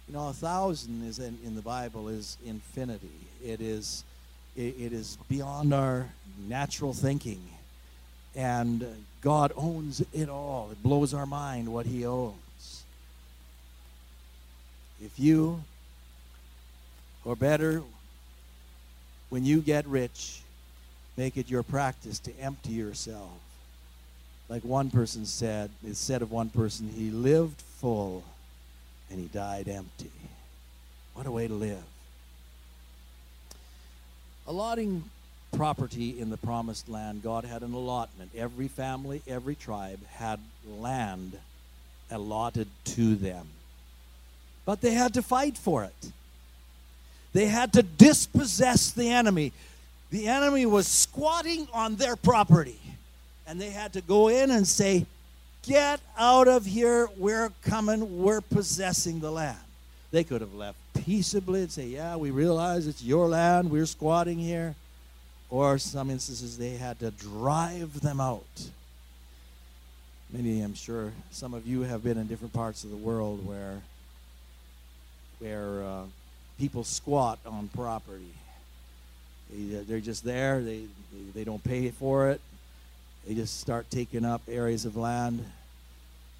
You 0.08 0.14
know, 0.14 0.28
a 0.28 0.32
thousand 0.32 1.06
is 1.06 1.20
in, 1.20 1.38
in 1.44 1.54
the 1.54 1.62
Bible 1.62 2.08
is 2.08 2.36
infinity. 2.44 3.10
It 3.44 3.60
is 3.60 4.02
it, 4.56 4.74
it 4.78 4.92
is 4.92 5.18
beyond 5.28 5.72
our 5.72 6.08
natural 6.48 6.92
thinking. 6.92 7.42
And 8.34 8.82
uh, 8.82 8.86
God 9.20 9.52
owns 9.56 10.04
it 10.12 10.28
all. 10.28 10.70
It 10.72 10.82
blows 10.82 11.12
our 11.14 11.26
mind 11.26 11.72
what 11.72 11.86
he 11.86 12.06
owns. 12.06 12.84
If 15.02 15.18
you, 15.18 15.62
or 17.24 17.36
better, 17.36 17.82
when 19.28 19.44
you 19.44 19.60
get 19.60 19.86
rich, 19.86 20.40
make 21.16 21.36
it 21.36 21.50
your 21.50 21.62
practice 21.62 22.18
to 22.20 22.32
empty 22.40 22.72
yourself 22.72 23.30
like 24.52 24.64
one 24.64 24.90
person 24.90 25.24
said, 25.24 25.70
it 25.82 25.96
said 25.96 26.20
of 26.20 26.30
one 26.30 26.50
person, 26.50 26.86
he 26.94 27.10
lived 27.10 27.58
full 27.80 28.22
and 29.10 29.18
he 29.18 29.24
died 29.28 29.66
empty. 29.66 30.10
What 31.14 31.26
a 31.26 31.30
way 31.30 31.48
to 31.48 31.54
live. 31.54 31.82
Allotting 34.46 35.04
property 35.52 36.18
in 36.20 36.30
the 36.30 36.36
promised 36.36 36.88
land, 36.88 37.22
God 37.22 37.44
had 37.44 37.62
an 37.62 37.72
allotment. 37.72 38.30
Every 38.36 38.68
family, 38.68 39.22
every 39.26 39.54
tribe 39.54 40.00
had 40.14 40.40
land 40.78 41.38
allotted 42.10 42.68
to 42.84 43.14
them. 43.14 43.46
But 44.64 44.80
they 44.80 44.92
had 44.92 45.14
to 45.14 45.22
fight 45.22 45.56
for 45.56 45.84
it. 45.84 46.12
They 47.32 47.46
had 47.46 47.72
to 47.74 47.82
dispossess 47.82 48.90
the 48.90 49.10
enemy. 49.10 49.52
The 50.10 50.28
enemy 50.28 50.66
was 50.66 50.86
squatting 50.86 51.66
on 51.72 51.96
their 51.96 52.16
property 52.16 52.78
and 53.46 53.60
they 53.60 53.70
had 53.70 53.92
to 53.94 54.00
go 54.00 54.28
in 54.28 54.50
and 54.50 54.66
say, 54.66 55.06
Get 55.64 56.00
out 56.18 56.48
of 56.48 56.66
here. 56.66 57.08
We're 57.16 57.52
coming. 57.62 58.22
We're 58.22 58.40
possessing 58.40 59.20
the 59.20 59.30
land. 59.30 59.58
They 60.10 60.24
could 60.24 60.40
have 60.40 60.54
left 60.54 60.76
peaceably 61.04 61.62
and 61.62 61.70
say, 61.70 61.86
Yeah, 61.86 62.16
we 62.16 62.30
realize 62.30 62.86
it's 62.86 63.02
your 63.02 63.28
land. 63.28 63.70
We're 63.70 63.86
squatting 63.86 64.38
here. 64.38 64.74
Or 65.52 65.78
some 65.78 66.10
instances, 66.10 66.58
they 66.58 66.70
had 66.70 66.98
to 66.98 67.12
drive 67.12 68.00
them 68.00 68.20
out. 68.20 68.42
Many, 70.32 70.62
I'm 70.62 70.74
sure, 70.74 71.12
some 71.30 71.54
of 71.54 71.64
you 71.66 71.82
have 71.82 72.02
been 72.02 72.18
in 72.18 72.26
different 72.26 72.54
parts 72.54 72.82
of 72.82 72.90
the 72.90 72.96
world 72.96 73.46
where, 73.46 73.82
where 75.38 75.84
uh, 75.84 76.02
people 76.58 76.82
squat 76.82 77.38
on 77.46 77.68
property. 77.68 78.32
They, 79.52 79.84
they're 79.84 80.00
just 80.00 80.24
there. 80.24 80.60
They, 80.60 80.86
they, 81.12 81.30
they 81.34 81.44
don't 81.44 81.62
pay 81.62 81.90
for 81.90 82.30
it 82.30 82.40
they 83.26 83.34
just 83.34 83.60
start 83.60 83.88
taking 83.90 84.24
up 84.24 84.42
areas 84.48 84.84
of 84.84 84.96
land. 84.96 85.44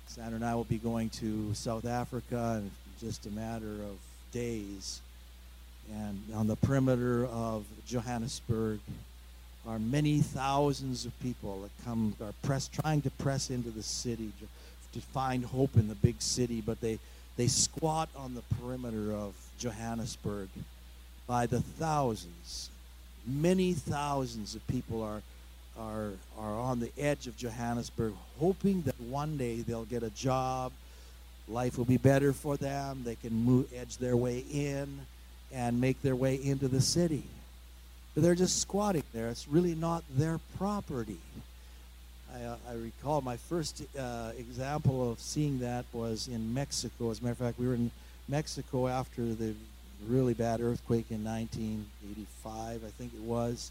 Sandra 0.08 0.36
and 0.36 0.44
I 0.44 0.54
will 0.54 0.64
be 0.64 0.78
going 0.78 1.10
to 1.10 1.54
South 1.54 1.86
Africa 1.86 2.60
in 2.62 2.70
just 3.00 3.26
a 3.26 3.30
matter 3.30 3.66
of 3.66 3.98
days. 4.32 5.00
And 5.91 6.22
on 6.35 6.47
the 6.47 6.57
perimeter 6.57 7.26
of 7.26 7.64
Johannesburg 7.87 8.80
are 9.66 9.78
many 9.78 10.20
thousands 10.20 11.07
of 11.07 11.18
people 11.20 11.62
that 11.62 11.85
come 11.85 12.14
are 12.20 12.33
press 12.43 12.68
trying 12.68 13.03
to 13.03 13.11
press 13.11 13.51
into 13.51 13.70
the 13.70 13.83
city 13.83 14.30
to 14.93 15.01
find 15.01 15.45
hope 15.45 15.76
in 15.76 15.89
the 15.89 15.95
big 15.95 16.20
city, 16.20 16.61
but 16.61 16.80
they 16.80 16.99
they 17.37 17.47
squat 17.47 18.09
on 18.14 18.35
the 18.35 18.43
perimeter 18.61 19.12
of 19.12 19.35
Johannesburg 19.59 20.49
by 21.26 21.47
the 21.47 21.61
thousands. 21.61 22.68
Many 23.26 23.72
thousands 23.72 24.55
of 24.55 24.66
people 24.66 25.03
are, 25.03 25.22
are, 25.78 26.11
are 26.39 26.61
on 26.61 26.80
the 26.80 26.91
edge 26.99 27.26
of 27.26 27.37
Johannesburg, 27.37 28.12
hoping 28.39 28.83
that 28.83 29.01
one 29.01 29.37
day 29.39 29.61
they'll 29.61 29.85
get 29.85 30.03
a 30.03 30.11
job, 30.11 30.72
life 31.49 31.78
will 31.78 31.85
be 31.85 31.97
better 31.97 32.33
for 32.33 32.57
them, 32.57 33.03
they 33.05 33.14
can 33.14 33.33
move, 33.33 33.72
edge 33.74 33.97
their 33.97 34.16
way 34.16 34.45
in 34.53 35.07
and 35.53 35.80
make 35.80 36.00
their 36.03 36.16
way 36.16 36.34
into 36.34 36.68
the 36.68 36.80
city. 36.80 37.24
But 38.14 38.22
they're 38.22 38.34
just 38.34 38.61
squatting 38.61 39.05
there. 39.12 39.28
It's 39.28 39.48
really 39.48 39.74
not 39.74 40.05
their 40.16 40.38
property. 40.59 41.18
I, 42.34 42.44
uh, 42.44 42.57
I 42.70 42.74
recall 42.74 43.20
my 43.20 43.36
first 43.36 43.82
uh, 43.98 44.32
example 44.38 45.11
of 45.11 45.20
seeing 45.20 45.59
that 45.61 45.84
was 45.92 46.28
in 46.28 46.53
Mexico. 46.55 47.11
As 47.11 47.20
a 47.20 47.24
matter 47.24 47.32
of 47.32 47.38
fact, 47.38 47.59
we 47.59 47.66
were 47.66 47.74
in 47.74 47.90
Mexico 48.28 48.88
after 48.88 49.34
the 49.34 49.55
really 50.09 50.34
bad 50.34 50.61
earthquake 50.61 51.07
in 51.11 51.24
1985, 51.24 52.84
I 52.84 52.88
think 52.98 53.12
it 53.14 53.22
was. 53.22 53.70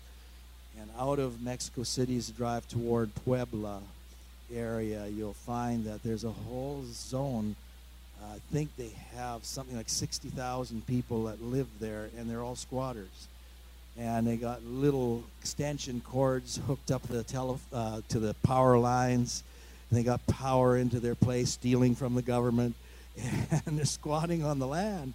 And 0.79 0.89
out 0.97 1.19
of 1.19 1.41
Mexico 1.41 1.83
City's 1.83 2.29
drive 2.29 2.67
toward 2.67 3.13
Puebla 3.15 3.81
area, 4.53 5.07
you'll 5.07 5.33
find 5.33 5.85
that 5.85 6.03
there's 6.03 6.23
a 6.23 6.31
whole 6.31 6.83
zone. 6.85 7.55
I 8.23 8.37
think 8.51 8.69
they 8.77 8.91
have 9.15 9.43
something 9.43 9.75
like 9.75 9.89
60,000 9.89 10.85
people 10.87 11.23
that 11.25 11.41
live 11.41 11.67
there, 11.79 12.09
and 12.17 12.29
they're 12.29 12.41
all 12.41 12.55
squatters 12.55 13.27
and 13.97 14.25
they 14.25 14.37
got 14.37 14.63
little 14.63 15.23
extension 15.41 16.01
cords 16.01 16.59
hooked 16.67 16.91
up 16.91 17.01
to 17.07 17.13
the 17.13 17.23
tele, 17.23 17.59
uh, 17.73 18.01
to 18.09 18.19
the 18.19 18.33
power 18.43 18.77
lines. 18.77 19.43
And 19.89 19.99
they 19.99 20.03
got 20.03 20.25
power 20.27 20.77
into 20.77 20.99
their 20.99 21.15
place, 21.15 21.51
stealing 21.51 21.95
from 21.95 22.15
the 22.15 22.21
government, 22.21 22.75
and 23.65 23.77
they're 23.77 23.85
squatting 23.85 24.43
on 24.43 24.59
the 24.59 24.67
land. 24.67 25.13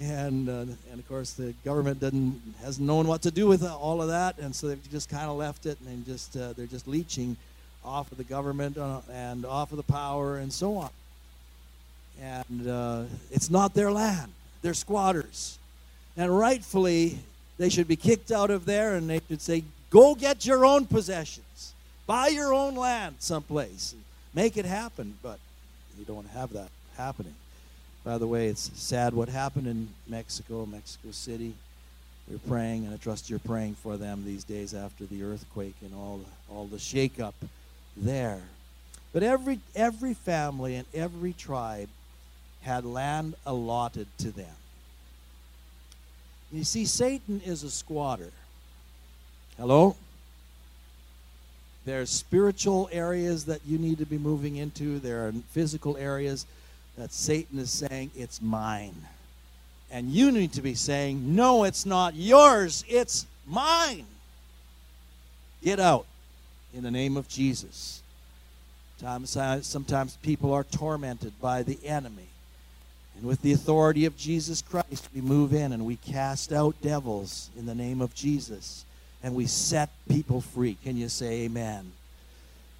And 0.00 0.48
uh, 0.48 0.66
and 0.92 1.00
of 1.00 1.08
course 1.08 1.32
the 1.32 1.54
government 1.64 1.98
doesn't 1.98 2.40
hasn't 2.62 2.86
known 2.86 3.08
what 3.08 3.22
to 3.22 3.32
do 3.32 3.48
with 3.48 3.64
all 3.64 4.00
of 4.00 4.08
that, 4.08 4.38
and 4.38 4.54
so 4.54 4.68
they've 4.68 4.90
just 4.92 5.08
kind 5.08 5.28
of 5.28 5.36
left 5.36 5.66
it, 5.66 5.76
and 5.88 6.06
just 6.06 6.36
uh, 6.36 6.52
they're 6.52 6.66
just 6.66 6.86
leeching 6.86 7.36
off 7.84 8.12
of 8.12 8.18
the 8.18 8.24
government 8.24 8.78
uh, 8.78 9.00
and 9.12 9.44
off 9.44 9.72
of 9.72 9.76
the 9.76 9.82
power 9.82 10.36
and 10.36 10.52
so 10.52 10.76
on. 10.76 10.90
And 12.20 12.68
uh, 12.68 13.02
it's 13.30 13.50
not 13.50 13.74
their 13.74 13.92
land; 13.92 14.32
they're 14.62 14.74
squatters, 14.74 15.58
and 16.16 16.36
rightfully 16.36 17.18
they 17.58 17.68
should 17.68 17.88
be 17.88 17.96
kicked 17.96 18.30
out 18.30 18.50
of 18.50 18.64
there 18.64 18.94
and 18.94 19.10
they 19.10 19.20
should 19.28 19.42
say, 19.42 19.64
go 19.90 20.14
get 20.14 20.46
your 20.46 20.64
own 20.64 20.86
possessions. 20.86 21.74
Buy 22.06 22.28
your 22.28 22.54
own 22.54 22.76
land 22.76 23.16
someplace. 23.18 23.94
Make 24.32 24.56
it 24.56 24.64
happen. 24.64 25.18
But 25.22 25.38
you 25.98 26.04
don't 26.04 26.16
want 26.16 26.28
to 26.28 26.38
have 26.38 26.52
that 26.52 26.68
happening. 26.96 27.34
By 28.04 28.16
the 28.16 28.26
way, 28.26 28.46
it's 28.46 28.70
sad 28.80 29.12
what 29.12 29.28
happened 29.28 29.66
in 29.66 29.88
Mexico, 30.06 30.64
Mexico 30.64 31.10
City. 31.10 31.52
We're 32.30 32.38
praying, 32.38 32.84
and 32.84 32.94
I 32.94 32.96
trust 32.98 33.28
you're 33.28 33.38
praying 33.38 33.74
for 33.74 33.96
them 33.96 34.22
these 34.24 34.44
days 34.44 34.72
after 34.72 35.04
the 35.04 35.24
earthquake 35.24 35.74
and 35.82 35.94
all 35.94 36.18
the, 36.18 36.54
all 36.54 36.66
the 36.66 36.76
shakeup 36.76 37.34
there. 37.96 38.42
But 39.12 39.22
every 39.22 39.60
every 39.74 40.14
family 40.14 40.76
and 40.76 40.86
every 40.94 41.32
tribe 41.32 41.88
had 42.62 42.84
land 42.84 43.34
allotted 43.46 44.06
to 44.18 44.30
them. 44.30 44.54
You 46.52 46.64
see, 46.64 46.84
Satan 46.86 47.40
is 47.44 47.62
a 47.62 47.70
squatter. 47.70 48.30
Hello? 49.56 49.96
There 51.84 52.00
are 52.00 52.06
spiritual 52.06 52.88
areas 52.92 53.46
that 53.46 53.60
you 53.66 53.78
need 53.78 53.98
to 53.98 54.06
be 54.06 54.18
moving 54.18 54.56
into, 54.56 54.98
there 54.98 55.26
are 55.26 55.32
physical 55.50 55.96
areas 55.96 56.46
that 56.96 57.12
Satan 57.12 57.58
is 57.58 57.70
saying, 57.70 58.10
It's 58.16 58.42
mine. 58.42 58.94
And 59.90 60.10
you 60.10 60.30
need 60.30 60.52
to 60.54 60.62
be 60.62 60.74
saying, 60.74 61.34
No, 61.34 61.64
it's 61.64 61.86
not 61.86 62.14
yours, 62.14 62.84
it's 62.88 63.26
mine. 63.46 64.04
Get 65.62 65.80
out 65.80 66.06
in 66.74 66.82
the 66.82 66.90
name 66.90 67.16
of 67.16 67.28
Jesus. 67.28 68.02
Sometimes 69.00 70.16
people 70.22 70.52
are 70.52 70.64
tormented 70.64 71.40
by 71.40 71.62
the 71.62 71.78
enemy. 71.84 72.28
And 73.18 73.26
with 73.26 73.42
the 73.42 73.52
authority 73.52 74.04
of 74.04 74.16
Jesus 74.16 74.62
Christ, 74.62 75.08
we 75.12 75.20
move 75.20 75.52
in 75.52 75.72
and 75.72 75.84
we 75.84 75.96
cast 75.96 76.52
out 76.52 76.80
devils 76.80 77.50
in 77.58 77.66
the 77.66 77.74
name 77.74 78.00
of 78.00 78.14
Jesus. 78.14 78.84
And 79.24 79.34
we 79.34 79.46
set 79.46 79.90
people 80.08 80.40
free. 80.40 80.76
Can 80.84 80.96
you 80.96 81.08
say 81.08 81.42
amen? 81.42 81.90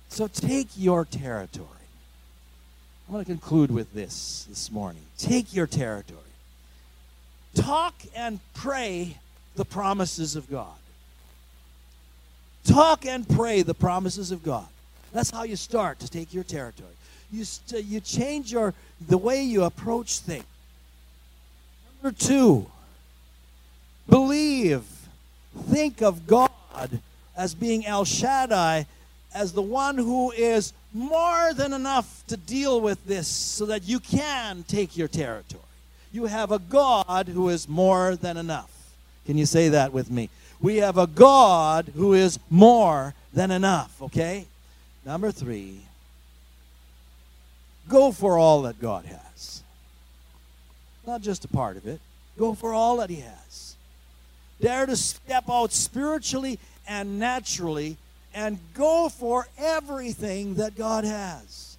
So 0.08 0.28
take 0.28 0.68
your 0.76 1.04
territory. 1.04 1.66
I'm 3.08 3.14
going 3.14 3.24
to 3.24 3.30
conclude 3.30 3.72
with 3.72 3.92
this 3.92 4.46
this 4.48 4.70
morning. 4.70 5.02
Take 5.16 5.54
your 5.54 5.66
territory. 5.66 6.20
Talk 7.54 7.94
and 8.14 8.38
pray 8.54 9.16
the 9.56 9.64
promises 9.64 10.36
of 10.36 10.48
God. 10.48 10.76
Talk 12.64 13.06
and 13.06 13.28
pray 13.28 13.62
the 13.62 13.74
promises 13.74 14.30
of 14.30 14.44
God. 14.44 14.68
That's 15.12 15.30
how 15.30 15.42
you 15.42 15.56
start 15.56 15.98
to 16.00 16.08
take 16.08 16.32
your 16.32 16.44
territory. 16.44 16.90
You, 17.32 17.44
st- 17.44 17.84
you 17.84 18.00
change 18.00 18.52
your 18.52 18.74
the 19.06 19.18
way 19.18 19.42
you 19.42 19.64
approach 19.64 20.18
things. 20.20 20.44
Number 22.02 22.16
two, 22.16 22.66
believe. 24.08 24.82
Think 25.70 26.02
of 26.02 26.26
God 26.26 26.50
as 27.36 27.54
being 27.54 27.84
El 27.84 28.04
Shaddai, 28.04 28.86
as 29.34 29.52
the 29.52 29.62
one 29.62 29.96
who 29.96 30.30
is 30.32 30.72
more 30.94 31.52
than 31.54 31.72
enough 31.72 32.22
to 32.28 32.36
deal 32.36 32.80
with 32.80 33.04
this 33.06 33.28
so 33.28 33.66
that 33.66 33.88
you 33.88 34.00
can 34.00 34.64
take 34.64 34.96
your 34.96 35.08
territory. 35.08 35.62
You 36.12 36.26
have 36.26 36.52
a 36.52 36.58
God 36.58 37.28
who 37.28 37.48
is 37.48 37.68
more 37.68 38.16
than 38.16 38.36
enough. 38.36 38.70
Can 39.26 39.36
you 39.36 39.46
say 39.46 39.68
that 39.68 39.92
with 39.92 40.10
me? 40.10 40.30
We 40.60 40.76
have 40.76 40.96
a 40.96 41.06
God 41.06 41.92
who 41.94 42.14
is 42.14 42.38
more 42.50 43.14
than 43.32 43.50
enough, 43.50 44.00
okay? 44.02 44.46
Number 45.04 45.30
three, 45.30 45.80
Go 47.88 48.12
for 48.12 48.38
all 48.38 48.62
that 48.62 48.80
God 48.80 49.04
has. 49.06 49.62
Not 51.06 51.22
just 51.22 51.44
a 51.44 51.48
part 51.48 51.76
of 51.76 51.86
it. 51.86 52.00
Go 52.38 52.54
for 52.54 52.72
all 52.72 52.98
that 52.98 53.10
He 53.10 53.20
has. 53.20 53.76
Dare 54.60 54.86
to 54.86 54.96
step 54.96 55.44
out 55.50 55.72
spiritually 55.72 56.58
and 56.86 57.18
naturally 57.18 57.96
and 58.34 58.58
go 58.74 59.08
for 59.08 59.46
everything 59.56 60.54
that 60.54 60.76
God 60.76 61.04
has. 61.04 61.76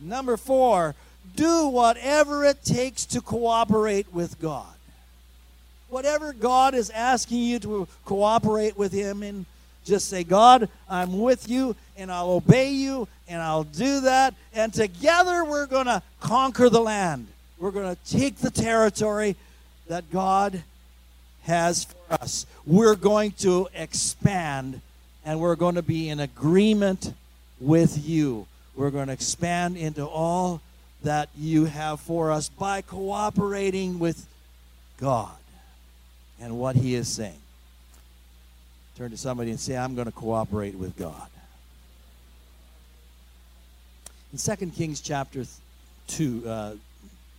Number 0.00 0.36
four, 0.36 0.94
do 1.34 1.68
whatever 1.68 2.44
it 2.44 2.64
takes 2.64 3.06
to 3.06 3.20
cooperate 3.20 4.12
with 4.12 4.40
God. 4.40 4.66
Whatever 5.88 6.32
God 6.32 6.74
is 6.74 6.90
asking 6.90 7.38
you 7.38 7.58
to 7.60 7.88
cooperate 8.04 8.76
with 8.76 8.92
Him 8.92 9.22
in, 9.22 9.46
just 9.84 10.08
say, 10.08 10.24
God, 10.24 10.68
I'm 10.88 11.18
with 11.20 11.48
you 11.48 11.76
and 11.96 12.10
I'll 12.10 12.30
obey 12.30 12.70
you 12.70 13.08
and 13.28 13.40
I'll 13.40 13.64
do 13.64 14.00
that. 14.00 14.34
And 14.52 14.72
together 14.72 15.44
we're 15.44 15.66
going 15.66 15.86
to 15.86 16.02
conquer 16.20 16.68
the 16.68 16.80
land. 16.80 17.26
We're 17.58 17.70
going 17.70 17.94
to 17.94 18.16
take 18.16 18.38
the 18.38 18.50
territory 18.50 19.36
that 19.88 20.10
God 20.10 20.62
has 21.44 21.84
for 21.84 22.14
us. 22.14 22.46
We're 22.66 22.96
going 22.96 23.32
to 23.32 23.68
expand 23.74 24.80
and 25.24 25.40
we're 25.40 25.56
going 25.56 25.76
to 25.76 25.82
be 25.82 26.08
in 26.08 26.20
agreement 26.20 27.12
with 27.60 28.06
you. 28.06 28.46
We're 28.74 28.90
going 28.90 29.06
to 29.06 29.12
expand 29.12 29.76
into 29.76 30.04
all 30.04 30.60
that 31.02 31.28
you 31.36 31.66
have 31.66 32.00
for 32.00 32.32
us 32.32 32.48
by 32.48 32.82
cooperating 32.82 33.98
with 33.98 34.26
God 34.98 35.36
and 36.40 36.58
what 36.58 36.76
He 36.76 36.94
is 36.94 37.08
saying. 37.08 37.38
Turn 38.96 39.10
to 39.10 39.16
somebody 39.16 39.50
and 39.50 39.58
say, 39.58 39.76
I'm 39.76 39.96
going 39.96 40.06
to 40.06 40.12
cooperate 40.12 40.76
with 40.76 40.96
God. 40.96 41.28
In 44.32 44.38
2 44.38 44.70
Kings 44.70 45.00
chapter 45.00 45.44
2, 46.08 46.42
uh, 46.46 46.72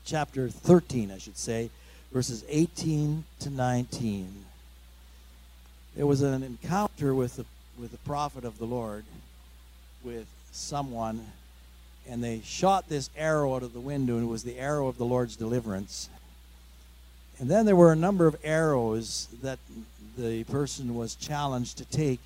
chapter 0.04 0.50
13, 0.50 1.12
I 1.12 1.18
should 1.18 1.38
say, 1.38 1.70
verses 2.12 2.44
18 2.50 3.24
to 3.40 3.50
19, 3.50 4.46
there 5.96 6.06
was 6.06 6.22
an 6.22 6.44
encounter 6.44 7.14
with 7.14 7.38
the, 7.38 7.46
with 7.80 7.92
the 7.92 7.98
prophet 8.00 8.44
of 8.44 8.58
the 8.58 8.66
Lord 8.66 9.06
with 10.04 10.28
someone, 10.52 11.26
and 12.10 12.22
they 12.22 12.42
shot 12.44 12.90
this 12.90 13.10
arrow 13.18 13.56
out 13.56 13.64
of 13.64 13.72
the 13.72 13.80
window, 13.80 14.16
and 14.16 14.24
it 14.24 14.28
was 14.28 14.44
the 14.44 14.60
arrow 14.60 14.88
of 14.88 14.98
the 14.98 15.06
Lord's 15.06 15.38
deliverance. 15.38 16.10
And 17.40 17.50
then 17.50 17.66
there 17.66 17.76
were 17.76 17.92
a 17.92 17.98
number 17.98 18.28
of 18.28 18.36
arrows 18.44 19.28
that 19.42 19.60
the 20.18 20.44
person 20.46 20.96
was 20.96 21.16
challenged 21.16 21.78
to 21.78 21.86
take 21.86 22.22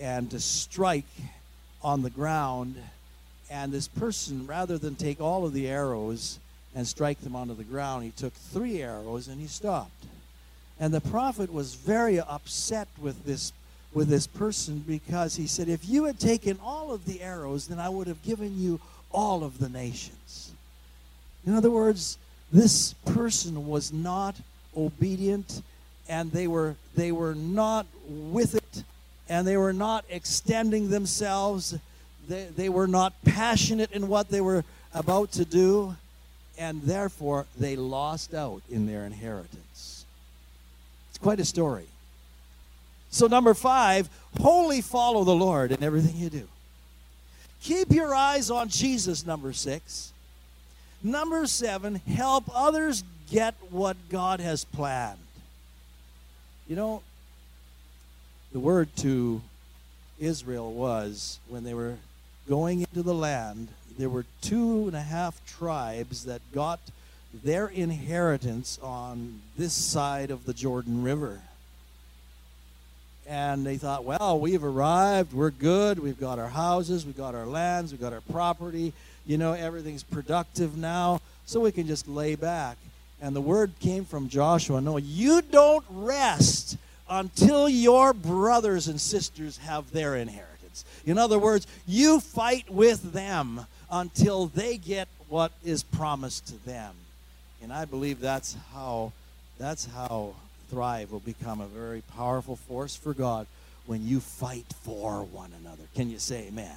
and 0.00 0.30
to 0.30 0.40
strike 0.40 1.04
on 1.82 2.02
the 2.02 2.10
ground. 2.10 2.76
And 3.50 3.72
this 3.72 3.88
person, 3.88 4.46
rather 4.46 4.78
than 4.78 4.94
take 4.94 5.20
all 5.20 5.44
of 5.44 5.52
the 5.52 5.68
arrows 5.68 6.38
and 6.74 6.86
strike 6.86 7.20
them 7.20 7.36
onto 7.36 7.54
the 7.54 7.64
ground, 7.64 8.04
he 8.04 8.10
took 8.10 8.32
three 8.32 8.82
arrows 8.82 9.28
and 9.28 9.40
he 9.40 9.46
stopped. 9.46 10.04
And 10.80 10.92
the 10.92 11.00
prophet 11.00 11.52
was 11.52 11.74
very 11.74 12.18
upset 12.18 12.88
with 13.00 13.24
this 13.24 13.52
with 13.94 14.08
this 14.08 14.26
person 14.26 14.78
because 14.86 15.36
he 15.36 15.46
said, 15.46 15.68
If 15.68 15.88
you 15.88 16.04
had 16.04 16.18
taken 16.18 16.58
all 16.62 16.92
of 16.92 17.04
the 17.04 17.20
arrows, 17.20 17.66
then 17.66 17.78
I 17.78 17.88
would 17.88 18.06
have 18.06 18.22
given 18.22 18.58
you 18.58 18.80
all 19.12 19.44
of 19.44 19.58
the 19.58 19.68
nations. 19.68 20.52
In 21.46 21.54
other 21.54 21.70
words, 21.70 22.16
this 22.52 22.94
person 23.04 23.66
was 23.66 23.92
not 23.92 24.36
obedient 24.76 25.62
and 26.08 26.32
they 26.32 26.46
were 26.46 26.76
they 26.94 27.12
were 27.12 27.34
not 27.34 27.86
with 28.08 28.54
it 28.54 28.84
and 29.28 29.46
they 29.46 29.56
were 29.56 29.72
not 29.72 30.04
extending 30.10 30.90
themselves. 30.90 31.74
They, 32.28 32.48
they 32.56 32.68
were 32.68 32.86
not 32.86 33.14
passionate 33.24 33.92
in 33.92 34.08
what 34.08 34.28
they 34.28 34.40
were 34.40 34.64
about 34.94 35.32
to 35.32 35.44
do 35.44 35.96
and 36.58 36.82
therefore 36.82 37.46
they 37.58 37.76
lost 37.76 38.34
out 38.34 38.62
in 38.70 38.86
their 38.86 39.04
inheritance. 39.04 40.04
It's 41.10 41.18
quite 41.18 41.40
a 41.40 41.44
story. 41.44 41.86
So 43.10 43.26
number 43.26 43.54
five 43.54 44.08
wholly 44.40 44.80
follow 44.80 45.24
the 45.24 45.34
lord 45.34 45.72
in 45.72 45.82
everything 45.82 46.16
you 46.16 46.30
do. 46.30 46.48
Keep 47.62 47.92
your 47.92 48.14
eyes 48.14 48.50
on 48.50 48.68
jesus 48.68 49.26
number 49.26 49.52
six. 49.52 50.12
Number 51.02 51.46
seven 51.46 51.96
help 52.06 52.44
others 52.54 53.02
get 53.30 53.54
what 53.70 53.96
god 54.10 54.40
has 54.40 54.64
planned 54.64 55.18
you 56.72 56.76
know, 56.76 57.02
the 58.54 58.58
word 58.58 58.88
to 58.96 59.42
Israel 60.18 60.72
was 60.72 61.38
when 61.50 61.64
they 61.64 61.74
were 61.74 61.96
going 62.48 62.80
into 62.80 63.02
the 63.02 63.12
land, 63.12 63.68
there 63.98 64.08
were 64.08 64.24
two 64.40 64.86
and 64.86 64.96
a 64.96 65.02
half 65.02 65.38
tribes 65.44 66.24
that 66.24 66.40
got 66.54 66.80
their 67.44 67.66
inheritance 67.66 68.78
on 68.82 69.42
this 69.58 69.74
side 69.74 70.30
of 70.30 70.46
the 70.46 70.54
Jordan 70.54 71.02
River. 71.02 71.42
And 73.28 73.66
they 73.66 73.76
thought, 73.76 74.04
well, 74.04 74.40
we've 74.40 74.64
arrived, 74.64 75.34
we're 75.34 75.50
good, 75.50 75.98
we've 75.98 76.18
got 76.18 76.38
our 76.38 76.48
houses, 76.48 77.04
we've 77.04 77.14
got 77.14 77.34
our 77.34 77.44
lands, 77.44 77.92
we've 77.92 78.00
got 78.00 78.14
our 78.14 78.22
property, 78.32 78.94
you 79.26 79.36
know, 79.36 79.52
everything's 79.52 80.04
productive 80.04 80.74
now, 80.74 81.20
so 81.44 81.60
we 81.60 81.70
can 81.70 81.86
just 81.86 82.08
lay 82.08 82.34
back. 82.34 82.78
And 83.22 83.36
the 83.36 83.40
word 83.40 83.72
came 83.78 84.04
from 84.04 84.28
Joshua 84.28 84.80
no, 84.80 84.96
you 84.98 85.40
don't 85.40 85.84
rest 85.88 86.76
until 87.08 87.68
your 87.68 88.12
brothers 88.12 88.88
and 88.88 89.00
sisters 89.00 89.58
have 89.58 89.92
their 89.92 90.16
inheritance. 90.16 90.84
In 91.06 91.18
other 91.18 91.38
words, 91.38 91.66
you 91.86 92.18
fight 92.18 92.68
with 92.68 93.12
them 93.12 93.66
until 93.90 94.46
they 94.46 94.76
get 94.76 95.06
what 95.28 95.52
is 95.64 95.84
promised 95.84 96.48
to 96.48 96.66
them. 96.66 96.94
And 97.62 97.72
I 97.72 97.84
believe 97.84 98.18
that's 98.18 98.56
how 98.74 99.12
that's 99.58 99.86
how 99.86 100.34
Thrive 100.68 101.12
will 101.12 101.20
become 101.20 101.60
a 101.60 101.66
very 101.66 102.02
powerful 102.16 102.56
force 102.56 102.96
for 102.96 103.14
God 103.14 103.46
when 103.86 104.04
you 104.04 104.18
fight 104.18 104.66
for 104.82 105.22
one 105.22 105.52
another. 105.60 105.84
Can 105.94 106.10
you 106.10 106.18
say 106.18 106.48
amen? 106.48 106.74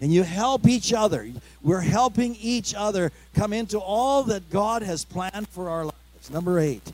And 0.00 0.12
you 0.12 0.22
help 0.22 0.66
each 0.66 0.92
other. 0.92 1.28
We're 1.62 1.80
helping 1.80 2.34
each 2.36 2.74
other 2.74 3.12
come 3.34 3.52
into 3.52 3.78
all 3.78 4.22
that 4.24 4.50
God 4.50 4.82
has 4.82 5.04
planned 5.04 5.48
for 5.48 5.68
our 5.68 5.84
lives. 5.84 6.30
Number 6.30 6.58
eight, 6.58 6.92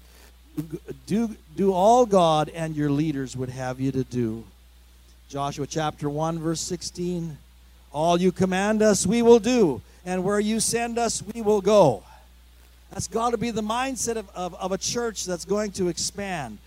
do, 1.07 1.37
do 1.57 1.73
all 1.73 2.07
God 2.07 2.49
and 2.49 2.75
your 2.75 2.91
leaders 2.91 3.37
would 3.37 3.51
have 3.51 3.81
you 3.81 3.93
to 3.93 4.05
do. 4.05 4.45
Joshua 5.29 5.67
chapter 5.67 6.09
1, 6.09 6.39
verse 6.39 6.61
16. 6.61 7.37
All 7.93 8.21
you 8.21 8.33
command 8.33 8.83
us, 8.83 9.07
we 9.07 9.23
will 9.23 9.39
do, 9.39 9.81
and 10.05 10.23
where 10.23 10.41
you 10.41 10.61
send 10.61 10.99
us, 10.99 11.23
we 11.35 11.43
will 11.43 11.61
go. 11.61 12.03
That's 12.91 13.09
got 13.09 13.31
to 13.31 13.39
be 13.39 13.51
the 13.51 13.63
mindset 13.63 14.17
of, 14.17 14.29
of, 14.35 14.55
of 14.55 14.73
a 14.73 14.79
church 14.79 15.25
that's 15.25 15.45
going 15.45 15.73
to 15.73 15.89
expand. 15.89 16.59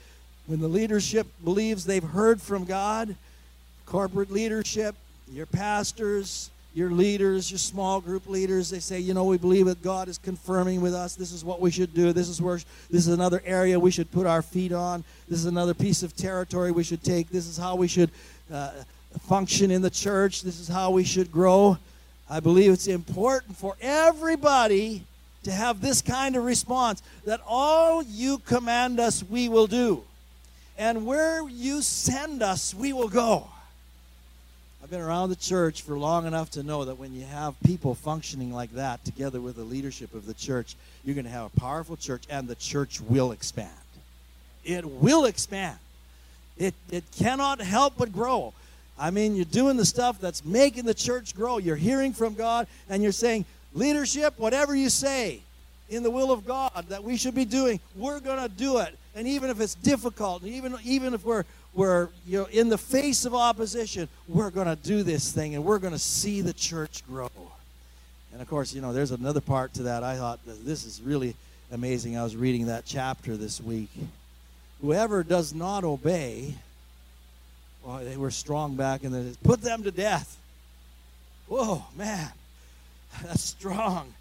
When 0.47 0.59
the 0.59 0.67
leadership 0.67 1.27
believes 1.43 1.85
they've 1.85 2.03
heard 2.03 2.41
from 2.41 2.65
God, 2.65 3.15
corporate 3.85 4.31
leadership, 4.31 4.95
your 5.31 5.45
pastors, 5.45 6.49
your 6.73 6.91
leaders, 6.91 7.51
your 7.51 7.57
small 7.57 7.99
group 7.99 8.27
leaders, 8.27 8.69
they 8.69 8.79
say, 8.79 8.99
you 8.99 9.13
know, 9.13 9.25
we 9.25 9.37
believe 9.37 9.65
that 9.65 9.81
God 9.81 10.07
is 10.07 10.17
confirming 10.17 10.81
with 10.81 10.93
us. 10.93 11.15
This 11.15 11.31
is 11.31 11.43
what 11.43 11.59
we 11.59 11.71
should 11.71 11.93
do. 11.93 12.13
This 12.13 12.29
is 12.29 12.41
where 12.41 12.57
this 12.89 13.07
is 13.07 13.09
another 13.09 13.41
area 13.45 13.79
we 13.79 13.91
should 13.91 14.11
put 14.11 14.25
our 14.25 14.41
feet 14.41 14.71
on. 14.71 15.03
This 15.27 15.39
is 15.39 15.45
another 15.45 15.73
piece 15.73 16.03
of 16.03 16.15
territory 16.15 16.71
we 16.71 16.83
should 16.83 17.03
take. 17.03 17.29
This 17.29 17.47
is 17.47 17.57
how 17.57 17.75
we 17.75 17.87
should 17.87 18.11
uh, 18.51 18.71
function 19.27 19.71
in 19.71 19.81
the 19.81 19.89
church. 19.89 20.41
This 20.41 20.59
is 20.59 20.67
how 20.67 20.91
we 20.91 21.03
should 21.03 21.31
grow. 21.31 21.77
I 22.29 22.39
believe 22.39 22.71
it's 22.71 22.87
important 22.87 23.57
for 23.57 23.75
everybody 23.81 25.03
to 25.43 25.51
have 25.51 25.81
this 25.81 26.01
kind 26.01 26.35
of 26.35 26.43
response 26.43 27.01
that 27.25 27.41
all 27.47 28.03
you 28.03 28.37
command 28.39 28.99
us, 28.99 29.23
we 29.23 29.49
will 29.49 29.67
do. 29.67 30.03
And 30.77 31.05
where 31.05 31.47
you 31.49 31.81
send 31.81 32.43
us, 32.43 32.73
we 32.73 32.93
will 32.93 33.09
go. 33.09 33.47
I've 34.81 34.89
been 34.89 35.01
around 35.01 35.29
the 35.29 35.35
church 35.35 35.81
for 35.81 35.99
long 35.99 36.25
enough 36.25 36.51
to 36.51 36.63
know 36.63 36.85
that 36.85 36.97
when 36.97 37.13
you 37.13 37.25
have 37.25 37.53
people 37.65 37.95
functioning 37.95 38.53
like 38.53 38.71
that 38.75 39.03
together 39.03 39.41
with 39.41 39.57
the 39.57 39.63
leadership 39.63 40.13
of 40.13 40.25
the 40.25 40.33
church, 40.33 40.75
you're 41.03 41.15
going 41.15 41.25
to 41.25 41.31
have 41.31 41.51
a 41.53 41.59
powerful 41.59 41.97
church 41.97 42.23
and 42.29 42.47
the 42.47 42.55
church 42.55 43.01
will 43.01 43.33
expand. 43.33 43.69
It 44.63 44.85
will 44.85 45.25
expand. 45.25 45.77
It, 46.57 46.73
it 46.91 47.03
cannot 47.17 47.59
help 47.59 47.95
but 47.97 48.13
grow. 48.13 48.53
I 48.97 49.11
mean, 49.11 49.35
you're 49.35 49.45
doing 49.45 49.75
the 49.75 49.85
stuff 49.85 50.19
that's 50.21 50.45
making 50.45 50.85
the 50.85 50.93
church 50.93 51.35
grow. 51.35 51.57
You're 51.57 51.75
hearing 51.75 52.13
from 52.13 52.33
God 52.33 52.65
and 52.89 53.03
you're 53.03 53.11
saying, 53.11 53.43
leadership, 53.73 54.35
whatever 54.37 54.73
you 54.73 54.89
say 54.89 55.41
in 55.89 56.03
the 56.03 56.11
will 56.11 56.31
of 56.31 56.45
God 56.45 56.85
that 56.87 57.03
we 57.03 57.17
should 57.17 57.35
be 57.35 57.45
doing, 57.45 57.81
we're 57.97 58.21
going 58.21 58.41
to 58.41 58.49
do 58.49 58.77
it. 58.77 58.97
And 59.13 59.27
even 59.27 59.49
if 59.49 59.59
it's 59.59 59.75
difficult, 59.75 60.43
even, 60.45 60.75
even 60.85 61.13
if 61.13 61.25
we're, 61.25 61.43
we're 61.73 62.09
you 62.25 62.39
know 62.39 62.45
in 62.45 62.69
the 62.69 62.77
face 62.77 63.25
of 63.25 63.35
opposition 63.35 64.07
we're 64.27 64.49
going 64.49 64.67
to 64.67 64.75
do 64.75 65.03
this 65.03 65.31
thing 65.31 65.55
and 65.55 65.63
we're 65.63 65.79
going 65.79 65.93
to 65.93 65.99
see 65.99 66.41
the 66.41 66.53
church 66.53 67.03
grow. 67.07 67.29
And 68.31 68.41
of 68.41 68.47
course 68.47 68.73
you 68.73 68.81
know 68.81 68.93
there's 68.93 69.11
another 69.11 69.41
part 69.41 69.73
to 69.75 69.83
that. 69.83 70.03
I 70.03 70.15
thought 70.15 70.39
this 70.45 70.85
is 70.85 71.01
really 71.01 71.35
amazing. 71.71 72.17
I 72.17 72.23
was 72.23 72.35
reading 72.35 72.67
that 72.67 72.85
chapter 72.85 73.37
this 73.37 73.61
week. 73.61 73.89
Whoever 74.81 75.23
does 75.23 75.53
not 75.53 75.83
obey 75.83 76.55
well 77.83 77.99
they 77.99 78.17
were 78.17 78.31
strong 78.31 78.75
back 78.75 79.03
in 79.03 79.11
the 79.11 79.37
put 79.43 79.61
them 79.61 79.83
to 79.83 79.91
death. 79.91 80.37
Whoa 81.47 81.83
man 81.95 82.29
that's 83.23 83.43
strong. 83.43 84.13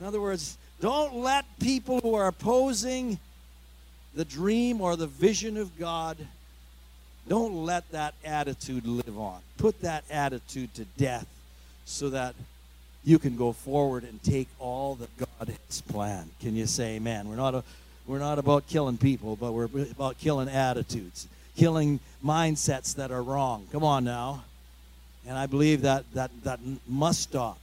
In 0.00 0.06
other 0.06 0.20
words 0.20 0.58
don't 0.80 1.14
let 1.14 1.44
people 1.60 2.00
who 2.00 2.14
are 2.14 2.26
opposing 2.26 3.18
the 4.14 4.24
dream 4.24 4.80
or 4.80 4.96
the 4.96 5.06
vision 5.06 5.56
of 5.56 5.78
god 5.78 6.18
don't 7.28 7.64
let 7.64 7.90
that 7.92 8.14
attitude 8.24 8.86
live 8.86 9.18
on. 9.18 9.40
Put 9.58 9.80
that 9.82 10.04
attitude 10.10 10.74
to 10.74 10.84
death 10.96 11.26
so 11.84 12.10
that 12.10 12.34
you 13.04 13.18
can 13.18 13.36
go 13.36 13.52
forward 13.52 14.04
and 14.04 14.22
take 14.22 14.48
all 14.58 14.94
that 14.96 15.16
God 15.18 15.48
has 15.68 15.80
planned. 15.82 16.30
Can 16.40 16.54
you 16.54 16.66
say 16.66 16.96
amen? 16.96 17.28
We're 17.28 17.36
not, 17.36 17.54
a, 17.54 17.64
we're 18.06 18.18
not 18.18 18.38
about 18.38 18.66
killing 18.68 18.98
people, 18.98 19.36
but 19.36 19.52
we're 19.52 19.68
about 19.90 20.18
killing 20.18 20.48
attitudes, 20.48 21.26
killing 21.56 22.00
mindsets 22.24 22.94
that 22.96 23.10
are 23.10 23.22
wrong. 23.22 23.66
Come 23.72 23.84
on 23.84 24.04
now. 24.04 24.44
And 25.26 25.38
I 25.38 25.46
believe 25.46 25.82
that 25.82 26.04
that, 26.14 26.30
that 26.44 26.60
must 26.88 27.22
stop. 27.22 27.58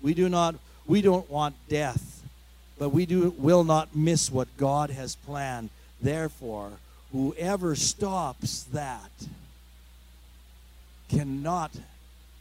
We 0.00 0.14
do 0.14 0.28
not 0.28 0.54
we 0.88 1.02
don't 1.02 1.30
want 1.30 1.54
death, 1.68 2.22
but 2.78 2.88
we 2.88 3.04
do 3.04 3.34
will 3.36 3.62
not 3.62 3.94
miss 3.94 4.32
what 4.32 4.48
God 4.56 4.90
has 4.90 5.14
planned. 5.14 5.68
Therefore, 6.00 6.72
whoever 7.12 7.74
stops 7.74 8.64
that 8.72 9.10
cannot 11.08 11.72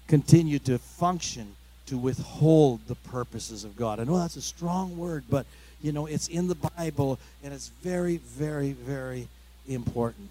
continue 0.07 0.59
to 0.59 0.77
function 0.77 1.55
to 1.85 1.97
withhold 1.97 2.81
the 2.87 2.95
purposes 2.95 3.63
of 3.63 3.77
God. 3.77 3.99
I 3.99 4.03
know 4.03 4.19
that's 4.19 4.35
a 4.35 4.41
strong 4.41 4.97
word, 4.97 5.23
but 5.29 5.45
you 5.81 5.91
know, 5.91 6.05
it's 6.05 6.27
in 6.27 6.47
the 6.47 6.55
Bible 6.55 7.19
and 7.43 7.53
it's 7.53 7.69
very, 7.81 8.17
very, 8.17 8.73
very 8.73 9.27
important. 9.67 10.29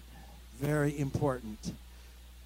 Very 0.59 0.97
important 0.99 1.73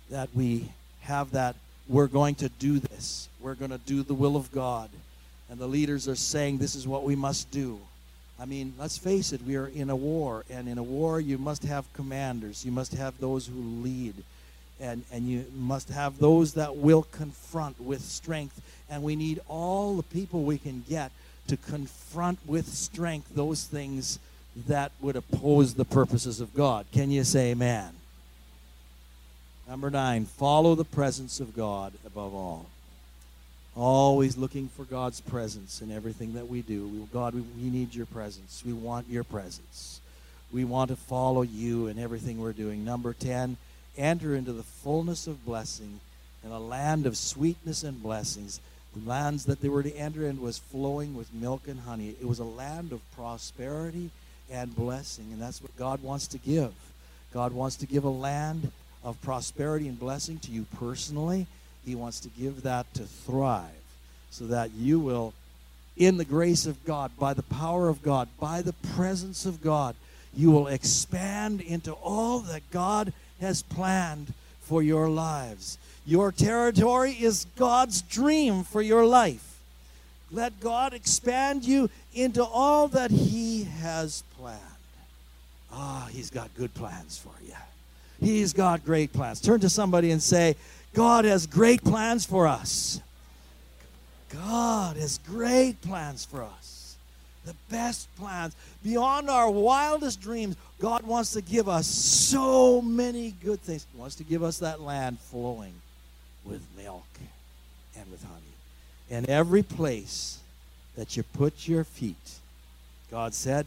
that 0.10 0.30
we 0.34 0.70
have 1.02 1.32
that. 1.32 1.56
We're 1.88 2.08
going 2.08 2.36
to 2.36 2.50
do 2.50 2.80
this. 2.80 3.28
We're 3.42 3.56
going 3.56 3.72
to 3.72 3.80
do 3.80 4.04
the 4.04 4.14
will 4.14 4.36
of 4.36 4.52
God. 4.52 4.90
And 5.50 5.60
the 5.60 5.68
leaders 5.68 6.08
are 6.08 6.16
saying 6.16 6.58
this 6.58 6.76
is 6.76 6.88
what 6.88 7.04
we 7.04 7.16
must 7.16 7.52
do. 7.52 7.80
I 8.42 8.46
mean, 8.46 8.74
let's 8.80 8.98
face 8.98 9.34
it, 9.34 9.42
we 9.46 9.56
are 9.56 9.68
in 9.68 9.92
a 9.92 9.96
war, 9.96 10.46
and 10.50 10.68
in 10.68 10.80
a 10.80 10.84
war, 10.84 11.20
you 11.20 11.38
must 11.38 11.64
have 11.64 11.86
commanders. 11.94 12.66
You 12.66 12.72
must 12.72 12.94
have 12.94 13.20
those 13.20 13.46
who 13.46 13.62
lead, 13.84 14.16
and, 14.80 15.04
and 15.12 15.30
you 15.30 15.46
must 15.56 15.90
have 15.90 16.18
those 16.18 16.56
that 16.56 16.76
will 16.76 17.04
confront 17.04 17.80
with 17.80 18.02
strength. 18.02 18.60
And 18.90 19.04
we 19.04 19.16
need 19.16 19.42
all 19.48 19.96
the 19.96 20.04
people 20.04 20.42
we 20.42 20.58
can 20.58 20.84
get 20.90 21.12
to 21.50 21.58
confront 21.58 22.40
with 22.48 22.68
strength 22.68 23.28
those 23.36 23.64
things 23.64 24.18
that 24.68 24.92
would 25.02 25.16
oppose 25.16 25.76
the 25.76 25.86
purposes 25.86 26.42
of 26.42 26.56
God. 26.56 26.88
Can 26.92 27.12
you 27.12 27.24
say 27.24 27.52
amen? 27.52 27.94
Number 29.70 29.92
nine, 29.92 30.26
follow 30.26 30.74
the 30.74 30.84
presence 30.84 31.40
of 31.40 31.56
God 31.56 31.94
above 32.06 32.34
all. 32.34 32.66
Always 33.76 34.38
looking 34.38 34.68
for 34.68 34.84
God's 34.84 35.22
presence 35.22 35.82
in 35.82 35.92
everything 35.92 36.34
that 36.34 36.50
we 36.50 36.62
do. 36.62 36.88
We, 36.88 37.00
God, 37.14 37.34
we, 37.34 37.42
we 37.42 37.70
need 37.70 37.96
your 37.96 38.06
presence. 38.06 38.64
We 38.66 38.74
want 38.74 39.08
your 39.10 39.24
presence. 39.24 40.02
We 40.52 40.66
want 40.66 40.90
to 40.90 40.98
follow 40.98 41.44
you 41.44 41.88
in 41.88 41.98
everything 41.98 42.40
we're 42.40 42.52
doing. 42.52 42.84
Number 42.84 43.14
10, 43.14 43.56
enter 43.98 44.36
into 44.36 44.52
the 44.52 44.64
fullness 44.64 45.26
of 45.26 45.46
blessing 45.46 46.02
in 46.44 46.52
a 46.52 46.60
land 46.60 47.06
of 47.06 47.16
sweetness 47.16 47.84
and 47.84 48.02
blessings. 48.04 48.60
The 48.94 49.10
lands 49.10 49.46
that 49.46 49.62
they 49.62 49.70
were 49.70 49.84
to 49.84 49.96
enter 49.96 50.28
in 50.28 50.42
was 50.42 50.58
flowing 50.58 51.16
with 51.16 51.34
milk 51.34 51.68
and 51.68 51.80
honey. 51.80 52.16
It 52.20 52.28
was 52.28 52.40
a 52.40 52.44
land 52.44 52.92
of 52.92 53.00
prosperity 53.16 54.10
and 54.52 54.76
blessing. 54.76 55.28
And 55.32 55.42
that's 55.42 55.62
what 55.62 55.76
God 55.78 56.04
wants 56.04 56.28
to 56.28 56.38
give. 56.38 56.74
God 57.34 57.54
wants 57.54 57.78
to 57.78 57.86
give 57.86 58.04
a 58.04 58.10
land 58.10 58.72
of 59.04 59.22
prosperity 59.22 59.88
and 59.88 59.98
blessing 59.98 60.40
to 60.40 60.52
you 60.52 60.66
personally. 60.78 61.48
He 61.86 61.96
wants 61.96 62.20
to 62.22 62.30
give 62.30 62.64
that 62.64 62.94
to 62.96 63.04
thrive 63.04 63.70
so 64.30 64.46
that 64.48 64.72
you 64.72 65.00
will, 65.00 65.34
in 65.98 66.18
the 66.18 66.26
grace 66.26 66.66
of 66.66 66.84
God, 66.86 67.12
by 67.20 67.34
the 67.34 67.44
power 67.44 67.90
of 67.90 68.02
God, 68.02 68.30
by 68.40 68.62
the 68.62 68.74
presence 68.74 69.46
of 69.46 69.62
God, 69.62 69.96
you 70.36 70.52
will 70.52 70.68
expand 70.68 71.62
into 71.62 71.92
all 71.94 72.40
that 72.40 72.62
God 72.72 73.14
has 73.42 73.62
planned 73.62 74.34
for 74.62 74.82
your 74.82 75.10
lives. 75.10 75.78
Your 76.06 76.32
territory 76.32 77.12
is 77.12 77.46
God's 77.58 78.02
dream 78.02 78.64
for 78.64 78.82
your 78.82 79.06
life. 79.06 79.60
Let 80.32 80.60
God 80.62 80.94
expand 80.94 81.66
you 81.66 81.90
into 82.14 82.44
all 82.44 82.88
that 82.90 83.12
He 83.12 83.64
has 83.64 84.24
planned. 84.40 84.60
Ah, 85.74 86.08
He's 86.12 86.30
got 86.30 86.56
good 86.56 86.74
plans 86.74 87.18
for 87.18 87.34
you. 87.46 87.54
He's 88.20 88.54
got 88.54 88.86
great 88.86 89.12
plans. 89.12 89.42
Turn 89.42 89.60
to 89.62 89.70
somebody 89.70 90.12
and 90.12 90.22
say, 90.22 90.56
God 90.94 91.26
has 91.26 91.48
great 91.48 91.84
plans 91.84 92.26
for 92.26 92.48
us. 92.48 93.00
God 94.30 94.98
has 94.98 95.20
great 95.20 95.82
plans 95.82 96.26
for 96.26 96.44
us. 96.44 96.96
The 97.46 97.56
best 97.70 98.14
plans. 98.18 98.56
Beyond 98.84 99.30
our 99.30 99.50
wildest 99.50 100.22
dreams, 100.22 100.56
God 100.80 101.04
wants 101.04 101.34
to 101.34 101.42
give 101.42 101.68
us 101.68 101.88
so 101.88 102.82
many 102.82 103.34
good 103.44 103.62
things. 103.62 103.86
He 103.92 104.00
wants 104.00 104.16
to 104.16 104.24
give 104.24 104.44
us 104.44 104.60
that 104.60 104.82
land 104.82 105.20
flowing 105.20 105.74
with 106.46 106.62
milk 106.78 107.08
and 107.98 108.10
with 108.12 108.24
honey. 108.24 108.42
And 109.10 109.30
every 109.30 109.64
place 109.64 110.40
that 110.96 111.18
you 111.18 111.24
put 111.24 111.68
your 111.68 111.84
feet, 111.84 112.40
God 113.10 113.34
said, 113.34 113.66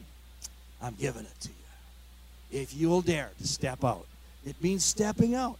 I'm 0.82 0.94
giving 0.94 1.22
it 1.22 1.40
to 1.40 1.48
you. 1.48 2.60
If 2.60 2.74
you 2.74 2.88
will 2.88 3.02
dare 3.02 3.30
to 3.38 3.48
step 3.48 3.84
out, 3.84 4.06
it 4.46 4.54
means 4.62 4.84
stepping 4.84 5.34
out. 5.34 5.58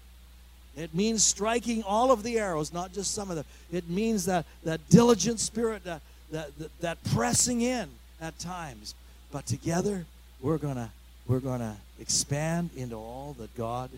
It 0.77 0.95
means 0.95 1.22
striking 1.22 1.83
all 1.85 2.11
of 2.11 2.22
the 2.22 2.39
arrows, 2.39 2.72
not 2.72 2.93
just 2.93 3.14
some 3.14 3.31
of 3.31 3.37
them. 3.37 3.45
It 3.72 3.89
means 3.89 4.25
that, 4.27 4.45
that 4.64 4.87
diligent 4.89 5.39
spirit, 5.39 5.85
that, 5.85 6.03
that, 6.33 6.59
that, 6.59 6.81
that 6.81 7.05
pressing 7.12 7.61
in 7.61 7.89
at 8.20 8.39
times. 8.39 8.95
But 9.31 9.47
together, 9.47 10.05
we're 10.41 10.59
going 10.59 10.89
we're 11.27 11.41
to 11.41 11.75
expand 12.01 12.70
into 12.77 12.97
all 12.97 13.35
that 13.39 13.55
God 13.57 13.91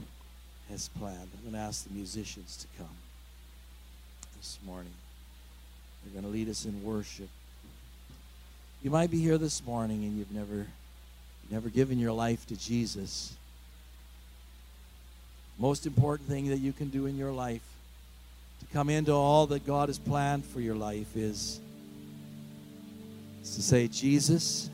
has 0.70 0.88
planned. 0.98 1.28
I'm 1.34 1.50
going 1.50 1.54
to 1.54 1.58
ask 1.58 1.86
the 1.86 1.94
musicians 1.94 2.56
to 2.56 2.82
come 2.82 2.94
this 4.36 4.58
morning. 4.66 4.92
They're 6.04 6.20
going 6.20 6.30
to 6.30 6.38
lead 6.38 6.48
us 6.48 6.64
in 6.64 6.84
worship. 6.84 7.28
You 8.82 8.90
might 8.90 9.10
be 9.10 9.18
here 9.18 9.38
this 9.38 9.64
morning 9.64 10.04
and 10.04 10.16
you've 10.16 10.32
never, 10.32 10.66
never 11.50 11.68
given 11.68 11.98
your 11.98 12.12
life 12.12 12.46
to 12.46 12.56
Jesus. 12.56 13.34
Most 15.58 15.86
important 15.86 16.28
thing 16.28 16.48
that 16.48 16.58
you 16.58 16.72
can 16.72 16.90
do 16.90 17.06
in 17.06 17.16
your 17.16 17.32
life 17.32 17.62
to 18.60 18.66
come 18.72 18.90
into 18.90 19.12
all 19.12 19.46
that 19.48 19.66
God 19.66 19.88
has 19.88 19.98
planned 19.98 20.44
for 20.44 20.60
your 20.60 20.74
life 20.74 21.16
is, 21.16 21.60
is 23.42 23.54
to 23.54 23.62
say, 23.62 23.88
Jesus, 23.88 24.68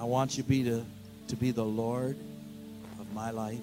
I 0.00 0.04
want 0.04 0.36
you 0.36 0.42
to 0.42 0.48
be, 0.48 0.64
to, 0.64 0.84
to 1.28 1.36
be 1.36 1.50
the 1.50 1.64
Lord 1.64 2.16
of 2.98 3.12
my 3.12 3.30
life. 3.30 3.58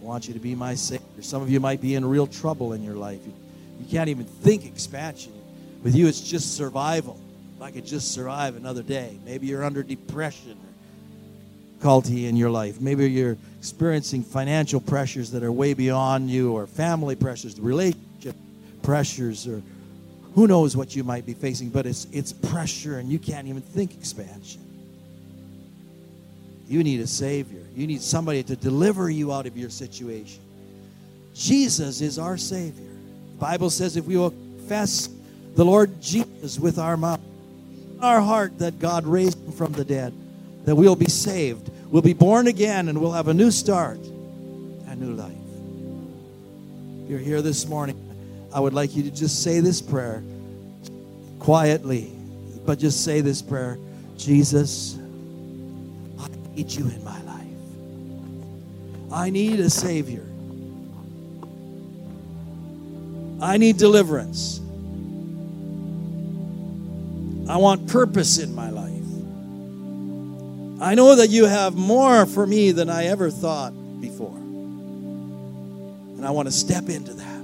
I 0.00 0.04
want 0.04 0.28
you 0.28 0.34
to 0.34 0.40
be 0.40 0.54
my 0.54 0.74
Savior. 0.74 1.22
Some 1.22 1.40
of 1.40 1.50
you 1.50 1.58
might 1.58 1.80
be 1.80 1.94
in 1.94 2.04
real 2.04 2.26
trouble 2.26 2.74
in 2.74 2.82
your 2.82 2.96
life. 2.96 3.20
You, 3.24 3.32
you 3.80 3.86
can't 3.90 4.10
even 4.10 4.26
think 4.26 4.66
expansion. 4.66 5.32
With 5.82 5.94
you, 5.94 6.06
it's 6.06 6.20
just 6.20 6.54
survival. 6.54 7.18
If 7.56 7.62
I 7.62 7.70
could 7.70 7.86
just 7.86 8.12
survive 8.12 8.56
another 8.56 8.82
day. 8.82 9.18
Maybe 9.24 9.46
you're 9.46 9.64
under 9.64 9.82
depression 9.82 10.58
difficulty 11.76 12.26
in 12.26 12.36
your 12.36 12.50
life. 12.50 12.80
Maybe 12.80 13.10
you're 13.10 13.36
experiencing 13.58 14.22
financial 14.22 14.80
pressures 14.80 15.30
that 15.32 15.42
are 15.42 15.52
way 15.52 15.74
beyond 15.74 16.30
you, 16.30 16.52
or 16.52 16.66
family 16.66 17.16
pressures, 17.16 17.58
relationship 17.60 18.34
pressures, 18.82 19.46
or 19.46 19.62
who 20.34 20.46
knows 20.46 20.76
what 20.76 20.94
you 20.94 21.04
might 21.04 21.26
be 21.26 21.34
facing, 21.34 21.70
but 21.70 21.86
it's, 21.86 22.06
it's 22.12 22.32
pressure 22.32 22.98
and 22.98 23.10
you 23.10 23.18
can't 23.18 23.48
even 23.48 23.62
think 23.62 23.94
expansion. 23.94 24.60
You 26.68 26.82
need 26.82 27.00
a 27.00 27.06
Savior. 27.06 27.62
You 27.74 27.86
need 27.86 28.02
somebody 28.02 28.42
to 28.42 28.56
deliver 28.56 29.08
you 29.08 29.32
out 29.32 29.46
of 29.46 29.56
your 29.56 29.70
situation. 29.70 30.42
Jesus 31.34 32.00
is 32.00 32.18
our 32.18 32.36
Savior. 32.36 32.90
The 33.32 33.38
Bible 33.38 33.70
says 33.70 33.96
if 33.96 34.04
we 34.04 34.16
will 34.16 34.30
confess 34.30 35.08
the 35.54 35.64
Lord 35.64 36.00
Jesus 36.02 36.58
with 36.58 36.78
our 36.78 36.96
mouth, 36.96 37.20
our 38.00 38.20
heart 38.20 38.58
that 38.58 38.78
God 38.78 39.06
raised 39.06 39.38
him 39.38 39.52
from 39.52 39.72
the 39.72 39.84
dead, 39.84 40.12
that 40.66 40.74
we'll 40.74 40.96
be 40.96 41.08
saved. 41.08 41.70
We'll 41.90 42.02
be 42.02 42.12
born 42.12 42.48
again 42.48 42.88
and 42.88 43.00
we'll 43.00 43.12
have 43.12 43.28
a 43.28 43.34
new 43.34 43.50
start, 43.50 43.98
a 43.98 44.96
new 44.96 45.14
life. 45.14 45.32
If 47.04 47.10
you're 47.10 47.20
here 47.20 47.40
this 47.40 47.66
morning, 47.66 47.96
I 48.52 48.60
would 48.60 48.74
like 48.74 48.94
you 48.96 49.04
to 49.04 49.10
just 49.10 49.42
say 49.42 49.60
this 49.60 49.80
prayer 49.80 50.22
quietly, 51.38 52.12
but 52.66 52.78
just 52.78 53.04
say 53.04 53.20
this 53.20 53.40
prayer 53.40 53.78
Jesus, 54.18 54.98
I 56.18 56.28
need 56.54 56.70
you 56.72 56.86
in 56.88 57.04
my 57.04 57.22
life. 57.22 57.46
I 59.12 59.30
need 59.30 59.60
a 59.60 59.70
Savior. 59.70 60.26
I 63.40 63.56
need 63.58 63.76
deliverance. 63.76 64.58
I 67.48 67.58
want 67.58 67.86
purpose 67.86 68.38
in 68.38 68.54
my 68.54 68.70
life. 68.70 68.95
I 70.80 70.94
know 70.94 71.14
that 71.16 71.30
you 71.30 71.46
have 71.46 71.74
more 71.74 72.26
for 72.26 72.46
me 72.46 72.72
than 72.72 72.90
I 72.90 73.06
ever 73.06 73.30
thought 73.30 73.72
before. 74.00 74.36
And 74.36 76.26
I 76.26 76.30
want 76.30 76.48
to 76.48 76.52
step 76.52 76.88
into 76.90 77.14
that. 77.14 77.40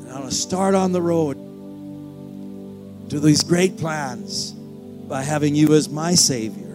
And 0.00 0.10
I 0.10 0.18
want 0.18 0.30
to 0.30 0.36
start 0.36 0.74
on 0.74 0.92
the 0.92 1.00
road 1.00 1.36
to 3.10 3.20
these 3.20 3.42
great 3.42 3.78
plans 3.78 4.52
by 4.52 5.22
having 5.22 5.54
you 5.54 5.72
as 5.74 5.88
my 5.88 6.14
Savior 6.14 6.69